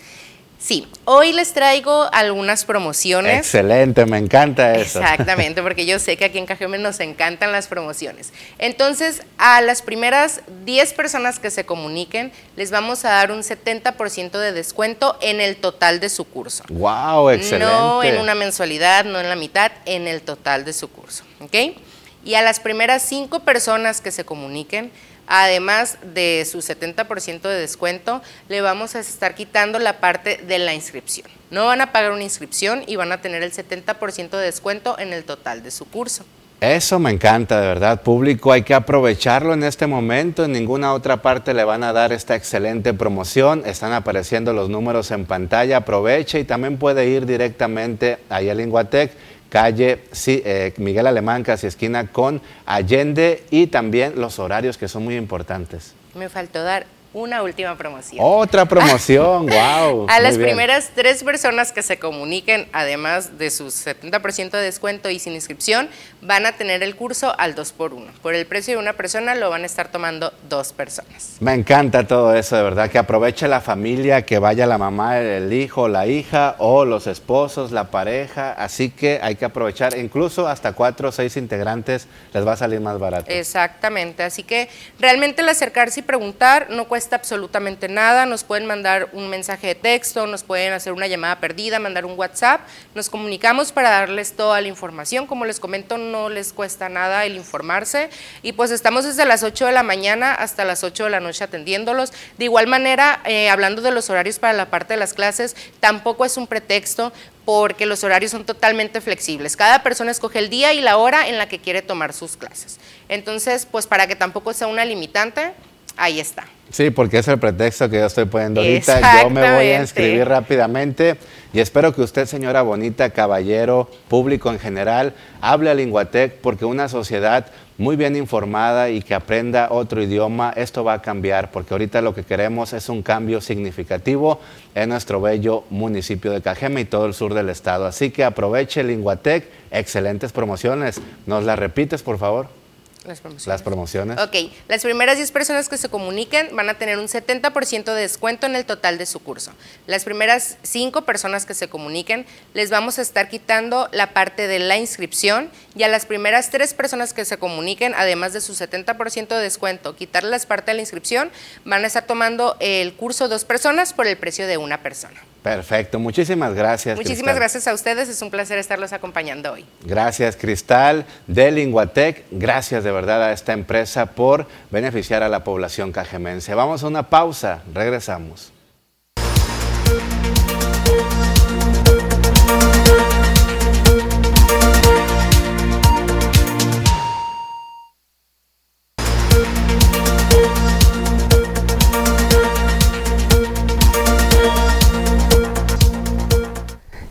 Sí, 0.63 0.87
hoy 1.03 1.33
les 1.33 1.51
traigo 1.51 2.07
algunas 2.13 2.63
promociones. 2.63 3.39
Excelente, 3.39 4.05
me 4.05 4.17
encanta 4.17 4.73
eso. 4.75 5.01
Exactamente, 5.01 5.61
porque 5.61 5.85
yo 5.85 5.99
sé 5.99 6.15
que 6.15 6.23
aquí 6.23 6.37
en 6.37 6.45
Cajeme 6.45 6.77
nos 6.77 7.01
encantan 7.01 7.51
las 7.51 7.67
promociones. 7.67 8.31
Entonces, 8.59 9.23
a 9.37 9.59
las 9.59 9.81
primeras 9.81 10.39
10 10.63 10.93
personas 10.93 11.39
que 11.39 11.51
se 11.51 11.65
comuniquen, 11.65 12.31
les 12.55 12.71
vamos 12.71 13.03
a 13.03 13.09
dar 13.09 13.33
un 13.33 13.39
70% 13.39 14.39
de 14.39 14.53
descuento 14.53 15.17
en 15.19 15.41
el 15.41 15.57
total 15.57 15.99
de 15.99 16.07
su 16.07 16.23
curso. 16.23 16.63
¡Wow! 16.69 17.31
Excelente. 17.31 17.65
No 17.65 18.01
en 18.01 18.17
una 18.17 18.33
mensualidad, 18.33 19.03
no 19.03 19.19
en 19.19 19.27
la 19.27 19.35
mitad, 19.35 19.73
en 19.83 20.07
el 20.07 20.21
total 20.21 20.63
de 20.63 20.71
su 20.71 20.89
curso. 20.89 21.25
¿Ok? 21.41 21.75
Y 22.23 22.35
a 22.35 22.41
las 22.41 22.61
primeras 22.61 23.01
5 23.01 23.41
personas 23.41 23.99
que 23.99 24.11
se 24.11 24.23
comuniquen, 24.23 24.93
además 25.27 25.97
de 26.13 26.45
su 26.49 26.59
70% 26.59 27.41
de 27.41 27.59
descuento, 27.59 28.21
le 28.49 28.61
vamos 28.61 28.95
a 28.95 28.99
estar 28.99 29.35
quitando 29.35 29.79
la 29.79 29.99
parte 29.99 30.37
de 30.37 30.59
la 30.59 30.73
inscripción. 30.73 31.27
No 31.51 31.65
van 31.65 31.81
a 31.81 31.91
pagar 31.91 32.11
una 32.11 32.23
inscripción 32.23 32.83
y 32.87 32.95
van 32.95 33.11
a 33.11 33.21
tener 33.21 33.43
el 33.43 33.51
70% 33.51 34.29
de 34.29 34.45
descuento 34.45 34.97
en 34.99 35.13
el 35.13 35.23
total 35.23 35.63
de 35.63 35.71
su 35.71 35.85
curso. 35.85 36.25
Eso 36.63 36.97
me 36.97 37.11
encanta, 37.11 37.59
de 37.59 37.67
verdad, 37.67 38.03
público. 38.03 38.53
Hay 38.53 38.63
que 38.63 38.73
aprovecharlo 38.73 39.53
en 39.53 39.63
este 39.63 39.85
momento. 39.85 40.45
En 40.45 40.53
ninguna 40.53 40.93
otra 40.93 41.21
parte 41.21 41.53
le 41.53 41.65
van 41.65 41.83
a 41.83 41.91
dar 41.91 42.13
esta 42.13 42.35
excelente 42.35 42.93
promoción. 42.93 43.63
Están 43.65 43.91
apareciendo 43.91 44.53
los 44.53 44.69
números 44.69 45.11
en 45.11 45.25
pantalla. 45.25 45.75
Aproveche 45.75 46.39
y 46.39 46.45
también 46.45 46.77
puede 46.77 47.05
ir 47.09 47.25
directamente 47.25 48.19
ahí 48.29 48.49
a 48.49 48.53
Linguatec 48.53 49.11
calle 49.53 49.99
eh, 50.25 50.73
Miguel 50.77 51.05
Alemán, 51.05 51.43
casi 51.43 51.67
esquina 51.67 52.07
con 52.07 52.41
Allende 52.65 53.43
y 53.51 53.67
también 53.67 54.13
los 54.19 54.39
horarios 54.39 54.79
que 54.79 54.87
son 54.87 55.03
muy 55.03 55.15
importantes. 55.15 55.93
Me 56.15 56.27
faltó 56.27 56.63
dar 56.63 56.87
una 57.13 57.43
última 57.43 57.77
promoción. 57.77 58.19
Otra 58.19 58.65
promoción, 58.65 59.45
wow. 59.47 60.07
A 60.09 60.19
las 60.19 60.37
primeras 60.37 60.91
tres 60.95 61.23
personas 61.23 61.71
que 61.71 61.83
se 61.83 61.99
comuniquen, 61.99 62.67
además 62.73 63.37
de 63.37 63.51
su 63.51 63.65
70% 63.65 64.51
de 64.51 64.61
descuento 64.61 65.09
y 65.09 65.19
sin 65.19 65.33
inscripción, 65.33 65.89
van 66.21 66.45
a 66.45 66.53
tener 66.53 66.81
el 66.81 66.95
curso 66.95 67.33
al 67.37 67.55
2 67.55 67.71
por 67.73 67.93
1 67.93 68.11
Por 68.21 68.33
el 68.33 68.45
precio 68.45 68.73
de 68.73 68.79
una 68.79 68.93
persona 68.93 69.35
lo 69.35 69.49
van 69.49 69.63
a 69.63 69.65
estar 69.65 69.89
tomando 69.89 70.33
dos 70.49 70.73
personas. 70.73 71.37
Me 71.39 71.53
encanta 71.53 72.07
todo 72.07 72.33
eso, 72.35 72.55
de 72.55 72.63
verdad, 72.63 72.89
que 72.89 72.97
aproveche 72.97 73.47
la 73.47 73.61
familia, 73.61 74.23
que 74.23 74.39
vaya 74.39 74.65
la 74.65 74.77
mamá, 74.77 75.19
el 75.19 75.53
hijo, 75.53 75.87
la 75.87 76.07
hija 76.07 76.55
o 76.57 76.85
los 76.85 77.07
esposos, 77.07 77.71
la 77.71 77.91
pareja, 77.91 78.53
así 78.53 78.89
que 78.89 79.19
hay 79.21 79.35
que 79.35 79.45
aprovechar, 79.45 79.97
incluso 79.97 80.47
hasta 80.47 80.73
cuatro 80.73 81.09
o 81.09 81.11
seis 81.11 81.37
integrantes 81.37 82.07
les 82.33 82.45
va 82.45 82.53
a 82.53 82.57
salir 82.57 82.81
más 82.81 82.97
barato. 82.97 83.29
Exactamente, 83.29 84.23
así 84.23 84.43
que 84.43 84.69
realmente 84.99 85.41
el 85.41 85.49
acercarse 85.49 85.99
y 85.99 86.03
preguntar 86.03 86.67
no 86.69 86.87
cuesta 86.87 87.02
absolutamente 87.11 87.89
nada, 87.89 88.25
nos 88.25 88.43
pueden 88.43 88.65
mandar 88.65 89.09
un 89.11 89.29
mensaje 89.29 89.67
de 89.67 89.75
texto, 89.75 90.27
nos 90.27 90.43
pueden 90.43 90.71
hacer 90.71 90.93
una 90.93 91.07
llamada 91.07 91.39
perdida, 91.39 91.79
mandar 91.79 92.05
un 92.05 92.17
WhatsApp, 92.17 92.61
nos 92.95 93.09
comunicamos 93.09 93.71
para 93.71 93.89
darles 93.89 94.33
toda 94.33 94.61
la 94.61 94.67
información, 94.67 95.27
como 95.27 95.45
les 95.45 95.59
comento 95.59 95.97
no 95.97 96.29
les 96.29 96.53
cuesta 96.53 96.87
nada 96.87 97.25
el 97.25 97.35
informarse 97.35 98.09
y 98.41 98.53
pues 98.53 98.71
estamos 98.71 99.03
desde 99.03 99.25
las 99.25 99.43
8 99.43 99.65
de 99.65 99.71
la 99.71 99.83
mañana 99.83 100.33
hasta 100.33 100.63
las 100.63 100.83
8 100.83 101.05
de 101.05 101.09
la 101.09 101.19
noche 101.19 101.43
atendiéndolos. 101.43 102.13
De 102.37 102.45
igual 102.45 102.67
manera, 102.67 103.21
eh, 103.25 103.49
hablando 103.49 103.81
de 103.81 103.91
los 103.91 104.09
horarios 104.09 104.39
para 104.39 104.53
la 104.53 104.69
parte 104.69 104.93
de 104.93 104.99
las 104.99 105.13
clases, 105.13 105.55
tampoco 105.79 106.25
es 106.25 106.37
un 106.37 106.47
pretexto 106.47 107.11
porque 107.45 107.85
los 107.85 108.03
horarios 108.03 108.31
son 108.31 108.45
totalmente 108.45 109.01
flexibles. 109.01 109.57
Cada 109.57 109.83
persona 109.83 110.11
escoge 110.11 110.39
el 110.39 110.49
día 110.49 110.73
y 110.73 110.81
la 110.81 110.97
hora 110.97 111.27
en 111.27 111.37
la 111.37 111.49
que 111.49 111.59
quiere 111.59 111.81
tomar 111.81 112.13
sus 112.13 112.37
clases. 112.37 112.79
Entonces, 113.09 113.67
pues 113.69 113.87
para 113.87 114.07
que 114.07 114.15
tampoco 114.15 114.53
sea 114.53 114.67
una 114.67 114.85
limitante, 114.85 115.53
ahí 115.97 116.19
está. 116.19 116.45
Sí, 116.73 116.89
porque 116.89 117.19
es 117.19 117.27
el 117.27 117.37
pretexto 117.37 117.87
que 117.87 117.97
yo 117.97 118.07
estoy 118.07 118.25
poniendo 118.25 118.61
ahorita. 118.61 119.21
Yo 119.21 119.29
me 119.29 119.41
voy 119.41 119.67
a 119.67 119.81
inscribir 119.81 120.27
rápidamente 120.27 121.17
y 121.53 121.59
espero 121.59 121.93
que 121.93 122.01
usted, 122.01 122.25
señora 122.25 122.63
bonita, 122.63 123.11
caballero, 123.11 123.87
público 124.07 124.49
en 124.49 124.57
general, 124.57 125.13
hable 125.39 125.69
a 125.69 125.75
Linguatec 125.75 126.39
porque 126.41 126.65
una 126.65 126.89
sociedad 126.89 127.45
muy 127.77 127.95
bien 127.95 128.15
informada 128.15 128.89
y 128.89 129.03
que 129.03 129.13
aprenda 129.13 129.67
otro 129.69 130.01
idioma, 130.01 130.51
esto 130.55 130.83
va 130.83 130.93
a 130.93 131.01
cambiar 131.03 131.51
porque 131.51 131.75
ahorita 131.75 132.01
lo 132.01 132.15
que 132.15 132.23
queremos 132.23 132.73
es 132.73 132.89
un 132.89 133.03
cambio 133.03 133.39
significativo 133.39 134.39
en 134.73 134.89
nuestro 134.89 135.21
bello 135.21 135.65
municipio 135.69 136.31
de 136.31 136.41
Cajeme 136.41 136.81
y 136.81 136.85
todo 136.85 137.05
el 137.05 137.13
sur 137.13 137.35
del 137.35 137.49
estado. 137.49 137.85
Así 137.85 138.09
que 138.09 138.23
aproveche 138.23 138.83
Linguatec, 138.83 139.45
excelentes 139.69 140.31
promociones. 140.31 140.99
¿Nos 141.27 141.43
las 141.43 141.59
repites, 141.59 142.01
por 142.01 142.17
favor? 142.17 142.62
Las 143.05 143.19
promociones. 143.19 143.47
Las 143.47 143.61
promociones. 143.61 144.19
Ok, 144.19 144.51
las 144.69 144.81
primeras 144.81 145.17
10 145.17 145.31
personas 145.31 145.67
que 145.67 145.77
se 145.77 145.89
comuniquen 145.89 146.55
van 146.55 146.69
a 146.69 146.75
tener 146.75 146.97
un 146.99 147.07
70% 147.07 147.83
de 147.93 148.01
descuento 148.01 148.45
en 148.45 148.55
el 148.55 148.65
total 148.65 148.97
de 148.97 149.05
su 149.05 149.19
curso. 149.19 149.51
Las 149.87 150.05
primeras 150.05 150.57
5 150.63 151.01
personas 151.01 151.45
que 151.45 151.53
se 151.53 151.67
comuniquen 151.67 152.25
les 152.53 152.69
vamos 152.69 152.99
a 152.99 153.01
estar 153.01 153.27
quitando 153.27 153.89
la 153.91 154.13
parte 154.13 154.47
de 154.47 154.59
la 154.59 154.77
inscripción 154.77 155.49
y 155.75 155.83
a 155.83 155.89
las 155.89 156.05
primeras 156.05 156.49
3 156.49 156.73
personas 156.73 157.13
que 157.13 157.25
se 157.25 157.37
comuniquen, 157.37 157.93
además 157.95 158.31
de 158.31 158.39
su 158.39 158.53
70% 158.53 159.27
de 159.27 159.41
descuento, 159.41 159.95
quitarles 159.95 160.45
parte 160.45 160.71
de 160.71 160.75
la 160.75 160.81
inscripción, 160.81 161.31
van 161.65 161.83
a 161.83 161.87
estar 161.87 162.05
tomando 162.05 162.55
el 162.59 162.93
curso 162.93 163.27
dos 163.27 163.43
personas 163.43 163.93
por 163.93 164.07
el 164.07 164.17
precio 164.17 164.47
de 164.47 164.57
una 164.57 164.81
persona. 164.81 165.19
Perfecto, 165.43 165.99
muchísimas 165.99 166.53
gracias. 166.53 166.95
Muchísimas 166.95 167.35
gracias 167.35 167.67
a 167.67 167.73
ustedes, 167.73 168.07
es 168.07 168.21
un 168.21 168.31
placer 168.31 168.57
estarlos 168.57 168.93
acompañando 168.93 169.51
hoy. 169.51 169.65
Gracias 169.83 170.37
Cristal 170.37 171.05
de 171.27 171.51
Linguatec, 171.51 172.23
gracias 172.31 172.85
de 172.85 172.91
verdad 172.91 173.21
a 173.21 173.33
esta 173.33 173.51
empresa 173.51 174.05
por 174.07 174.47
beneficiar 174.71 175.21
a 175.21 175.27
la 175.27 175.43
población 175.43 175.91
cajemense. 175.91 176.55
Vamos 176.55 176.83
a 176.83 176.87
una 176.87 177.09
pausa, 177.09 177.61
regresamos. 177.73 178.53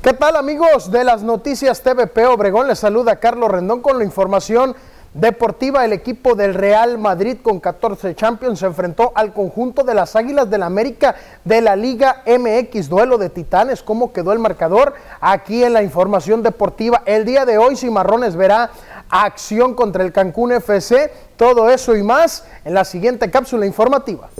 ¿Qué 0.02 0.14
tal 0.14 0.34
amigos 0.34 0.90
de 0.90 1.04
las 1.04 1.22
noticias 1.22 1.80
TVP 1.80 2.26
Obregón? 2.26 2.66
Les 2.66 2.80
saluda 2.80 3.20
Carlos 3.20 3.48
Rendón 3.48 3.82
con 3.82 3.98
la 3.98 4.04
información 4.04 4.74
deportiva. 5.14 5.84
El 5.84 5.92
equipo 5.92 6.34
del 6.34 6.54
Real 6.54 6.98
Madrid 6.98 7.36
con 7.40 7.60
14 7.60 8.16
Champions 8.16 8.58
se 8.58 8.66
enfrentó 8.66 9.12
al 9.14 9.32
conjunto 9.32 9.84
de 9.84 9.94
las 9.94 10.16
Águilas 10.16 10.50
del 10.50 10.58
la 10.58 10.66
América 10.66 11.14
de 11.44 11.60
la 11.60 11.76
Liga 11.76 12.24
MX. 12.26 12.88
Duelo 12.88 13.16
de 13.16 13.30
titanes. 13.30 13.84
¿Cómo 13.84 14.12
quedó 14.12 14.32
el 14.32 14.40
marcador? 14.40 14.94
Aquí 15.20 15.62
en 15.62 15.72
la 15.72 15.84
información 15.84 16.42
deportiva. 16.42 17.04
El 17.06 17.24
día 17.24 17.44
de 17.44 17.58
hoy 17.58 17.76
Cimarrones 17.76 18.34
verá 18.34 18.70
acción 19.08 19.74
contra 19.74 20.02
el 20.02 20.10
Cancún 20.10 20.50
FC. 20.50 21.12
Todo 21.36 21.70
eso 21.70 21.94
y 21.94 22.02
más 22.02 22.44
en 22.64 22.74
la 22.74 22.84
siguiente 22.84 23.30
cápsula 23.30 23.66
informativa. 23.66 24.30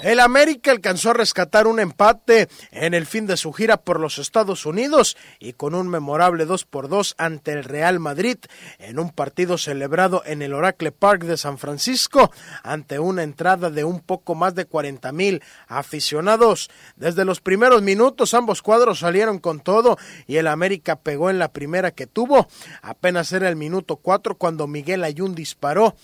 El 0.00 0.20
América 0.20 0.70
alcanzó 0.72 1.10
a 1.10 1.14
rescatar 1.14 1.66
un 1.66 1.80
empate 1.80 2.48
en 2.70 2.92
el 2.92 3.06
fin 3.06 3.26
de 3.26 3.38
su 3.38 3.52
gira 3.52 3.78
por 3.78 3.98
los 3.98 4.18
Estados 4.18 4.66
Unidos 4.66 5.16
y 5.38 5.54
con 5.54 5.74
un 5.74 5.88
memorable 5.88 6.44
2 6.44 6.66
por 6.66 6.88
2 6.88 7.14
ante 7.16 7.52
el 7.52 7.64
Real 7.64 7.98
Madrid 7.98 8.36
en 8.78 8.98
un 8.98 9.10
partido 9.10 9.56
celebrado 9.56 10.22
en 10.26 10.42
el 10.42 10.52
Oracle 10.52 10.92
Park 10.92 11.22
de 11.24 11.38
San 11.38 11.56
Francisco 11.56 12.30
ante 12.62 12.98
una 12.98 13.22
entrada 13.22 13.70
de 13.70 13.84
un 13.84 14.00
poco 14.00 14.34
más 14.34 14.54
de 14.54 14.66
40 14.66 15.10
mil 15.12 15.42
aficionados. 15.66 16.68
Desde 16.96 17.24
los 17.24 17.40
primeros 17.40 17.80
minutos 17.80 18.34
ambos 18.34 18.60
cuadros 18.60 18.98
salieron 18.98 19.38
con 19.38 19.60
todo 19.60 19.96
y 20.26 20.36
el 20.36 20.46
América 20.46 20.96
pegó 20.96 21.30
en 21.30 21.38
la 21.38 21.52
primera 21.52 21.90
que 21.90 22.06
tuvo. 22.06 22.48
Apenas 22.82 23.32
era 23.32 23.48
el 23.48 23.56
minuto 23.56 23.96
4 23.96 24.36
cuando 24.36 24.66
Miguel 24.66 25.04
Ayun 25.04 25.34
disparó. 25.34 25.96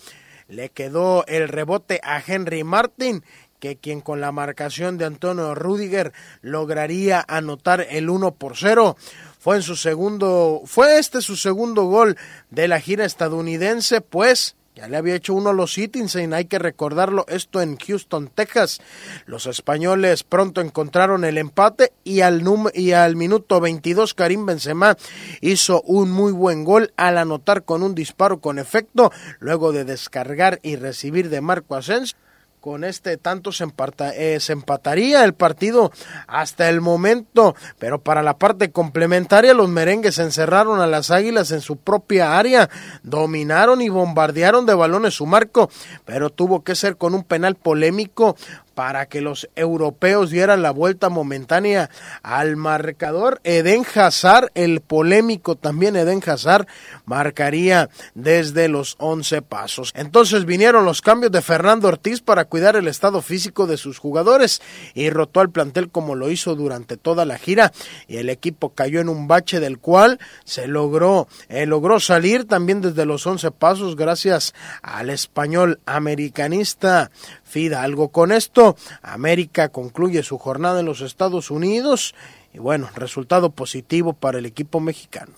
Le 0.48 0.70
quedó 0.70 1.24
el 1.26 1.48
rebote 1.48 2.00
a 2.02 2.22
Henry 2.26 2.64
Martin 2.64 3.22
que 3.62 3.76
quien 3.76 4.00
con 4.00 4.20
la 4.20 4.32
marcación 4.32 4.98
de 4.98 5.04
Antonio 5.04 5.54
Rudiger 5.54 6.12
lograría 6.40 7.24
anotar 7.28 7.86
el 7.90 8.10
1 8.10 8.32
por 8.32 8.56
0. 8.56 8.96
Fue 9.38 9.54
en 9.54 9.62
su 9.62 9.76
segundo, 9.76 10.62
fue 10.66 10.98
este 10.98 11.22
su 11.22 11.36
segundo 11.36 11.84
gol 11.84 12.16
de 12.50 12.66
la 12.66 12.80
gira 12.80 13.04
estadounidense, 13.04 14.00
pues 14.00 14.56
ya 14.74 14.88
le 14.88 14.96
había 14.96 15.14
hecho 15.14 15.34
uno 15.34 15.50
a 15.50 15.52
los 15.52 15.74
Citizens, 15.74 16.32
hay 16.32 16.46
que 16.46 16.58
recordarlo, 16.58 17.24
esto 17.28 17.62
en 17.62 17.76
Houston, 17.76 18.32
Texas. 18.34 18.80
Los 19.26 19.46
españoles 19.46 20.24
pronto 20.24 20.60
encontraron 20.60 21.24
el 21.24 21.38
empate 21.38 21.92
y 22.02 22.22
al, 22.22 22.42
y 22.74 22.90
al 22.90 23.14
minuto 23.14 23.60
22 23.60 24.14
Karim 24.14 24.44
Benzema 24.44 24.96
hizo 25.40 25.82
un 25.82 26.10
muy 26.10 26.32
buen 26.32 26.64
gol 26.64 26.92
al 26.96 27.16
anotar 27.16 27.62
con 27.62 27.84
un 27.84 27.94
disparo 27.94 28.40
con 28.40 28.58
efecto, 28.58 29.12
luego 29.38 29.70
de 29.70 29.84
descargar 29.84 30.58
y 30.64 30.74
recibir 30.74 31.28
de 31.28 31.40
Marco 31.40 31.76
Asensio 31.76 32.18
con 32.62 32.84
este 32.84 33.16
tanto 33.16 33.50
se, 33.50 33.66
eh, 34.14 34.38
se, 34.38 34.52
empataría 34.52 35.24
el 35.24 35.34
partido 35.34 35.90
hasta 36.28 36.68
el 36.68 36.80
momento, 36.80 37.56
pero 37.80 38.00
para 38.00 38.22
la 38.22 38.38
parte 38.38 38.70
complementaria 38.70 39.52
los 39.52 39.68
merengues 39.68 40.20
encerraron 40.20 40.80
a 40.80 40.86
las 40.86 41.10
águilas 41.10 41.50
en 41.50 41.60
su 41.60 41.76
propia 41.76 42.38
área, 42.38 42.70
dominaron 43.02 43.82
y 43.82 43.88
bombardearon 43.88 44.64
de 44.64 44.74
balones 44.74 45.14
su 45.14 45.26
marco, 45.26 45.70
pero 46.04 46.30
tuvo 46.30 46.62
que 46.62 46.76
ser 46.76 46.96
con 46.96 47.16
un 47.16 47.24
penal 47.24 47.56
polémico 47.56 48.36
para 48.74 49.06
que 49.06 49.20
los 49.20 49.48
europeos 49.56 50.30
dieran 50.30 50.62
la 50.62 50.70
vuelta 50.70 51.08
momentánea 51.08 51.90
al 52.22 52.56
marcador. 52.56 53.40
Eden 53.44 53.84
Hazard, 53.94 54.50
el 54.54 54.80
polémico 54.80 55.56
también 55.56 55.96
Eden 55.96 56.22
Hazard, 56.24 56.66
marcaría 57.04 57.90
desde 58.14 58.68
los 58.68 58.96
11 58.98 59.42
pasos. 59.42 59.92
Entonces 59.94 60.44
vinieron 60.44 60.84
los 60.84 61.02
cambios 61.02 61.32
de 61.32 61.42
Fernando 61.42 61.88
Ortiz 61.88 62.20
para 62.20 62.44
cuidar 62.44 62.76
el 62.76 62.88
estado 62.88 63.22
físico 63.22 63.66
de 63.66 63.76
sus 63.76 63.98
jugadores 63.98 64.62
y 64.94 65.10
rotó 65.10 65.40
al 65.40 65.50
plantel 65.50 65.90
como 65.90 66.14
lo 66.14 66.30
hizo 66.30 66.54
durante 66.54 66.96
toda 66.96 67.24
la 67.24 67.38
gira 67.38 67.72
y 68.08 68.16
el 68.16 68.28
equipo 68.28 68.70
cayó 68.70 69.00
en 69.00 69.08
un 69.08 69.28
bache 69.28 69.60
del 69.60 69.78
cual 69.78 70.18
se 70.44 70.66
logró, 70.66 71.28
eh, 71.48 71.66
logró 71.66 72.00
salir 72.00 72.46
también 72.46 72.80
desde 72.80 73.06
los 73.06 73.26
11 73.26 73.50
pasos 73.50 73.96
gracias 73.96 74.54
al 74.82 75.10
español 75.10 75.80
americanista 75.86 77.10
Fidalgo. 77.52 78.08
Con 78.08 78.32
esto, 78.32 78.76
América 79.02 79.68
concluye 79.68 80.22
su 80.22 80.38
jornada 80.38 80.80
en 80.80 80.86
los 80.86 81.02
Estados 81.02 81.50
Unidos 81.50 82.14
y 82.52 82.58
bueno, 82.58 82.88
resultado 82.94 83.50
positivo 83.50 84.12
para 84.12 84.38
el 84.38 84.46
equipo 84.46 84.80
mexicano. 84.80 85.32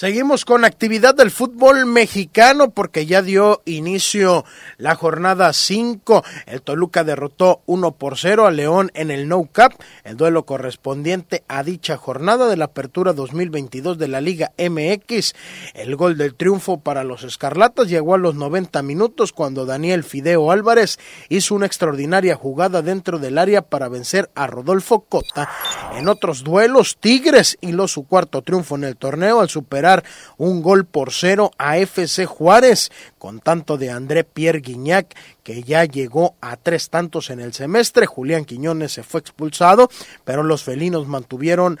Seguimos 0.00 0.46
con 0.46 0.64
actividad 0.64 1.14
del 1.14 1.30
fútbol 1.30 1.84
mexicano 1.84 2.70
porque 2.70 3.04
ya 3.04 3.20
dio 3.20 3.60
inicio 3.66 4.46
la 4.78 4.94
jornada 4.94 5.52
5. 5.52 6.24
El 6.46 6.62
Toluca 6.62 7.04
derrotó 7.04 7.60
1 7.66 7.92
por 7.92 8.16
0 8.16 8.46
a 8.46 8.50
León 8.50 8.90
en 8.94 9.10
el 9.10 9.28
No 9.28 9.40
Cup, 9.40 9.74
el 10.04 10.16
duelo 10.16 10.46
correspondiente 10.46 11.44
a 11.48 11.62
dicha 11.62 11.98
jornada 11.98 12.48
de 12.48 12.56
la 12.56 12.66
apertura 12.66 13.12
2022 13.12 13.98
de 13.98 14.08
la 14.08 14.22
Liga 14.22 14.52
MX. 14.56 15.34
El 15.74 15.96
gol 15.96 16.16
del 16.16 16.34
triunfo 16.34 16.80
para 16.80 17.04
los 17.04 17.22
Escarlatas 17.22 17.88
llegó 17.88 18.14
a 18.14 18.18
los 18.18 18.34
90 18.34 18.82
minutos 18.82 19.32
cuando 19.32 19.66
Daniel 19.66 20.02
Fideo 20.02 20.50
Álvarez 20.50 20.98
hizo 21.28 21.54
una 21.54 21.66
extraordinaria 21.66 22.36
jugada 22.36 22.80
dentro 22.80 23.18
del 23.18 23.36
área 23.36 23.60
para 23.60 23.88
vencer 23.88 24.30
a 24.34 24.46
Rodolfo 24.46 25.00
Cota. 25.00 25.50
En 26.00 26.08
otros 26.08 26.44
duelos, 26.44 26.96
Tigres 26.98 27.58
hiló 27.60 27.86
su 27.86 28.06
cuarto 28.06 28.40
triunfo 28.40 28.74
en 28.74 28.84
el 28.84 28.96
torneo 28.96 29.42
al 29.42 29.50
superar 29.50 30.02
un 30.38 30.62
gol 30.62 30.86
por 30.86 31.12
cero 31.12 31.50
a 31.58 31.76
FC 31.76 32.24
Juárez, 32.24 32.90
con 33.18 33.38
tanto 33.40 33.76
de 33.76 33.90
André 33.90 34.24
Pierre 34.24 34.60
Guignac, 34.60 35.14
que 35.42 35.62
ya 35.62 35.84
llegó 35.84 36.36
a 36.40 36.56
tres 36.56 36.88
tantos 36.88 37.28
en 37.28 37.40
el 37.40 37.52
semestre. 37.52 38.06
Julián 38.06 38.46
Quiñones 38.46 38.92
se 38.92 39.02
fue 39.02 39.20
expulsado, 39.20 39.90
pero 40.24 40.42
los 40.42 40.62
felinos 40.62 41.06
mantuvieron 41.06 41.78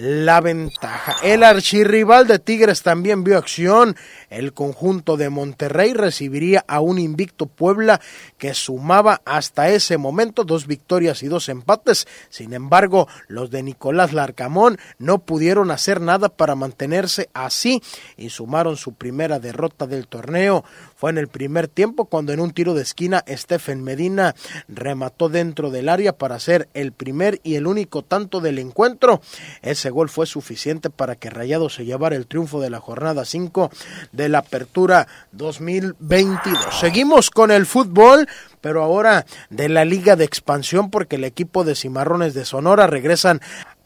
la 0.00 0.40
ventaja. 0.40 1.16
El 1.22 1.42
archirrival 1.42 2.26
de 2.26 2.38
Tigres 2.38 2.82
también 2.82 3.22
vio 3.22 3.36
acción. 3.36 3.96
El 4.30 4.54
conjunto 4.54 5.18
de 5.18 5.28
Monterrey 5.28 5.92
recibiría 5.92 6.64
a 6.66 6.80
un 6.80 6.98
invicto 6.98 7.44
Puebla 7.44 8.00
que 8.38 8.54
sumaba 8.54 9.20
hasta 9.26 9.68
ese 9.68 9.98
momento 9.98 10.44
dos 10.44 10.66
victorias 10.66 11.22
y 11.22 11.28
dos 11.28 11.50
empates. 11.50 12.08
Sin 12.30 12.54
embargo, 12.54 13.08
los 13.28 13.50
de 13.50 13.62
Nicolás 13.62 14.14
Larcamón 14.14 14.78
no 14.98 15.18
pudieron 15.18 15.70
hacer 15.70 16.00
nada 16.00 16.30
para 16.30 16.54
mantenerse 16.54 17.28
así 17.34 17.82
y 18.16 18.30
sumaron 18.30 18.78
su 18.78 18.94
primera 18.94 19.38
derrota 19.38 19.86
del 19.86 20.06
torneo. 20.06 20.64
Fue 20.96 21.10
en 21.10 21.18
el 21.18 21.28
primer 21.28 21.68
tiempo 21.68 22.06
cuando 22.06 22.32
en 22.32 22.40
un 22.40 22.52
tiro 22.52 22.72
de 22.72 22.82
esquina 22.82 23.22
Stephen 23.28 23.84
Medina 23.84 24.34
remató 24.66 25.28
dentro 25.28 25.70
del 25.70 25.90
área 25.90 26.16
para 26.16 26.36
hacer 26.36 26.70
el 26.72 26.92
primer 26.92 27.40
y 27.42 27.56
el 27.56 27.66
único 27.66 28.02
tanto 28.02 28.40
del 28.40 28.58
encuentro. 28.58 29.20
Ese 29.60 29.89
gol 29.90 30.08
fue 30.08 30.26
suficiente 30.26 30.90
para 30.90 31.16
que 31.16 31.30
Rayado 31.30 31.68
se 31.68 31.84
llevara 31.84 32.16
el 32.16 32.26
triunfo 32.26 32.60
de 32.60 32.70
la 32.70 32.80
jornada 32.80 33.24
5 33.24 33.70
de 34.12 34.28
la 34.28 34.38
Apertura 34.38 35.06
2022. 35.32 36.78
Seguimos 36.78 37.30
con 37.30 37.50
el 37.50 37.66
fútbol 37.66 38.26
pero 38.60 38.82
ahora 38.82 39.26
de 39.48 39.68
la 39.68 39.84
Liga 39.84 40.16
de 40.16 40.24
Expansión 40.24 40.90
porque 40.90 41.16
el 41.16 41.24
equipo 41.24 41.64
de 41.64 41.74
Cimarrones 41.74 42.34
de 42.34 42.44
Sonora 42.44 42.86
regresan 42.86 43.40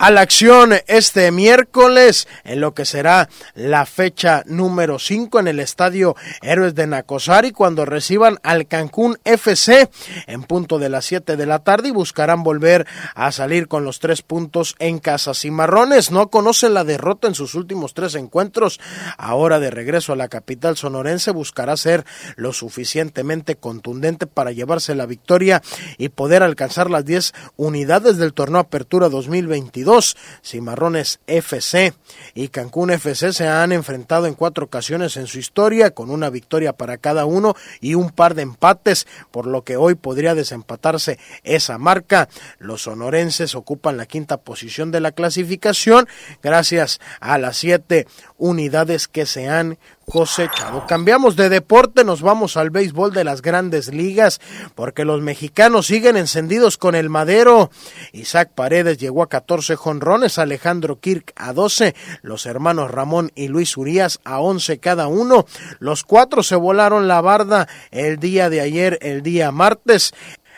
a 0.04 0.10
la 0.10 0.20
acción 0.20 0.74
este 0.86 1.30
miércoles 1.30 2.28
en 2.44 2.60
lo 2.60 2.74
que 2.74 2.84
será 2.84 3.30
la 3.54 3.86
fecha 3.86 4.42
número 4.46 4.98
5 4.98 5.40
en 5.40 5.48
el 5.48 5.60
estadio 5.60 6.16
Héroes 6.42 6.74
de 6.74 6.86
Nacosari 6.86 7.52
cuando 7.52 7.84
reciban 7.86 8.38
al 8.42 8.66
Cancún 8.66 9.16
FC 9.24 9.88
en 10.26 10.42
punto 10.42 10.78
de 10.78 10.88
las 10.88 11.06
7 11.06 11.36
de 11.36 11.46
la 11.46 11.60
tarde 11.60 11.88
y 11.88 11.92
buscarán 11.92 12.42
volver 12.42 12.86
a 13.14 13.32
salir 13.32 13.68
con 13.68 13.84
los 13.84 13.98
tres 14.00 14.20
puntos 14.20 14.74
en 14.78 14.98
casa. 14.98 15.32
Cimarrones 15.32 16.10
no 16.10 16.28
conocen 16.28 16.74
la 16.74 16.84
derrota 16.84 17.28
en 17.28 17.34
sus 17.34 17.54
últimos 17.54 17.94
tres 17.94 18.14
encuentros. 18.14 18.80
Ahora 19.16 19.58
de 19.60 19.70
regreso 19.70 20.12
a 20.12 20.16
la 20.16 20.28
capital 20.28 20.76
sonorense 20.76 21.30
buscará 21.30 21.76
ser 21.76 22.04
lo 22.36 22.52
suficientemente 22.52 23.56
contundente 23.56 24.26
para 24.26 24.50
llevar 24.50 24.64
llevarse 24.64 24.94
la 24.94 25.04
victoria 25.04 25.62
y 25.98 26.08
poder 26.08 26.42
alcanzar 26.42 26.90
las 26.90 27.04
10 27.04 27.34
unidades 27.56 28.16
del 28.16 28.32
torneo 28.32 28.60
Apertura 28.60 29.10
2022. 29.10 29.93
Cimarrones 30.42 31.20
FC 31.26 31.94
y 32.34 32.48
Cancún 32.48 32.90
FC 32.90 33.32
se 33.32 33.48
han 33.48 33.72
enfrentado 33.72 34.26
en 34.26 34.34
cuatro 34.34 34.66
ocasiones 34.66 35.16
en 35.16 35.26
su 35.26 35.38
historia, 35.38 35.92
con 35.92 36.10
una 36.10 36.30
victoria 36.30 36.72
para 36.72 36.98
cada 36.98 37.24
uno 37.24 37.54
y 37.80 37.94
un 37.94 38.10
par 38.10 38.34
de 38.34 38.42
empates, 38.42 39.06
por 39.30 39.46
lo 39.46 39.62
que 39.62 39.76
hoy 39.76 39.94
podría 39.94 40.34
desempatarse 40.34 41.18
esa 41.42 41.78
marca. 41.78 42.28
Los 42.58 42.82
sonorenses 42.82 43.54
ocupan 43.54 43.96
la 43.96 44.06
quinta 44.06 44.38
posición 44.38 44.90
de 44.90 45.00
la 45.00 45.12
clasificación 45.12 46.08
gracias 46.42 47.00
a 47.20 47.38
las 47.38 47.56
siete 47.56 48.06
unidades 48.36 49.08
que 49.08 49.26
se 49.26 49.48
han 49.48 49.78
cosechado. 50.04 50.86
Cambiamos 50.86 51.36
de 51.36 51.48
deporte, 51.48 52.04
nos 52.04 52.22
vamos 52.22 52.56
al 52.56 52.70
béisbol 52.70 53.12
de 53.12 53.24
las 53.24 53.42
grandes 53.42 53.92
ligas, 53.92 54.40
porque 54.74 55.04
los 55.04 55.20
mexicanos 55.20 55.86
siguen 55.86 56.16
encendidos 56.16 56.78
con 56.78 56.94
el 56.94 57.10
madero. 57.10 57.70
Isaac 58.12 58.50
Paredes 58.54 58.98
llegó 58.98 59.22
a 59.22 59.28
14 59.28 59.76
jonrones, 59.76 60.38
Alejandro 60.38 61.00
Kirk 61.00 61.32
a 61.36 61.52
12, 61.52 61.94
los 62.22 62.46
hermanos 62.46 62.90
Ramón 62.90 63.32
y 63.34 63.48
Luis 63.48 63.76
Urias 63.76 64.20
a 64.24 64.40
11 64.40 64.78
cada 64.78 65.06
uno. 65.06 65.46
Los 65.78 66.04
cuatro 66.04 66.42
se 66.42 66.56
volaron 66.56 67.08
la 67.08 67.20
barda 67.20 67.68
el 67.90 68.18
día 68.18 68.50
de 68.50 68.60
ayer, 68.60 68.98
el 69.02 69.22
día 69.22 69.50
martes. 69.50 70.12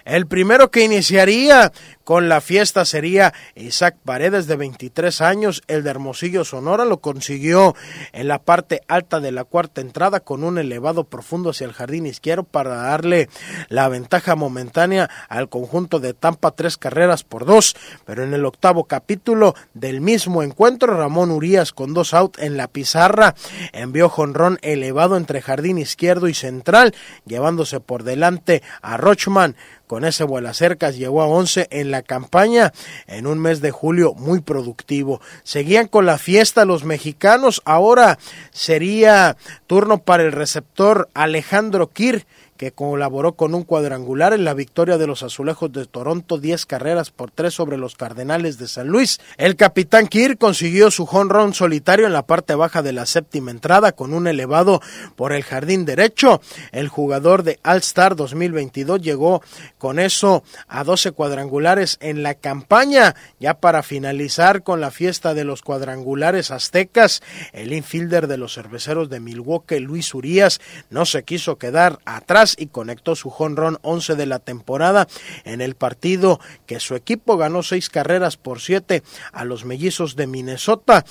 El 0.04 0.28
primero 0.28 0.70
que 0.70 0.84
iniciaría 0.84 1.72
con 2.06 2.28
la 2.28 2.40
fiesta 2.40 2.84
sería 2.84 3.34
Isaac 3.56 3.96
Paredes 4.04 4.46
de 4.46 4.54
23 4.54 5.20
años, 5.22 5.64
el 5.66 5.82
de 5.82 5.90
Hermosillo 5.90 6.44
Sonora. 6.44 6.84
Lo 6.84 6.98
consiguió 6.98 7.74
en 8.12 8.28
la 8.28 8.38
parte 8.38 8.82
alta 8.86 9.18
de 9.18 9.32
la 9.32 9.42
cuarta 9.42 9.80
entrada 9.80 10.20
con 10.20 10.44
un 10.44 10.56
elevado 10.56 11.02
profundo 11.02 11.50
hacia 11.50 11.64
el 11.64 11.72
jardín 11.72 12.06
izquierdo 12.06 12.44
para 12.44 12.76
darle 12.76 13.28
la 13.70 13.88
ventaja 13.88 14.36
momentánea 14.36 15.10
al 15.28 15.48
conjunto 15.48 15.98
de 15.98 16.14
Tampa 16.14 16.52
tres 16.52 16.76
carreras 16.76 17.24
por 17.24 17.44
dos, 17.44 17.74
pero 18.04 18.22
en 18.22 18.34
el 18.34 18.44
octavo 18.44 18.84
capítulo 18.84 19.56
del 19.74 20.00
mismo 20.00 20.44
encuentro 20.44 20.96
Ramón 20.96 21.32
Urias 21.32 21.72
con 21.72 21.92
dos 21.92 22.14
out 22.14 22.38
en 22.38 22.56
la 22.56 22.68
pizarra 22.68 23.34
envió 23.72 24.08
jonrón 24.08 24.60
elevado 24.62 25.16
entre 25.16 25.42
jardín 25.42 25.78
izquierdo 25.78 26.28
y 26.28 26.34
central, 26.34 26.94
llevándose 27.24 27.80
por 27.80 28.04
delante 28.04 28.62
a 28.80 28.96
Rochman. 28.96 29.56
Con 29.86 30.04
ese 30.04 30.24
vuelo 30.24 30.52
cercas 30.52 30.96
llegó 30.96 31.22
a 31.22 31.26
11 31.26 31.68
en 31.70 31.92
la 31.92 31.95
campaña 32.02 32.72
en 33.06 33.26
un 33.26 33.38
mes 33.38 33.60
de 33.60 33.70
julio 33.70 34.14
muy 34.14 34.40
productivo. 34.40 35.20
Seguían 35.42 35.88
con 35.88 36.06
la 36.06 36.18
fiesta 36.18 36.64
los 36.64 36.84
mexicanos. 36.84 37.62
Ahora 37.64 38.18
sería 38.50 39.36
turno 39.66 39.98
para 39.98 40.22
el 40.22 40.32
receptor 40.32 41.08
Alejandro 41.14 41.92
Kir 41.92 42.26
que 42.56 42.72
colaboró 42.72 43.32
con 43.32 43.54
un 43.54 43.64
cuadrangular 43.64 44.32
en 44.32 44.44
la 44.44 44.54
victoria 44.54 44.98
de 44.98 45.06
los 45.06 45.22
Azulejos 45.22 45.72
de 45.72 45.86
Toronto, 45.86 46.38
10 46.38 46.66
carreras 46.66 47.10
por 47.10 47.30
3 47.30 47.52
sobre 47.52 47.76
los 47.76 47.96
Cardenales 47.96 48.58
de 48.58 48.68
San 48.68 48.88
Luis. 48.88 49.20
El 49.36 49.56
capitán 49.56 50.08
Kirk 50.08 50.38
consiguió 50.38 50.90
su 50.90 51.06
run 51.06 51.54
solitario 51.54 52.06
en 52.06 52.12
la 52.12 52.26
parte 52.26 52.54
baja 52.54 52.82
de 52.82 52.92
la 52.92 53.06
séptima 53.06 53.50
entrada 53.50 53.92
con 53.92 54.14
un 54.14 54.26
elevado 54.26 54.80
por 55.16 55.32
el 55.32 55.42
jardín 55.42 55.84
derecho. 55.84 56.40
El 56.72 56.88
jugador 56.88 57.42
de 57.42 57.58
All-Star 57.64 58.16
2022 58.16 59.00
llegó 59.00 59.42
con 59.78 59.98
eso 59.98 60.42
a 60.68 60.84
12 60.84 61.12
cuadrangulares 61.12 61.98
en 62.00 62.22
la 62.22 62.34
campaña. 62.34 63.14
Ya 63.40 63.54
para 63.54 63.82
finalizar 63.82 64.62
con 64.62 64.80
la 64.80 64.90
fiesta 64.90 65.34
de 65.34 65.44
los 65.44 65.62
cuadrangulares 65.62 66.50
aztecas, 66.50 67.22
el 67.52 67.72
infielder 67.72 68.26
de 68.26 68.36
los 68.36 68.54
cerveceros 68.54 69.10
de 69.10 69.20
Milwaukee, 69.20 69.80
Luis 69.80 70.14
Urias, 70.14 70.60
no 70.90 71.04
se 71.06 71.24
quiso 71.24 71.56
quedar 71.58 71.98
atrás 72.04 72.45
y 72.56 72.66
conectó 72.66 73.16
su 73.16 73.30
jonrón 73.30 73.78
11 73.82 74.14
de 74.14 74.26
la 74.26 74.38
temporada 74.38 75.08
en 75.44 75.60
el 75.60 75.74
partido 75.74 76.38
que 76.66 76.80
su 76.80 76.94
equipo 76.94 77.36
ganó 77.36 77.62
seis 77.62 77.88
carreras 77.88 78.36
por 78.36 78.60
siete 78.60 79.02
a 79.32 79.44
los 79.44 79.64
mellizos 79.64 80.16
de 80.16 80.26
Minnesota. 80.26 81.04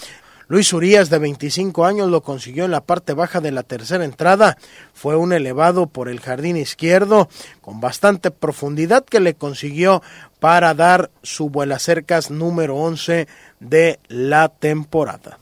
Luis 0.48 0.72
Urias, 0.74 1.10
de 1.10 1.18
25 1.18 1.86
años, 1.86 2.12
lo 2.12 2.22
consiguió 2.22 2.66
en 2.66 2.72
la 2.72 2.82
parte 2.82 3.14
baja 3.14 3.42
de 3.42 3.52
la 3.52 3.64
tercera 3.64 4.06
entrada. 4.06 4.58
Fue 4.94 5.16
un 5.16 5.34
elevado 5.34 5.88
por 5.88 6.08
el 6.08 6.20
jardín 6.20 6.56
izquierdo 6.56 7.30
con 7.62 7.82
bastante 7.82 8.30
profundidad 8.30 9.04
que 9.04 9.20
le 9.20 9.34
consiguió 9.34 10.04
para 10.40 10.76
dar 10.76 11.10
su 11.24 11.50
vuela 11.50 11.80
cercas 11.80 12.30
número 12.30 12.76
11 12.76 13.28
de 13.60 14.00
la 14.08 14.50
temporada. 14.50 15.40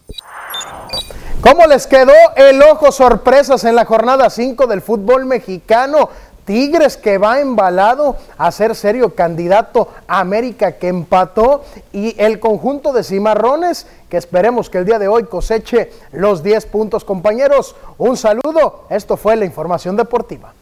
¿Cómo 1.43 1.65
les 1.65 1.87
quedó 1.87 2.13
el 2.37 2.61
ojo 2.63 2.93
sorpresas 2.93 3.65
en 3.65 3.75
la 3.75 3.83
jornada 3.83 4.29
5 4.29 4.65
del 4.65 4.81
fútbol 4.81 5.25
mexicano? 5.25 6.07
Tigres 6.45 6.95
que 6.95 7.17
va 7.17 7.41
embalado 7.41 8.15
a 8.37 8.49
ser 8.49 8.73
serio 8.75 9.13
candidato 9.13 9.89
a 10.07 10.21
América 10.21 10.77
que 10.77 10.87
empató 10.87 11.65
y 11.91 12.15
el 12.17 12.39
conjunto 12.39 12.93
de 12.93 13.03
cimarrones 13.03 13.87
que 14.07 14.15
esperemos 14.15 14.69
que 14.69 14.77
el 14.77 14.85
día 14.85 14.99
de 14.99 15.09
hoy 15.09 15.25
coseche 15.25 15.91
los 16.13 16.43
10 16.43 16.65
puntos 16.67 17.03
compañeros. 17.03 17.75
Un 17.97 18.15
saludo, 18.15 18.85
esto 18.89 19.17
fue 19.17 19.35
la 19.35 19.43
información 19.43 19.97
deportiva. 19.97 20.53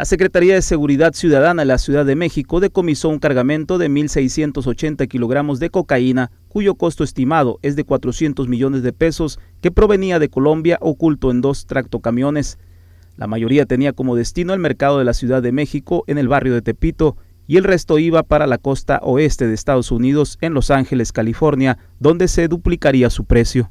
La 0.00 0.06
Secretaría 0.06 0.54
de 0.54 0.62
Seguridad 0.62 1.12
Ciudadana 1.12 1.60
de 1.60 1.66
la 1.66 1.76
Ciudad 1.76 2.06
de 2.06 2.16
México 2.16 2.58
decomisó 2.60 3.10
un 3.10 3.18
cargamento 3.18 3.76
de 3.76 3.90
1.680 3.90 5.06
kilogramos 5.08 5.60
de 5.60 5.68
cocaína, 5.68 6.30
cuyo 6.48 6.74
costo 6.74 7.04
estimado 7.04 7.58
es 7.60 7.76
de 7.76 7.84
400 7.84 8.48
millones 8.48 8.82
de 8.82 8.94
pesos, 8.94 9.38
que 9.60 9.70
provenía 9.70 10.18
de 10.18 10.30
Colombia 10.30 10.78
oculto 10.80 11.30
en 11.30 11.42
dos 11.42 11.66
tractocamiones. 11.66 12.58
La 13.18 13.26
mayoría 13.26 13.66
tenía 13.66 13.92
como 13.92 14.16
destino 14.16 14.54
el 14.54 14.58
mercado 14.60 14.98
de 14.98 15.04
la 15.04 15.12
Ciudad 15.12 15.42
de 15.42 15.52
México 15.52 16.02
en 16.06 16.16
el 16.16 16.28
barrio 16.28 16.54
de 16.54 16.62
Tepito 16.62 17.18
y 17.46 17.58
el 17.58 17.64
resto 17.64 17.98
iba 17.98 18.22
para 18.22 18.46
la 18.46 18.56
costa 18.56 19.00
oeste 19.02 19.48
de 19.48 19.52
Estados 19.52 19.90
Unidos 19.90 20.38
en 20.40 20.54
Los 20.54 20.70
Ángeles, 20.70 21.12
California, 21.12 21.76
donde 21.98 22.26
se 22.26 22.48
duplicaría 22.48 23.10
su 23.10 23.26
precio. 23.26 23.70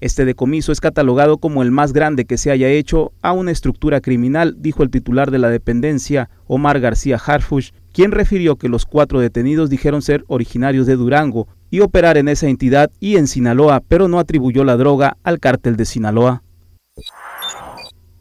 Este 0.00 0.24
decomiso 0.24 0.70
es 0.70 0.80
catalogado 0.80 1.38
como 1.38 1.62
el 1.62 1.72
más 1.72 1.92
grande 1.92 2.24
que 2.24 2.38
se 2.38 2.52
haya 2.52 2.68
hecho 2.68 3.12
a 3.20 3.32
una 3.32 3.50
estructura 3.50 4.00
criminal, 4.00 4.56
dijo 4.58 4.84
el 4.84 4.90
titular 4.90 5.32
de 5.32 5.38
la 5.38 5.48
dependencia, 5.48 6.30
Omar 6.46 6.78
García 6.78 7.16
Harfush, 7.24 7.70
quien 7.92 8.12
refirió 8.12 8.56
que 8.56 8.68
los 8.68 8.86
cuatro 8.86 9.18
detenidos 9.18 9.70
dijeron 9.70 10.00
ser 10.02 10.24
originarios 10.28 10.86
de 10.86 10.94
Durango 10.94 11.48
y 11.68 11.80
operar 11.80 12.16
en 12.16 12.28
esa 12.28 12.48
entidad 12.48 12.92
y 13.00 13.16
en 13.16 13.26
Sinaloa, 13.26 13.82
pero 13.88 14.06
no 14.06 14.20
atribuyó 14.20 14.62
la 14.62 14.76
droga 14.76 15.16
al 15.24 15.40
cártel 15.40 15.76
de 15.76 15.84
Sinaloa. 15.84 16.42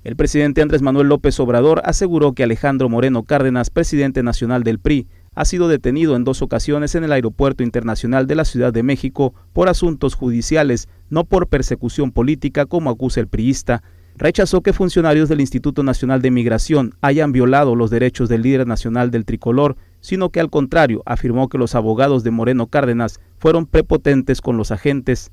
El 0.04 0.16
presidente 0.16 0.62
Andrés 0.62 0.82
Manuel 0.82 1.10
López 1.10 1.40
Obrador 1.40 1.82
aseguró 1.84 2.34
que 2.34 2.44
Alejandro 2.44 2.90
Moreno 2.90 3.24
Cárdenas, 3.24 3.70
presidente 3.70 4.24
nacional 4.24 4.64
del 4.64 4.80
PRI, 4.80 5.06
ha 5.38 5.46
sido 5.46 5.68
detenido 5.68 6.16
en 6.16 6.24
dos 6.24 6.42
ocasiones 6.42 6.96
en 6.96 7.04
el 7.04 7.12
Aeropuerto 7.12 7.62
Internacional 7.62 8.26
de 8.26 8.34
la 8.34 8.44
Ciudad 8.44 8.74
de 8.74 8.82
México 8.82 9.36
por 9.54 9.70
asuntos 9.70 10.16
judiciales, 10.16 10.90
no 11.12 11.26
por 11.26 11.46
persecución 11.46 12.12
política 12.12 12.66
como 12.66 12.90
acusa 12.90 13.20
el 13.20 13.28
priista. 13.28 13.84
Rechazó 14.16 14.62
que 14.62 14.74
funcionarios 14.74 15.30
del 15.30 15.40
Instituto 15.40 15.84
Nacional 15.84 16.24
de 16.24 16.32
Migración 16.32 16.96
hayan 17.02 17.34
violado 17.34 17.76
los 17.76 17.92
derechos 17.92 18.30
del 18.30 18.42
líder 18.42 18.66
nacional 18.66 19.12
del 19.12 19.26
tricolor, 19.26 19.78
sino 20.00 20.32
que 20.32 20.40
al 20.40 20.50
contrario 20.50 21.04
afirmó 21.06 21.50
que 21.50 21.60
los 21.60 21.76
abogados 21.76 22.24
de 22.24 22.32
Moreno 22.32 22.66
Cárdenas 22.66 23.20
fueron 23.38 23.68
prepotentes 23.68 24.42
con 24.42 24.58
los 24.58 24.72
agentes. 24.72 25.30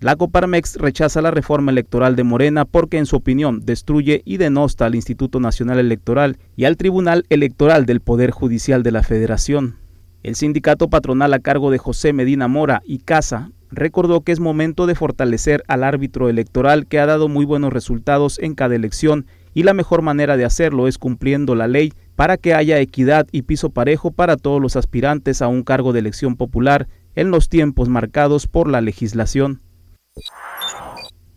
La 0.00 0.14
Coparmex 0.14 0.76
rechaza 0.76 1.20
la 1.20 1.32
reforma 1.32 1.72
electoral 1.72 2.14
de 2.14 2.22
Morena 2.22 2.64
porque 2.64 2.98
en 2.98 3.06
su 3.06 3.16
opinión 3.16 3.62
destruye 3.64 4.22
y 4.24 4.36
denosta 4.36 4.86
al 4.86 4.94
Instituto 4.94 5.40
Nacional 5.40 5.80
Electoral 5.80 6.38
y 6.54 6.66
al 6.66 6.76
Tribunal 6.76 7.24
Electoral 7.30 7.84
del 7.84 8.00
Poder 8.00 8.30
Judicial 8.30 8.84
de 8.84 8.92
la 8.92 9.02
Federación. 9.02 9.74
El 10.22 10.36
sindicato 10.36 10.88
patronal 10.88 11.34
a 11.34 11.40
cargo 11.40 11.72
de 11.72 11.78
José 11.78 12.12
Medina 12.12 12.46
Mora 12.46 12.80
y 12.84 12.98
Casa 12.98 13.50
recordó 13.72 14.20
que 14.20 14.30
es 14.30 14.38
momento 14.38 14.86
de 14.86 14.94
fortalecer 14.94 15.64
al 15.66 15.82
árbitro 15.82 16.28
electoral 16.28 16.86
que 16.86 17.00
ha 17.00 17.06
dado 17.06 17.28
muy 17.28 17.44
buenos 17.44 17.72
resultados 17.72 18.38
en 18.38 18.54
cada 18.54 18.76
elección 18.76 19.26
y 19.52 19.64
la 19.64 19.74
mejor 19.74 20.02
manera 20.02 20.36
de 20.36 20.44
hacerlo 20.44 20.86
es 20.86 20.96
cumpliendo 20.96 21.56
la 21.56 21.66
ley 21.66 21.92
para 22.14 22.36
que 22.36 22.54
haya 22.54 22.78
equidad 22.78 23.26
y 23.32 23.42
piso 23.42 23.70
parejo 23.70 24.12
para 24.12 24.36
todos 24.36 24.62
los 24.62 24.76
aspirantes 24.76 25.42
a 25.42 25.48
un 25.48 25.64
cargo 25.64 25.92
de 25.92 25.98
elección 25.98 26.36
popular 26.36 26.86
en 27.16 27.32
los 27.32 27.48
tiempos 27.48 27.88
marcados 27.88 28.46
por 28.46 28.70
la 28.70 28.80
legislación. 28.80 29.60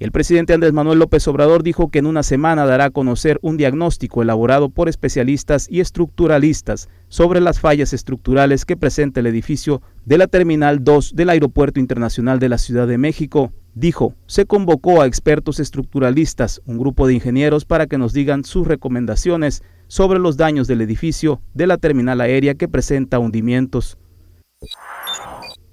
El 0.01 0.11
presidente 0.11 0.55
Andrés 0.55 0.73
Manuel 0.73 0.97
López 0.97 1.27
Obrador 1.27 1.61
dijo 1.61 1.91
que 1.91 1.99
en 1.99 2.07
una 2.07 2.23
semana 2.23 2.65
dará 2.65 2.85
a 2.85 2.89
conocer 2.89 3.37
un 3.43 3.55
diagnóstico 3.55 4.23
elaborado 4.23 4.69
por 4.69 4.89
especialistas 4.89 5.67
y 5.69 5.79
estructuralistas 5.79 6.89
sobre 7.07 7.39
las 7.39 7.59
fallas 7.59 7.93
estructurales 7.93 8.65
que 8.65 8.75
presenta 8.75 9.19
el 9.19 9.27
edificio 9.27 9.83
de 10.05 10.17
la 10.17 10.25
Terminal 10.25 10.83
2 10.83 11.15
del 11.15 11.29
Aeropuerto 11.29 11.79
Internacional 11.79 12.39
de 12.39 12.49
la 12.49 12.57
Ciudad 12.57 12.87
de 12.87 12.97
México. 12.97 13.53
Dijo, 13.75 14.15
se 14.25 14.47
convocó 14.47 15.03
a 15.03 15.05
expertos 15.05 15.59
estructuralistas, 15.59 16.63
un 16.65 16.79
grupo 16.79 17.05
de 17.05 17.13
ingenieros, 17.13 17.65
para 17.65 17.85
que 17.85 17.99
nos 17.99 18.11
digan 18.11 18.43
sus 18.43 18.65
recomendaciones 18.65 19.61
sobre 19.85 20.17
los 20.17 20.35
daños 20.35 20.65
del 20.65 20.81
edificio 20.81 21.43
de 21.53 21.67
la 21.67 21.77
terminal 21.77 22.21
aérea 22.21 22.55
que 22.55 22.67
presenta 22.67 23.19
hundimientos. 23.19 23.99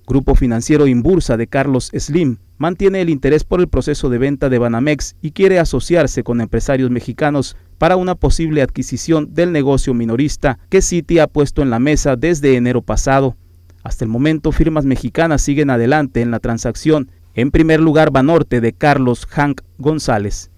Grupo 0.08 0.34
Financiero 0.34 0.86
Inbursa 0.86 1.36
de 1.36 1.48
Carlos 1.48 1.90
Slim 1.94 2.38
mantiene 2.56 3.02
el 3.02 3.10
interés 3.10 3.44
por 3.44 3.60
el 3.60 3.68
proceso 3.68 4.08
de 4.08 4.16
venta 4.16 4.48
de 4.48 4.58
Banamex 4.58 5.16
y 5.20 5.32
quiere 5.32 5.58
asociarse 5.58 6.22
con 6.22 6.40
empresarios 6.40 6.90
mexicanos 6.90 7.58
para 7.76 7.96
una 7.96 8.14
posible 8.14 8.62
adquisición 8.62 9.34
del 9.34 9.52
negocio 9.52 9.92
minorista 9.92 10.58
que 10.70 10.80
Citi 10.80 11.18
ha 11.18 11.26
puesto 11.26 11.60
en 11.60 11.68
la 11.68 11.78
mesa 11.78 12.16
desde 12.16 12.56
enero 12.56 12.80
pasado. 12.80 13.36
Hasta 13.82 14.06
el 14.06 14.10
momento, 14.10 14.50
firmas 14.50 14.86
mexicanas 14.86 15.42
siguen 15.42 15.68
adelante 15.68 16.22
en 16.22 16.30
la 16.30 16.40
transacción. 16.40 17.10
En 17.34 17.50
primer 17.50 17.78
lugar, 17.78 18.10
Banorte 18.10 18.62
de 18.62 18.72
Carlos 18.72 19.26
Hank 19.26 19.60
González. 19.76 20.50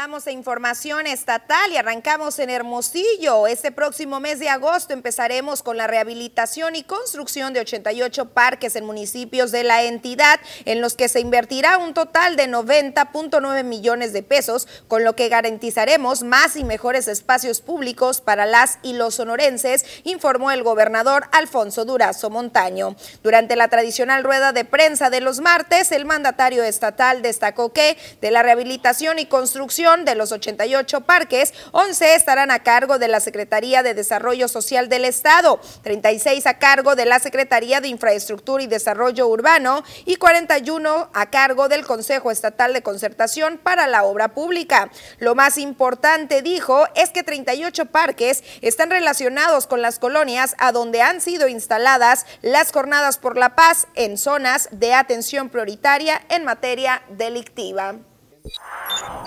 Pasamos 0.00 0.26
a 0.26 0.30
información 0.30 1.06
estatal 1.06 1.70
y 1.70 1.76
arrancamos 1.76 2.38
en 2.38 2.48
Hermosillo. 2.48 3.46
Este 3.46 3.70
próximo 3.70 4.18
mes 4.18 4.38
de 4.38 4.48
agosto 4.48 4.94
empezaremos 4.94 5.62
con 5.62 5.76
la 5.76 5.86
rehabilitación 5.86 6.74
y 6.74 6.84
construcción 6.84 7.52
de 7.52 7.60
88 7.60 8.30
parques 8.30 8.76
en 8.76 8.86
municipios 8.86 9.52
de 9.52 9.62
la 9.62 9.82
entidad, 9.82 10.40
en 10.64 10.80
los 10.80 10.94
que 10.94 11.10
se 11.10 11.20
invertirá 11.20 11.76
un 11.76 11.92
total 11.92 12.36
de 12.36 12.48
90.9 12.48 13.62
millones 13.62 14.14
de 14.14 14.22
pesos, 14.22 14.66
con 14.88 15.04
lo 15.04 15.14
que 15.16 15.28
garantizaremos 15.28 16.22
más 16.22 16.56
y 16.56 16.64
mejores 16.64 17.06
espacios 17.06 17.60
públicos 17.60 18.22
para 18.22 18.46
las 18.46 18.78
y 18.82 18.94
los 18.94 19.16
sonorenses, 19.16 19.84
informó 20.04 20.50
el 20.50 20.62
gobernador 20.62 21.28
Alfonso 21.30 21.84
Durazo 21.84 22.30
Montaño. 22.30 22.96
Durante 23.22 23.54
la 23.54 23.68
tradicional 23.68 24.24
rueda 24.24 24.52
de 24.54 24.64
prensa 24.64 25.10
de 25.10 25.20
los 25.20 25.40
martes, 25.40 25.92
el 25.92 26.06
mandatario 26.06 26.62
estatal 26.62 27.20
destacó 27.20 27.74
que 27.74 27.98
de 28.22 28.30
la 28.30 28.42
rehabilitación 28.42 29.18
y 29.18 29.26
construcción 29.26 29.89
de 29.90 30.14
los 30.14 30.30
88 30.30 31.00
parques, 31.00 31.52
11 31.72 32.14
estarán 32.14 32.52
a 32.52 32.62
cargo 32.62 33.00
de 33.00 33.08
la 33.08 33.18
Secretaría 33.18 33.82
de 33.82 33.92
Desarrollo 33.92 34.46
Social 34.46 34.88
del 34.88 35.04
Estado, 35.04 35.60
36 35.82 36.46
a 36.46 36.58
cargo 36.58 36.94
de 36.94 37.06
la 37.06 37.18
Secretaría 37.18 37.80
de 37.80 37.88
Infraestructura 37.88 38.62
y 38.62 38.68
Desarrollo 38.68 39.26
Urbano 39.26 39.82
y 40.04 40.14
41 40.14 41.10
a 41.12 41.30
cargo 41.30 41.68
del 41.68 41.84
Consejo 41.84 42.30
Estatal 42.30 42.72
de 42.72 42.82
Concertación 42.82 43.58
para 43.58 43.88
la 43.88 44.04
Obra 44.04 44.28
Pública. 44.28 44.90
Lo 45.18 45.34
más 45.34 45.58
importante, 45.58 46.40
dijo, 46.40 46.86
es 46.94 47.10
que 47.10 47.24
38 47.24 47.86
parques 47.86 48.44
están 48.60 48.90
relacionados 48.90 49.66
con 49.66 49.82
las 49.82 49.98
colonias 49.98 50.54
a 50.58 50.70
donde 50.70 51.02
han 51.02 51.20
sido 51.20 51.48
instaladas 51.48 52.26
las 52.42 52.70
jornadas 52.70 53.18
por 53.18 53.36
la 53.36 53.56
paz 53.56 53.88
en 53.96 54.16
zonas 54.16 54.68
de 54.70 54.94
atención 54.94 55.48
prioritaria 55.48 56.22
en 56.28 56.44
materia 56.44 57.02
delictiva. 57.08 57.96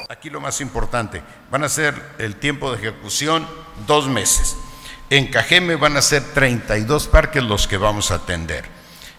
Aquí 0.10 0.30
lo 0.30 0.42
más 0.42 0.62
importante, 0.62 1.24
van 1.50 1.64
a 1.64 1.70
ser 1.70 1.96
el 2.18 2.36
tiempo 2.36 2.72
de 2.72 2.78
ejecución 2.78 3.48
dos 3.88 4.08
meses. 4.08 4.56
En 5.10 5.28
Cajeme 5.28 5.76
van 5.76 5.98
a 5.98 6.02
ser 6.02 6.24
32 6.34 7.08
parques 7.08 7.44
los 7.44 7.68
que 7.68 7.78
vamos 7.78 8.12
a 8.12 8.16
atender. 8.16 8.66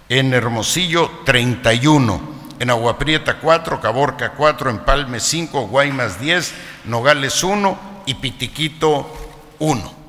En 0.09 0.35
Hermosillo 0.35 1.11
31. 1.25 2.35
En 2.61 2.71
Aguaprieta 2.71 3.41
4, 3.41 3.81
Caborca 3.81 4.33
4, 4.33 4.71
Empalme 4.71 5.21
5, 5.21 5.69
Guaymas 5.69 6.21
10, 6.21 6.55
Nogales 6.85 7.43
1 7.43 7.79
y 8.07 8.15
Pitiquito 8.15 9.11
1. 9.59 10.04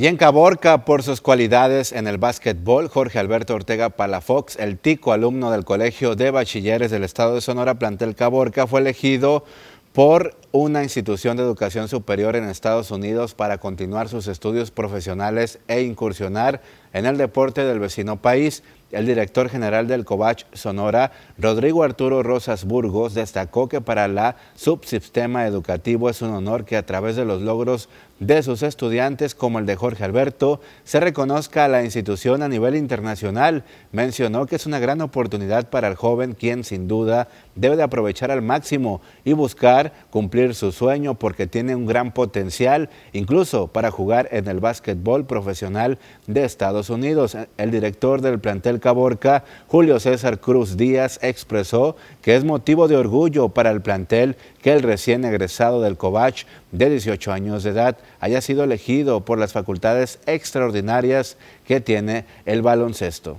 Y 0.00 0.06
en 0.06 0.16
Caborca, 0.16 0.86
por 0.86 1.02
sus 1.02 1.20
cualidades 1.20 1.92
en 1.92 2.06
el 2.06 2.16
básquetbol, 2.16 2.88
Jorge 2.88 3.18
Alberto 3.18 3.54
Ortega 3.54 3.90
Palafox, 3.90 4.56
el 4.56 4.78
tico 4.78 5.12
alumno 5.12 5.50
del 5.50 5.66
Colegio 5.66 6.16
de 6.16 6.30
Bachilleres 6.30 6.90
del 6.90 7.04
Estado 7.04 7.34
de 7.34 7.42
Sonora, 7.42 7.78
plantel 7.78 8.14
Caborca, 8.14 8.66
fue 8.66 8.80
elegido 8.80 9.44
por 9.92 10.36
una 10.52 10.82
institución 10.84 11.36
de 11.36 11.42
educación 11.42 11.88
superior 11.88 12.34
en 12.34 12.44
Estados 12.44 12.90
Unidos 12.90 13.34
para 13.34 13.58
continuar 13.58 14.08
sus 14.08 14.26
estudios 14.26 14.70
profesionales 14.70 15.58
e 15.68 15.82
incursionar 15.82 16.62
en 16.92 17.04
el 17.04 17.18
deporte 17.18 17.64
del 17.64 17.78
vecino 17.78 18.16
país. 18.22 18.62
El 18.92 19.06
director 19.06 19.48
general 19.48 19.86
del 19.86 20.04
COVACH 20.04 20.46
Sonora, 20.52 21.12
Rodrigo 21.38 21.84
Arturo 21.84 22.22
Rosas 22.22 22.64
Burgos, 22.64 23.14
destacó 23.14 23.68
que 23.68 23.80
para 23.80 24.08
la 24.08 24.36
subsistema 24.54 25.46
educativo 25.46 26.08
es 26.08 26.22
un 26.22 26.30
honor 26.30 26.64
que 26.64 26.76
a 26.76 26.86
través 26.86 27.14
de 27.14 27.24
los 27.24 27.42
logros 27.42 27.88
de 28.20 28.42
sus 28.42 28.62
estudiantes, 28.62 29.34
como 29.34 29.58
el 29.58 29.66
de 29.66 29.76
Jorge 29.76 30.04
Alberto, 30.04 30.60
se 30.84 31.00
reconozca 31.00 31.64
a 31.64 31.68
la 31.68 31.82
institución 31.82 32.42
a 32.42 32.48
nivel 32.48 32.76
internacional. 32.76 33.64
Mencionó 33.92 34.44
que 34.44 34.56
es 34.56 34.66
una 34.66 34.78
gran 34.78 35.00
oportunidad 35.00 35.70
para 35.70 35.88
el 35.88 35.94
joven, 35.94 36.34
quien 36.34 36.62
sin 36.62 36.86
duda 36.86 37.28
debe 37.54 37.76
de 37.76 37.82
aprovechar 37.82 38.30
al 38.30 38.42
máximo 38.42 39.00
y 39.24 39.32
buscar 39.32 39.94
cumplir 40.10 40.54
su 40.54 40.70
sueño 40.70 41.14
porque 41.14 41.46
tiene 41.46 41.74
un 41.74 41.86
gran 41.86 42.12
potencial, 42.12 42.90
incluso 43.14 43.68
para 43.68 43.90
jugar 43.90 44.28
en 44.32 44.48
el 44.48 44.60
básquetbol 44.60 45.24
profesional 45.24 45.98
de 46.26 46.44
Estados 46.44 46.90
Unidos. 46.90 47.38
El 47.56 47.70
director 47.70 48.20
del 48.20 48.38
plantel 48.38 48.80
Caborca, 48.80 49.44
Julio 49.66 49.98
César 49.98 50.40
Cruz 50.40 50.76
Díaz, 50.76 51.18
expresó 51.22 51.96
que 52.20 52.36
es 52.36 52.44
motivo 52.44 52.86
de 52.86 52.96
orgullo 52.96 53.48
para 53.48 53.70
el 53.70 53.80
plantel 53.80 54.36
que 54.60 54.74
el 54.74 54.82
recién 54.82 55.24
egresado 55.24 55.80
del 55.80 55.96
COVACH 55.96 56.44
de 56.72 56.90
18 56.90 57.32
años 57.32 57.62
de 57.62 57.70
edad 57.70 57.98
haya 58.20 58.40
sido 58.40 58.64
elegido 58.64 59.24
por 59.24 59.38
las 59.38 59.52
facultades 59.52 60.18
extraordinarias 60.26 61.36
que 61.66 61.80
tiene 61.80 62.24
el 62.46 62.62
baloncesto 62.62 63.38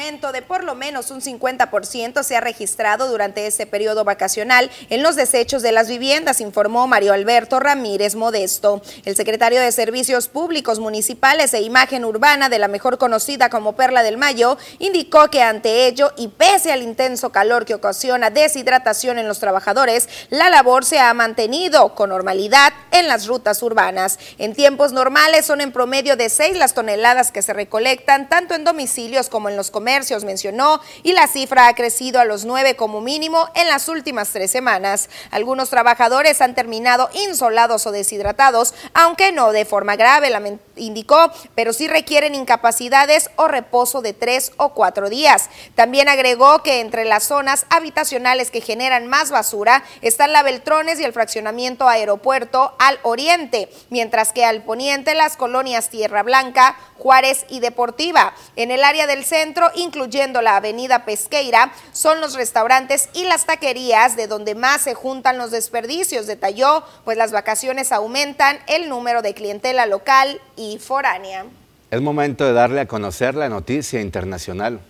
de 0.00 0.40
por 0.40 0.64
lo 0.64 0.74
menos 0.74 1.10
un 1.10 1.20
50% 1.20 2.22
se 2.22 2.34
ha 2.34 2.40
registrado 2.40 3.08
durante 3.08 3.46
este 3.46 3.66
periodo 3.66 4.02
vacacional 4.02 4.70
en 4.88 5.02
los 5.02 5.14
desechos 5.14 5.60
de 5.60 5.72
las 5.72 5.88
viviendas, 5.88 6.40
informó 6.40 6.86
Mario 6.86 7.12
Alberto 7.12 7.60
Ramírez 7.60 8.14
Modesto. 8.14 8.80
El 9.04 9.14
secretario 9.14 9.60
de 9.60 9.70
Servicios 9.72 10.28
Públicos 10.28 10.78
Municipales 10.78 11.52
e 11.52 11.60
Imagen 11.60 12.06
Urbana 12.06 12.48
de 12.48 12.58
la 12.58 12.66
mejor 12.66 12.96
conocida 12.96 13.50
como 13.50 13.76
Perla 13.76 14.02
del 14.02 14.16
Mayo 14.16 14.56
indicó 14.78 15.28
que 15.28 15.42
ante 15.42 15.86
ello 15.86 16.12
y 16.16 16.28
pese 16.28 16.72
al 16.72 16.80
intenso 16.80 17.30
calor 17.30 17.66
que 17.66 17.74
ocasiona 17.74 18.30
deshidratación 18.30 19.18
en 19.18 19.28
los 19.28 19.38
trabajadores, 19.38 20.08
la 20.30 20.48
labor 20.48 20.86
se 20.86 20.98
ha 20.98 21.12
mantenido 21.12 21.94
con 21.94 22.08
normalidad 22.08 22.72
en 22.90 23.06
las 23.06 23.26
rutas 23.26 23.62
urbanas. 23.62 24.18
En 24.38 24.54
tiempos 24.54 24.92
normales 24.92 25.44
son 25.44 25.60
en 25.60 25.72
promedio 25.72 26.16
de 26.16 26.30
6 26.30 26.56
las 26.56 26.72
toneladas 26.72 27.32
que 27.32 27.42
se 27.42 27.52
recolectan 27.52 28.30
tanto 28.30 28.54
en 28.54 28.64
domicilios 28.64 29.28
como 29.28 29.50
en 29.50 29.58
los 29.58 29.70
comercios 29.70 29.89
mencionó, 30.24 30.80
y 31.02 31.12
la 31.12 31.26
cifra 31.26 31.66
ha 31.66 31.74
crecido 31.74 32.20
a 32.20 32.24
los 32.24 32.44
nueve 32.44 32.76
como 32.76 33.00
mínimo 33.00 33.48
en 33.54 33.68
las 33.68 33.88
últimas 33.88 34.30
tres 34.30 34.50
semanas. 34.50 35.08
Algunos 35.30 35.70
trabajadores 35.70 36.40
han 36.40 36.54
terminado 36.54 37.10
insolados 37.12 37.86
o 37.86 37.92
deshidratados, 37.92 38.74
aunque 38.94 39.32
no 39.32 39.52
de 39.52 39.64
forma 39.64 39.96
grave, 39.96 40.30
indicó, 40.76 41.30
pero 41.54 41.72
sí 41.72 41.88
requieren 41.88 42.34
incapacidades 42.34 43.30
o 43.36 43.48
reposo 43.48 44.00
de 44.02 44.12
tres 44.12 44.52
o 44.56 44.70
cuatro 44.70 45.10
días. 45.10 45.50
También 45.74 46.08
agregó 46.08 46.62
que 46.62 46.80
entre 46.80 47.04
las 47.04 47.24
zonas 47.24 47.66
habitacionales 47.70 48.50
que 48.50 48.60
generan 48.60 49.06
más 49.06 49.30
basura 49.30 49.82
están 50.02 50.32
la 50.32 50.42
Beltrones 50.42 51.00
y 51.00 51.04
el 51.04 51.12
fraccionamiento 51.12 51.88
aeropuerto 51.88 52.74
al 52.78 52.98
oriente, 53.02 53.68
mientras 53.90 54.32
que 54.32 54.44
al 54.44 54.62
poniente 54.62 55.14
las 55.14 55.36
colonias 55.36 55.90
Tierra 55.90 56.22
Blanca, 56.22 56.76
Juárez 57.00 57.46
y 57.48 57.60
Deportiva. 57.60 58.34
En 58.56 58.70
el 58.70 58.84
área 58.84 59.06
del 59.06 59.24
centro 59.24 59.70
incluyendo 59.74 60.42
la 60.42 60.56
avenida 60.56 61.04
Pesqueira, 61.04 61.72
son 61.92 62.20
los 62.20 62.34
restaurantes 62.34 63.08
y 63.14 63.24
las 63.24 63.46
taquerías 63.46 64.16
de 64.16 64.26
donde 64.26 64.54
más 64.54 64.82
se 64.82 64.94
juntan 64.94 65.38
los 65.38 65.50
desperdicios, 65.50 66.26
detalló, 66.26 66.84
pues 67.04 67.16
las 67.16 67.32
vacaciones 67.32 67.90
aumentan 67.90 68.58
el 68.68 68.88
número 68.88 69.22
de 69.22 69.34
clientela 69.34 69.86
local 69.86 70.40
y 70.56 70.78
foránea. 70.78 71.46
Es 71.90 72.00
momento 72.00 72.44
de 72.44 72.52
darle 72.52 72.80
a 72.80 72.86
conocer 72.86 73.34
la 73.34 73.48
noticia 73.48 74.00
internacional. 74.00 74.80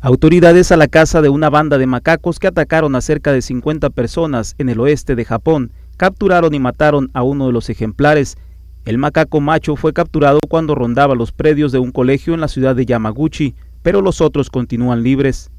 Autoridades 0.00 0.70
a 0.70 0.76
la 0.76 0.86
casa 0.86 1.20
de 1.22 1.28
una 1.28 1.50
banda 1.50 1.76
de 1.76 1.86
macacos 1.86 2.38
que 2.38 2.46
atacaron 2.46 2.94
a 2.94 3.00
cerca 3.00 3.32
de 3.32 3.42
50 3.42 3.90
personas 3.90 4.54
en 4.58 4.68
el 4.68 4.78
oeste 4.78 5.16
de 5.16 5.24
Japón 5.24 5.72
capturaron 5.98 6.54
y 6.54 6.58
mataron 6.58 7.10
a 7.12 7.22
uno 7.22 7.48
de 7.48 7.52
los 7.52 7.68
ejemplares 7.68 8.38
el 8.88 8.96
macaco 8.96 9.42
macho 9.42 9.76
fue 9.76 9.92
capturado 9.92 10.40
cuando 10.48 10.74
rondaba 10.74 11.14
los 11.14 11.30
predios 11.30 11.72
de 11.72 11.78
un 11.78 11.92
colegio 11.92 12.32
en 12.32 12.40
la 12.40 12.48
ciudad 12.48 12.74
de 12.74 12.86
Yamaguchi, 12.86 13.54
pero 13.82 14.00
los 14.00 14.22
otros 14.22 14.48
continúan 14.48 15.02
libres. 15.02 15.50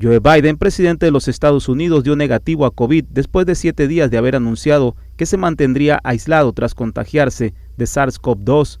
Joe 0.00 0.18
Biden, 0.18 0.56
presidente 0.56 1.04
de 1.04 1.12
los 1.12 1.28
Estados 1.28 1.68
Unidos, 1.68 2.02
dio 2.02 2.16
negativo 2.16 2.64
a 2.64 2.70
COVID 2.70 3.04
después 3.10 3.44
de 3.44 3.54
siete 3.54 3.86
días 3.86 4.10
de 4.10 4.16
haber 4.16 4.34
anunciado 4.34 4.96
que 5.18 5.26
se 5.26 5.36
mantendría 5.36 6.00
aislado 6.04 6.54
tras 6.54 6.74
contagiarse 6.74 7.52
de 7.76 7.84
SARS-CoV-2. 7.84 8.80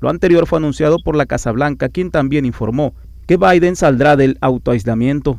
Lo 0.00 0.08
anterior 0.08 0.46
fue 0.46 0.58
anunciado 0.58 0.96
por 1.04 1.16
la 1.16 1.26
Casa 1.26 1.52
Blanca, 1.52 1.90
quien 1.90 2.10
también 2.10 2.46
informó 2.46 2.94
que 3.26 3.36
Biden 3.36 3.76
saldrá 3.76 4.16
del 4.16 4.38
autoaislamiento. 4.40 5.38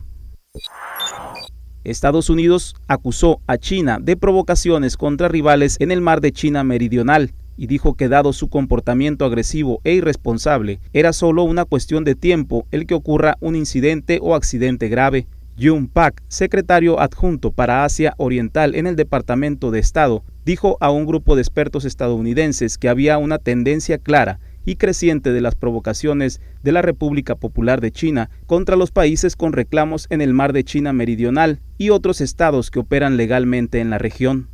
Estados 1.90 2.30
Unidos 2.30 2.76
acusó 2.88 3.42
a 3.48 3.58
China 3.58 3.98
de 4.02 4.16
provocaciones 4.16 4.96
contra 4.96 5.28
rivales 5.28 5.78
en 5.80 5.92
el 5.92 6.02
mar 6.02 6.22
de 6.22 6.32
China 6.32 6.64
Meridional 6.64 7.34
y 7.58 7.68
dijo 7.68 7.96
que 7.96 8.08
dado 8.08 8.32
su 8.32 8.48
comportamiento 8.48 9.26
agresivo 9.26 9.82
e 9.84 9.94
irresponsable, 9.94 10.80
era 10.94 11.12
solo 11.12 11.44
una 11.44 11.66
cuestión 11.66 12.04
de 12.06 12.16
tiempo 12.16 12.66
el 12.72 12.86
que 12.86 12.94
ocurra 12.94 13.36
un 13.42 13.56
incidente 13.56 14.20
o 14.22 14.36
accidente 14.36 14.88
grave. 14.88 15.28
Jun 15.62 15.88
Pak, 15.88 16.24
secretario 16.30 17.02
adjunto 17.02 17.52
para 17.52 17.84
Asia 17.84 18.14
Oriental 18.18 18.76
en 18.76 18.88
el 18.88 18.96
Departamento 18.96 19.72
de 19.72 19.80
Estado, 19.80 20.24
dijo 20.46 20.78
a 20.80 20.90
un 20.90 21.06
grupo 21.06 21.36
de 21.36 21.42
expertos 21.42 21.84
estadounidenses 21.84 22.78
que 22.78 22.88
había 22.88 23.18
una 23.18 23.40
tendencia 23.40 23.98
clara 23.98 24.40
y 24.66 24.76
creciente 24.76 25.32
de 25.32 25.42
las 25.42 25.56
provocaciones 25.56 26.42
de 26.64 26.72
la 26.72 26.82
República 26.82 27.36
Popular 27.36 27.82
de 27.82 27.92
China 27.92 28.30
contra 28.46 28.76
los 28.76 28.92
países 28.92 29.36
con 29.36 29.54
reclamos 29.54 30.08
en 30.10 30.22
el 30.22 30.34
mar 30.34 30.54
de 30.54 30.64
China 30.64 30.94
Meridional 30.94 31.60
y 31.78 31.90
otros 31.90 32.22
estados 32.22 32.72
que 32.72 32.80
operan 32.80 33.18
legalmente 33.18 33.80
en 33.80 33.90
la 33.90 33.98
región. 33.98 34.50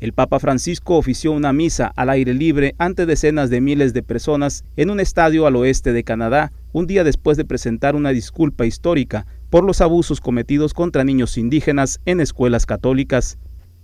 El 0.00 0.12
Papa 0.12 0.38
Francisco 0.38 0.96
ofició 0.96 1.32
una 1.32 1.52
misa 1.52 1.92
al 1.96 2.08
aire 2.10 2.32
libre 2.32 2.76
ante 2.78 3.04
decenas 3.04 3.50
de 3.50 3.60
miles 3.60 3.92
de 3.92 4.04
personas 4.04 4.64
en 4.76 4.90
un 4.90 5.00
estadio 5.00 5.46
al 5.46 5.56
oeste 5.56 5.92
de 5.92 6.04
Canadá 6.04 6.52
un 6.72 6.86
día 6.86 7.02
después 7.02 7.36
de 7.36 7.44
presentar 7.44 7.96
una 7.96 8.10
disculpa 8.10 8.64
histórica 8.64 9.26
por 9.50 9.64
los 9.64 9.80
abusos 9.80 10.20
cometidos 10.20 10.72
contra 10.72 11.02
niños 11.02 11.36
indígenas 11.36 12.00
en 12.04 12.20
escuelas 12.20 12.64
católicas. 12.64 13.38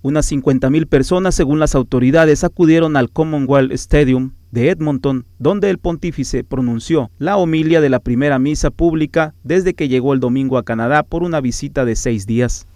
Unas 0.04 0.30
50.000 0.30 0.86
personas, 0.86 1.34
según 1.34 1.60
las 1.60 1.74
autoridades, 1.74 2.44
acudieron 2.44 2.98
al 2.98 3.08
Commonwealth 3.08 3.72
Stadium 3.72 4.32
de 4.50 4.68
Edmonton, 4.68 5.24
donde 5.38 5.70
el 5.70 5.78
pontífice 5.78 6.44
pronunció 6.44 7.10
la 7.16 7.38
homilia 7.38 7.80
de 7.80 7.88
la 7.88 8.00
primera 8.00 8.38
misa 8.38 8.70
pública 8.70 9.34
desde 9.44 9.72
que 9.72 9.88
llegó 9.88 10.12
el 10.12 10.20
domingo 10.20 10.58
a 10.58 10.62
Canadá 10.62 11.04
por 11.04 11.22
una 11.22 11.40
visita 11.40 11.86
de 11.86 11.96
seis 11.96 12.26
días. 12.26 12.66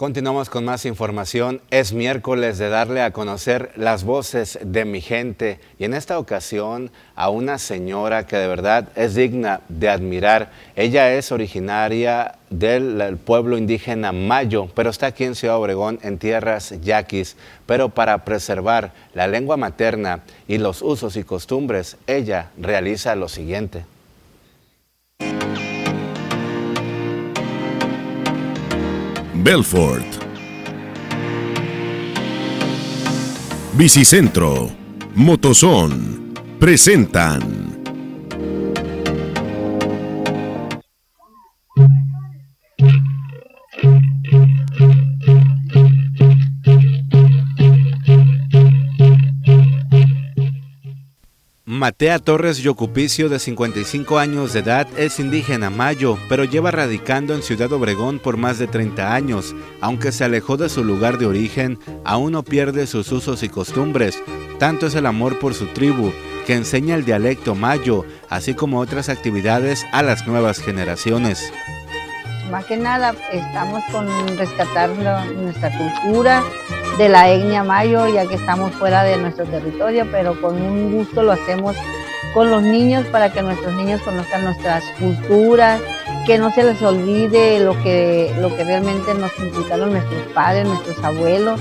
Continuamos 0.00 0.48
con 0.48 0.64
más 0.64 0.86
información. 0.86 1.60
Es 1.70 1.92
miércoles 1.92 2.56
de 2.56 2.70
darle 2.70 3.02
a 3.02 3.10
conocer 3.10 3.70
las 3.76 4.02
voces 4.02 4.58
de 4.64 4.86
mi 4.86 5.02
gente 5.02 5.60
y 5.78 5.84
en 5.84 5.92
esta 5.92 6.18
ocasión 6.18 6.90
a 7.14 7.28
una 7.28 7.58
señora 7.58 8.26
que 8.26 8.38
de 8.38 8.48
verdad 8.48 8.88
es 8.96 9.14
digna 9.14 9.60
de 9.68 9.90
admirar. 9.90 10.52
Ella 10.74 11.12
es 11.12 11.32
originaria 11.32 12.38
del 12.48 13.18
pueblo 13.18 13.58
indígena 13.58 14.10
Mayo, 14.12 14.68
pero 14.74 14.88
está 14.88 15.08
aquí 15.08 15.24
en 15.24 15.34
Ciudad 15.34 15.58
Obregón 15.58 15.98
en 16.02 16.16
tierras 16.16 16.80
yaquis. 16.80 17.36
Pero 17.66 17.90
para 17.90 18.24
preservar 18.24 18.94
la 19.12 19.28
lengua 19.28 19.58
materna 19.58 20.20
y 20.48 20.56
los 20.56 20.80
usos 20.80 21.14
y 21.16 21.24
costumbres, 21.24 21.98
ella 22.06 22.52
realiza 22.56 23.14
lo 23.16 23.28
siguiente. 23.28 23.84
Belfort. 29.42 30.04
Bicicentro, 33.72 34.70
Motozón, 35.14 36.34
presentan. 36.58 37.69
Matea 51.80 52.18
Torres 52.18 52.58
Yocupicio, 52.58 53.30
de 53.30 53.38
55 53.38 54.18
años 54.18 54.52
de 54.52 54.60
edad, 54.60 54.86
es 54.98 55.18
indígena 55.18 55.70
mayo, 55.70 56.18
pero 56.28 56.44
lleva 56.44 56.70
radicando 56.70 57.34
en 57.34 57.42
Ciudad 57.42 57.72
Obregón 57.72 58.18
por 58.18 58.36
más 58.36 58.58
de 58.58 58.66
30 58.66 59.14
años. 59.14 59.54
Aunque 59.80 60.12
se 60.12 60.24
alejó 60.24 60.58
de 60.58 60.68
su 60.68 60.84
lugar 60.84 61.16
de 61.16 61.24
origen, 61.24 61.78
aún 62.04 62.32
no 62.32 62.42
pierde 62.42 62.86
sus 62.86 63.10
usos 63.12 63.42
y 63.42 63.48
costumbres. 63.48 64.22
Tanto 64.58 64.88
es 64.88 64.94
el 64.94 65.06
amor 65.06 65.38
por 65.38 65.54
su 65.54 65.68
tribu, 65.68 66.12
que 66.46 66.52
enseña 66.52 66.96
el 66.96 67.06
dialecto 67.06 67.54
mayo, 67.54 68.04
así 68.28 68.52
como 68.52 68.78
otras 68.78 69.08
actividades 69.08 69.86
a 69.90 70.02
las 70.02 70.26
nuevas 70.26 70.60
generaciones. 70.60 71.50
Más 72.50 72.64
que 72.64 72.76
nada 72.76 73.14
estamos 73.32 73.82
con 73.92 74.06
rescatar 74.36 74.90
nuestra 74.90 75.70
cultura, 75.76 76.42
de 76.98 77.08
la 77.08 77.30
etnia 77.30 77.64
mayo, 77.64 78.08
ya 78.08 78.26
que 78.26 78.34
estamos 78.34 78.72
fuera 78.72 79.04
de 79.04 79.16
nuestro 79.16 79.46
territorio, 79.46 80.06
pero 80.10 80.38
con 80.40 80.60
un 80.60 80.92
gusto 80.92 81.22
lo 81.22 81.32
hacemos 81.32 81.76
con 82.34 82.50
los 82.50 82.62
niños 82.62 83.06
para 83.06 83.32
que 83.32 83.42
nuestros 83.42 83.74
niños 83.74 84.02
conozcan 84.02 84.44
nuestras 84.44 84.84
culturas, 84.98 85.80
que 86.26 86.38
no 86.38 86.52
se 86.52 86.62
les 86.62 86.82
olvide 86.82 87.58
lo 87.60 87.80
que, 87.82 88.32
realmente 88.58 89.14
nos 89.14 89.32
inculcaron 89.38 89.92
nuestros 89.92 90.22
padres, 90.34 90.66
nuestros 90.66 91.02
abuelos. 91.02 91.60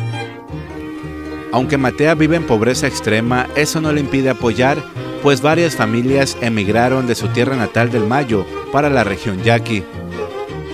Aunque 1.51 1.77
Matea 1.77 2.15
vive 2.15 2.35
en 2.35 2.45
pobreza 2.45 2.87
extrema, 2.87 3.47
eso 3.55 3.79
no 3.79 3.91
le 3.93 4.01
impide 4.01 4.31
apoyar, 4.31 4.77
pues 5.23 5.41
varias 5.41 5.75
familias 5.75 6.37
emigraron 6.41 7.07
de 7.07 7.15
su 7.15 7.29
tierra 7.29 7.55
natal 7.55 7.91
del 7.91 8.05
Mayo 8.05 8.45
para 8.71 8.89
la 8.89 9.03
región 9.03 9.41
Yaqui. 9.41 9.83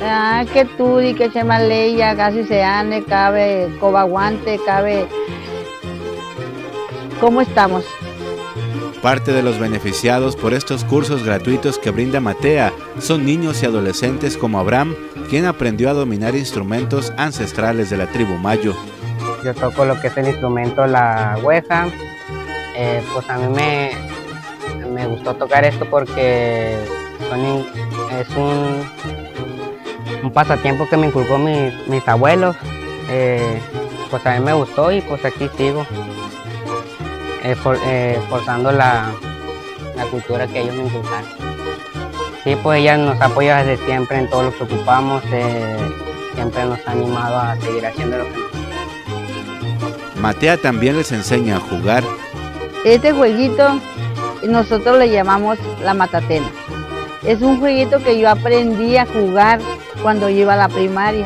Ah, 0.02 0.46
que 0.52 0.66
Turi, 0.66 1.14
que 1.14 1.32
Chemaleya, 1.32 2.16
casi 2.16 2.44
Seane, 2.44 3.04
cabe 3.04 3.70
Cobaguante, 3.80 4.60
cabe... 4.66 5.08
¿Cómo 7.20 7.42
estamos? 7.42 7.86
Parte 9.02 9.32
de 9.32 9.42
los 9.42 9.58
beneficiados 9.58 10.36
por 10.36 10.54
estos 10.54 10.84
cursos 10.84 11.24
gratuitos 11.24 11.80
que 11.80 11.92
brinda 11.92 12.20
Matea 12.20 12.74
son 13.00 13.26
niños 13.26 13.64
y 13.64 13.66
adolescentes 13.66 14.36
como 14.36 14.60
Abraham, 14.60 14.96
quien 15.30 15.46
aprendió 15.46 15.90
a 15.90 15.94
dominar 15.94 16.36
instrumentos 16.36 17.14
ancestrales 17.18 17.90
de 17.90 17.98
la 17.98 18.08
tribu 18.08 18.36
Mayo. 18.38 18.76
Yo 19.44 19.54
toco 19.54 19.86
lo 19.86 20.00
que 20.02 20.08
es 20.08 20.18
el 20.18 20.28
instrumento, 20.28 20.86
la 20.88 21.38
hueja. 21.42 21.88
Eh, 22.76 23.02
pues 23.14 23.30
a 23.30 23.38
mí 23.38 23.48
me, 23.56 23.92
me 24.90 25.08
gustó 25.08 25.36
tocar 25.36 25.64
esto 25.64 25.86
porque 25.90 26.76
es 28.20 28.30
un 28.36 29.25
un 30.26 30.32
pasatiempo 30.32 30.90
que 30.90 30.98
me 30.98 31.08
inculcó 31.08 31.38
mis 31.38 32.08
abuelos. 32.08 32.56
Eh, 33.10 33.62
pues 34.10 34.26
a 34.26 34.34
mí 34.34 34.40
me 34.40 34.54
gustó 34.54 34.92
y 34.92 35.02
pues 35.02 35.24
aquí 35.24 35.50
sigo 35.56 35.86
eh, 37.44 37.56
eh, 37.86 38.20
forzando 38.30 38.72
la, 38.72 39.12
cultura 40.10 40.48
que 40.48 40.62
ellos 40.62 40.76
me 40.76 40.84
inculcaron. 40.86 41.30
Sí, 42.44 42.56
pues 42.62 42.80
ella 42.80 42.98
nos 42.98 43.20
apoya 43.22 43.64
desde 43.64 43.86
siempre 43.86 44.18
en 44.18 44.30
todo 44.30 44.44
lo 44.44 44.56
que 44.56 44.64
ocupamos, 44.64 45.24
siempre 46.36 46.66
nos 46.66 46.80
ha 46.86 46.92
animado 46.92 47.38
a 47.40 47.56
seguir 47.58 47.86
haciendo 47.86 48.18
lo 48.20 48.26
que 48.26 48.38
nos 48.38 48.46
Matea 50.22 50.58
también 50.58 50.98
les 50.98 51.12
enseña 51.12 51.58
a 51.58 51.60
jugar. 51.60 52.04
Este 52.84 53.12
jueguito 53.14 53.80
nosotros 54.48 55.00
le 55.00 55.10
llamamos 55.10 55.58
la 55.84 55.94
matatena. 55.94 56.48
Es 57.24 57.42
un 57.42 57.60
jueguito 57.60 58.00
que 58.00 58.20
yo 58.20 58.30
aprendí 58.30 58.98
a 58.98 59.08
jugar 59.08 59.60
cuando 60.06 60.30
yo 60.30 60.42
iba 60.42 60.54
a 60.54 60.56
la 60.56 60.70
primaria. 60.70 61.26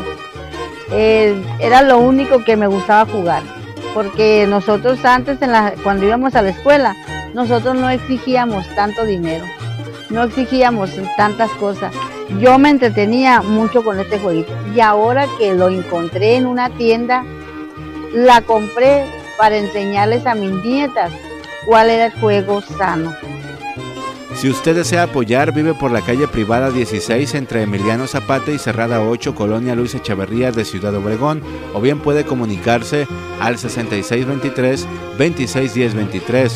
Eh, 0.93 1.35
era 1.59 1.81
lo 1.81 1.97
único 1.97 2.45
que 2.45 2.55
me 2.55 2.65
gustaba 2.65 3.11
jugar, 3.11 3.43
porque 3.93 4.47
nosotros 4.47 5.03
antes, 5.03 5.41
en 5.41 5.51
la, 5.51 5.73
cuando 5.83 6.05
íbamos 6.05 6.33
a 6.35 6.41
la 6.41 6.51
escuela, 6.51 6.95
nosotros 7.33 7.75
no 7.75 7.89
exigíamos 7.89 8.65
tanto 8.75 9.03
dinero, 9.03 9.43
no 10.09 10.23
exigíamos 10.23 10.91
tantas 11.17 11.51
cosas. 11.59 11.93
Yo 12.39 12.57
me 12.57 12.69
entretenía 12.69 13.41
mucho 13.41 13.83
con 13.83 13.99
este 13.99 14.17
jueguito 14.17 14.53
y 14.73 14.79
ahora 14.79 15.25
que 15.37 15.53
lo 15.55 15.67
encontré 15.67 16.37
en 16.37 16.47
una 16.47 16.69
tienda, 16.69 17.25
la 18.13 18.39
compré 18.43 19.03
para 19.37 19.57
enseñarles 19.57 20.25
a 20.25 20.35
mis 20.35 20.51
nietas 20.63 21.11
cuál 21.65 21.89
era 21.89 22.05
el 22.05 22.13
juego 22.13 22.61
sano. 22.61 23.13
Si 24.39 24.49
usted 24.49 24.73
desea 24.73 25.03
apoyar, 25.03 25.53
vive 25.53 25.73
por 25.73 25.91
la 25.91 25.99
calle 25.99 26.25
privada 26.25 26.71
16 26.71 27.35
entre 27.35 27.63
Emiliano 27.63 28.07
Zapata 28.07 28.51
y 28.51 28.57
Cerrada 28.57 29.01
8, 29.01 29.35
Colonia 29.35 29.75
Luis 29.75 29.95
Echeverría 29.95 30.53
de 30.53 30.63
Ciudad 30.63 30.95
Obregón, 30.95 31.43
o 31.73 31.81
bien 31.81 31.99
puede 31.99 32.23
comunicarse 32.23 33.05
al 33.41 33.57
6623-261023. 33.57 36.53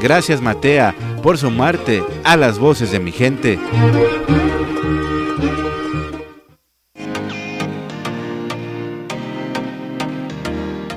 Gracias 0.00 0.40
Matea 0.40 0.94
por 1.22 1.36
sumarte 1.36 2.02
a 2.24 2.38
las 2.38 2.58
voces 2.58 2.90
de 2.90 3.00
mi 3.00 3.12
gente. 3.12 3.58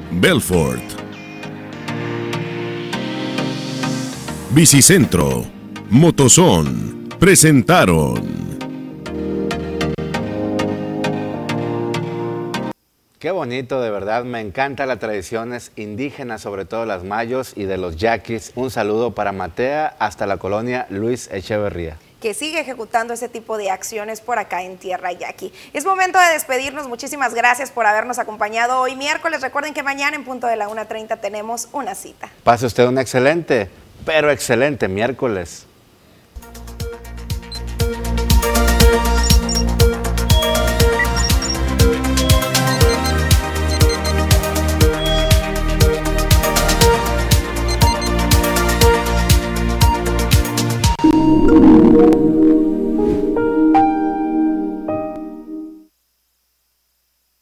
Belfort. 0.09 0.83
Bicicentro 4.51 5.58
Motozón 5.91 7.09
presentaron. 7.19 8.21
Qué 13.17 13.31
bonito, 13.31 13.81
de 13.81 13.89
verdad. 13.89 14.23
Me 14.23 14.39
encanta 14.39 14.85
las 14.85 14.99
tradiciones 14.99 15.71
indígenas, 15.75 16.41
sobre 16.41 16.65
todo 16.65 16.85
las 16.85 17.03
mayos 17.03 17.53
y 17.55 17.63
de 17.63 17.77
los 17.77 17.97
yaquis. 17.97 18.51
Un 18.53 18.69
saludo 18.69 19.15
para 19.15 19.31
Matea 19.31 19.95
hasta 19.97 20.27
la 20.27 20.37
colonia 20.37 20.85
Luis 20.91 21.27
Echeverría 21.31 21.97
que 22.21 22.33
sigue 22.33 22.59
ejecutando 22.59 23.13
ese 23.13 23.29
tipo 23.29 23.57
de 23.57 23.71
acciones 23.71 24.19
por 24.19 24.39
acá 24.39 24.61
en 24.61 24.77
Tierra 24.77 25.13
Yaqui. 25.13 25.53
Es 25.71 25.85
momento 25.85 26.19
de 26.19 26.33
despedirnos. 26.33 26.89
Muchísimas 26.89 27.33
gracias 27.33 27.71
por 27.71 27.85
habernos 27.85 28.19
acompañado 28.19 28.81
hoy 28.81 28.97
miércoles. 28.97 29.41
Recuerden 29.41 29.73
que 29.73 29.83
mañana 29.83 30.17
en 30.17 30.25
punto 30.25 30.45
de 30.45 30.57
la 30.57 30.67
1.30 30.67 31.21
tenemos 31.21 31.69
una 31.71 31.95
cita. 31.95 32.29
Pase 32.43 32.65
usted 32.65 32.85
un 32.87 32.97
excelente, 32.97 33.69
pero 34.05 34.31
excelente 34.31 34.89
miércoles. 34.89 35.68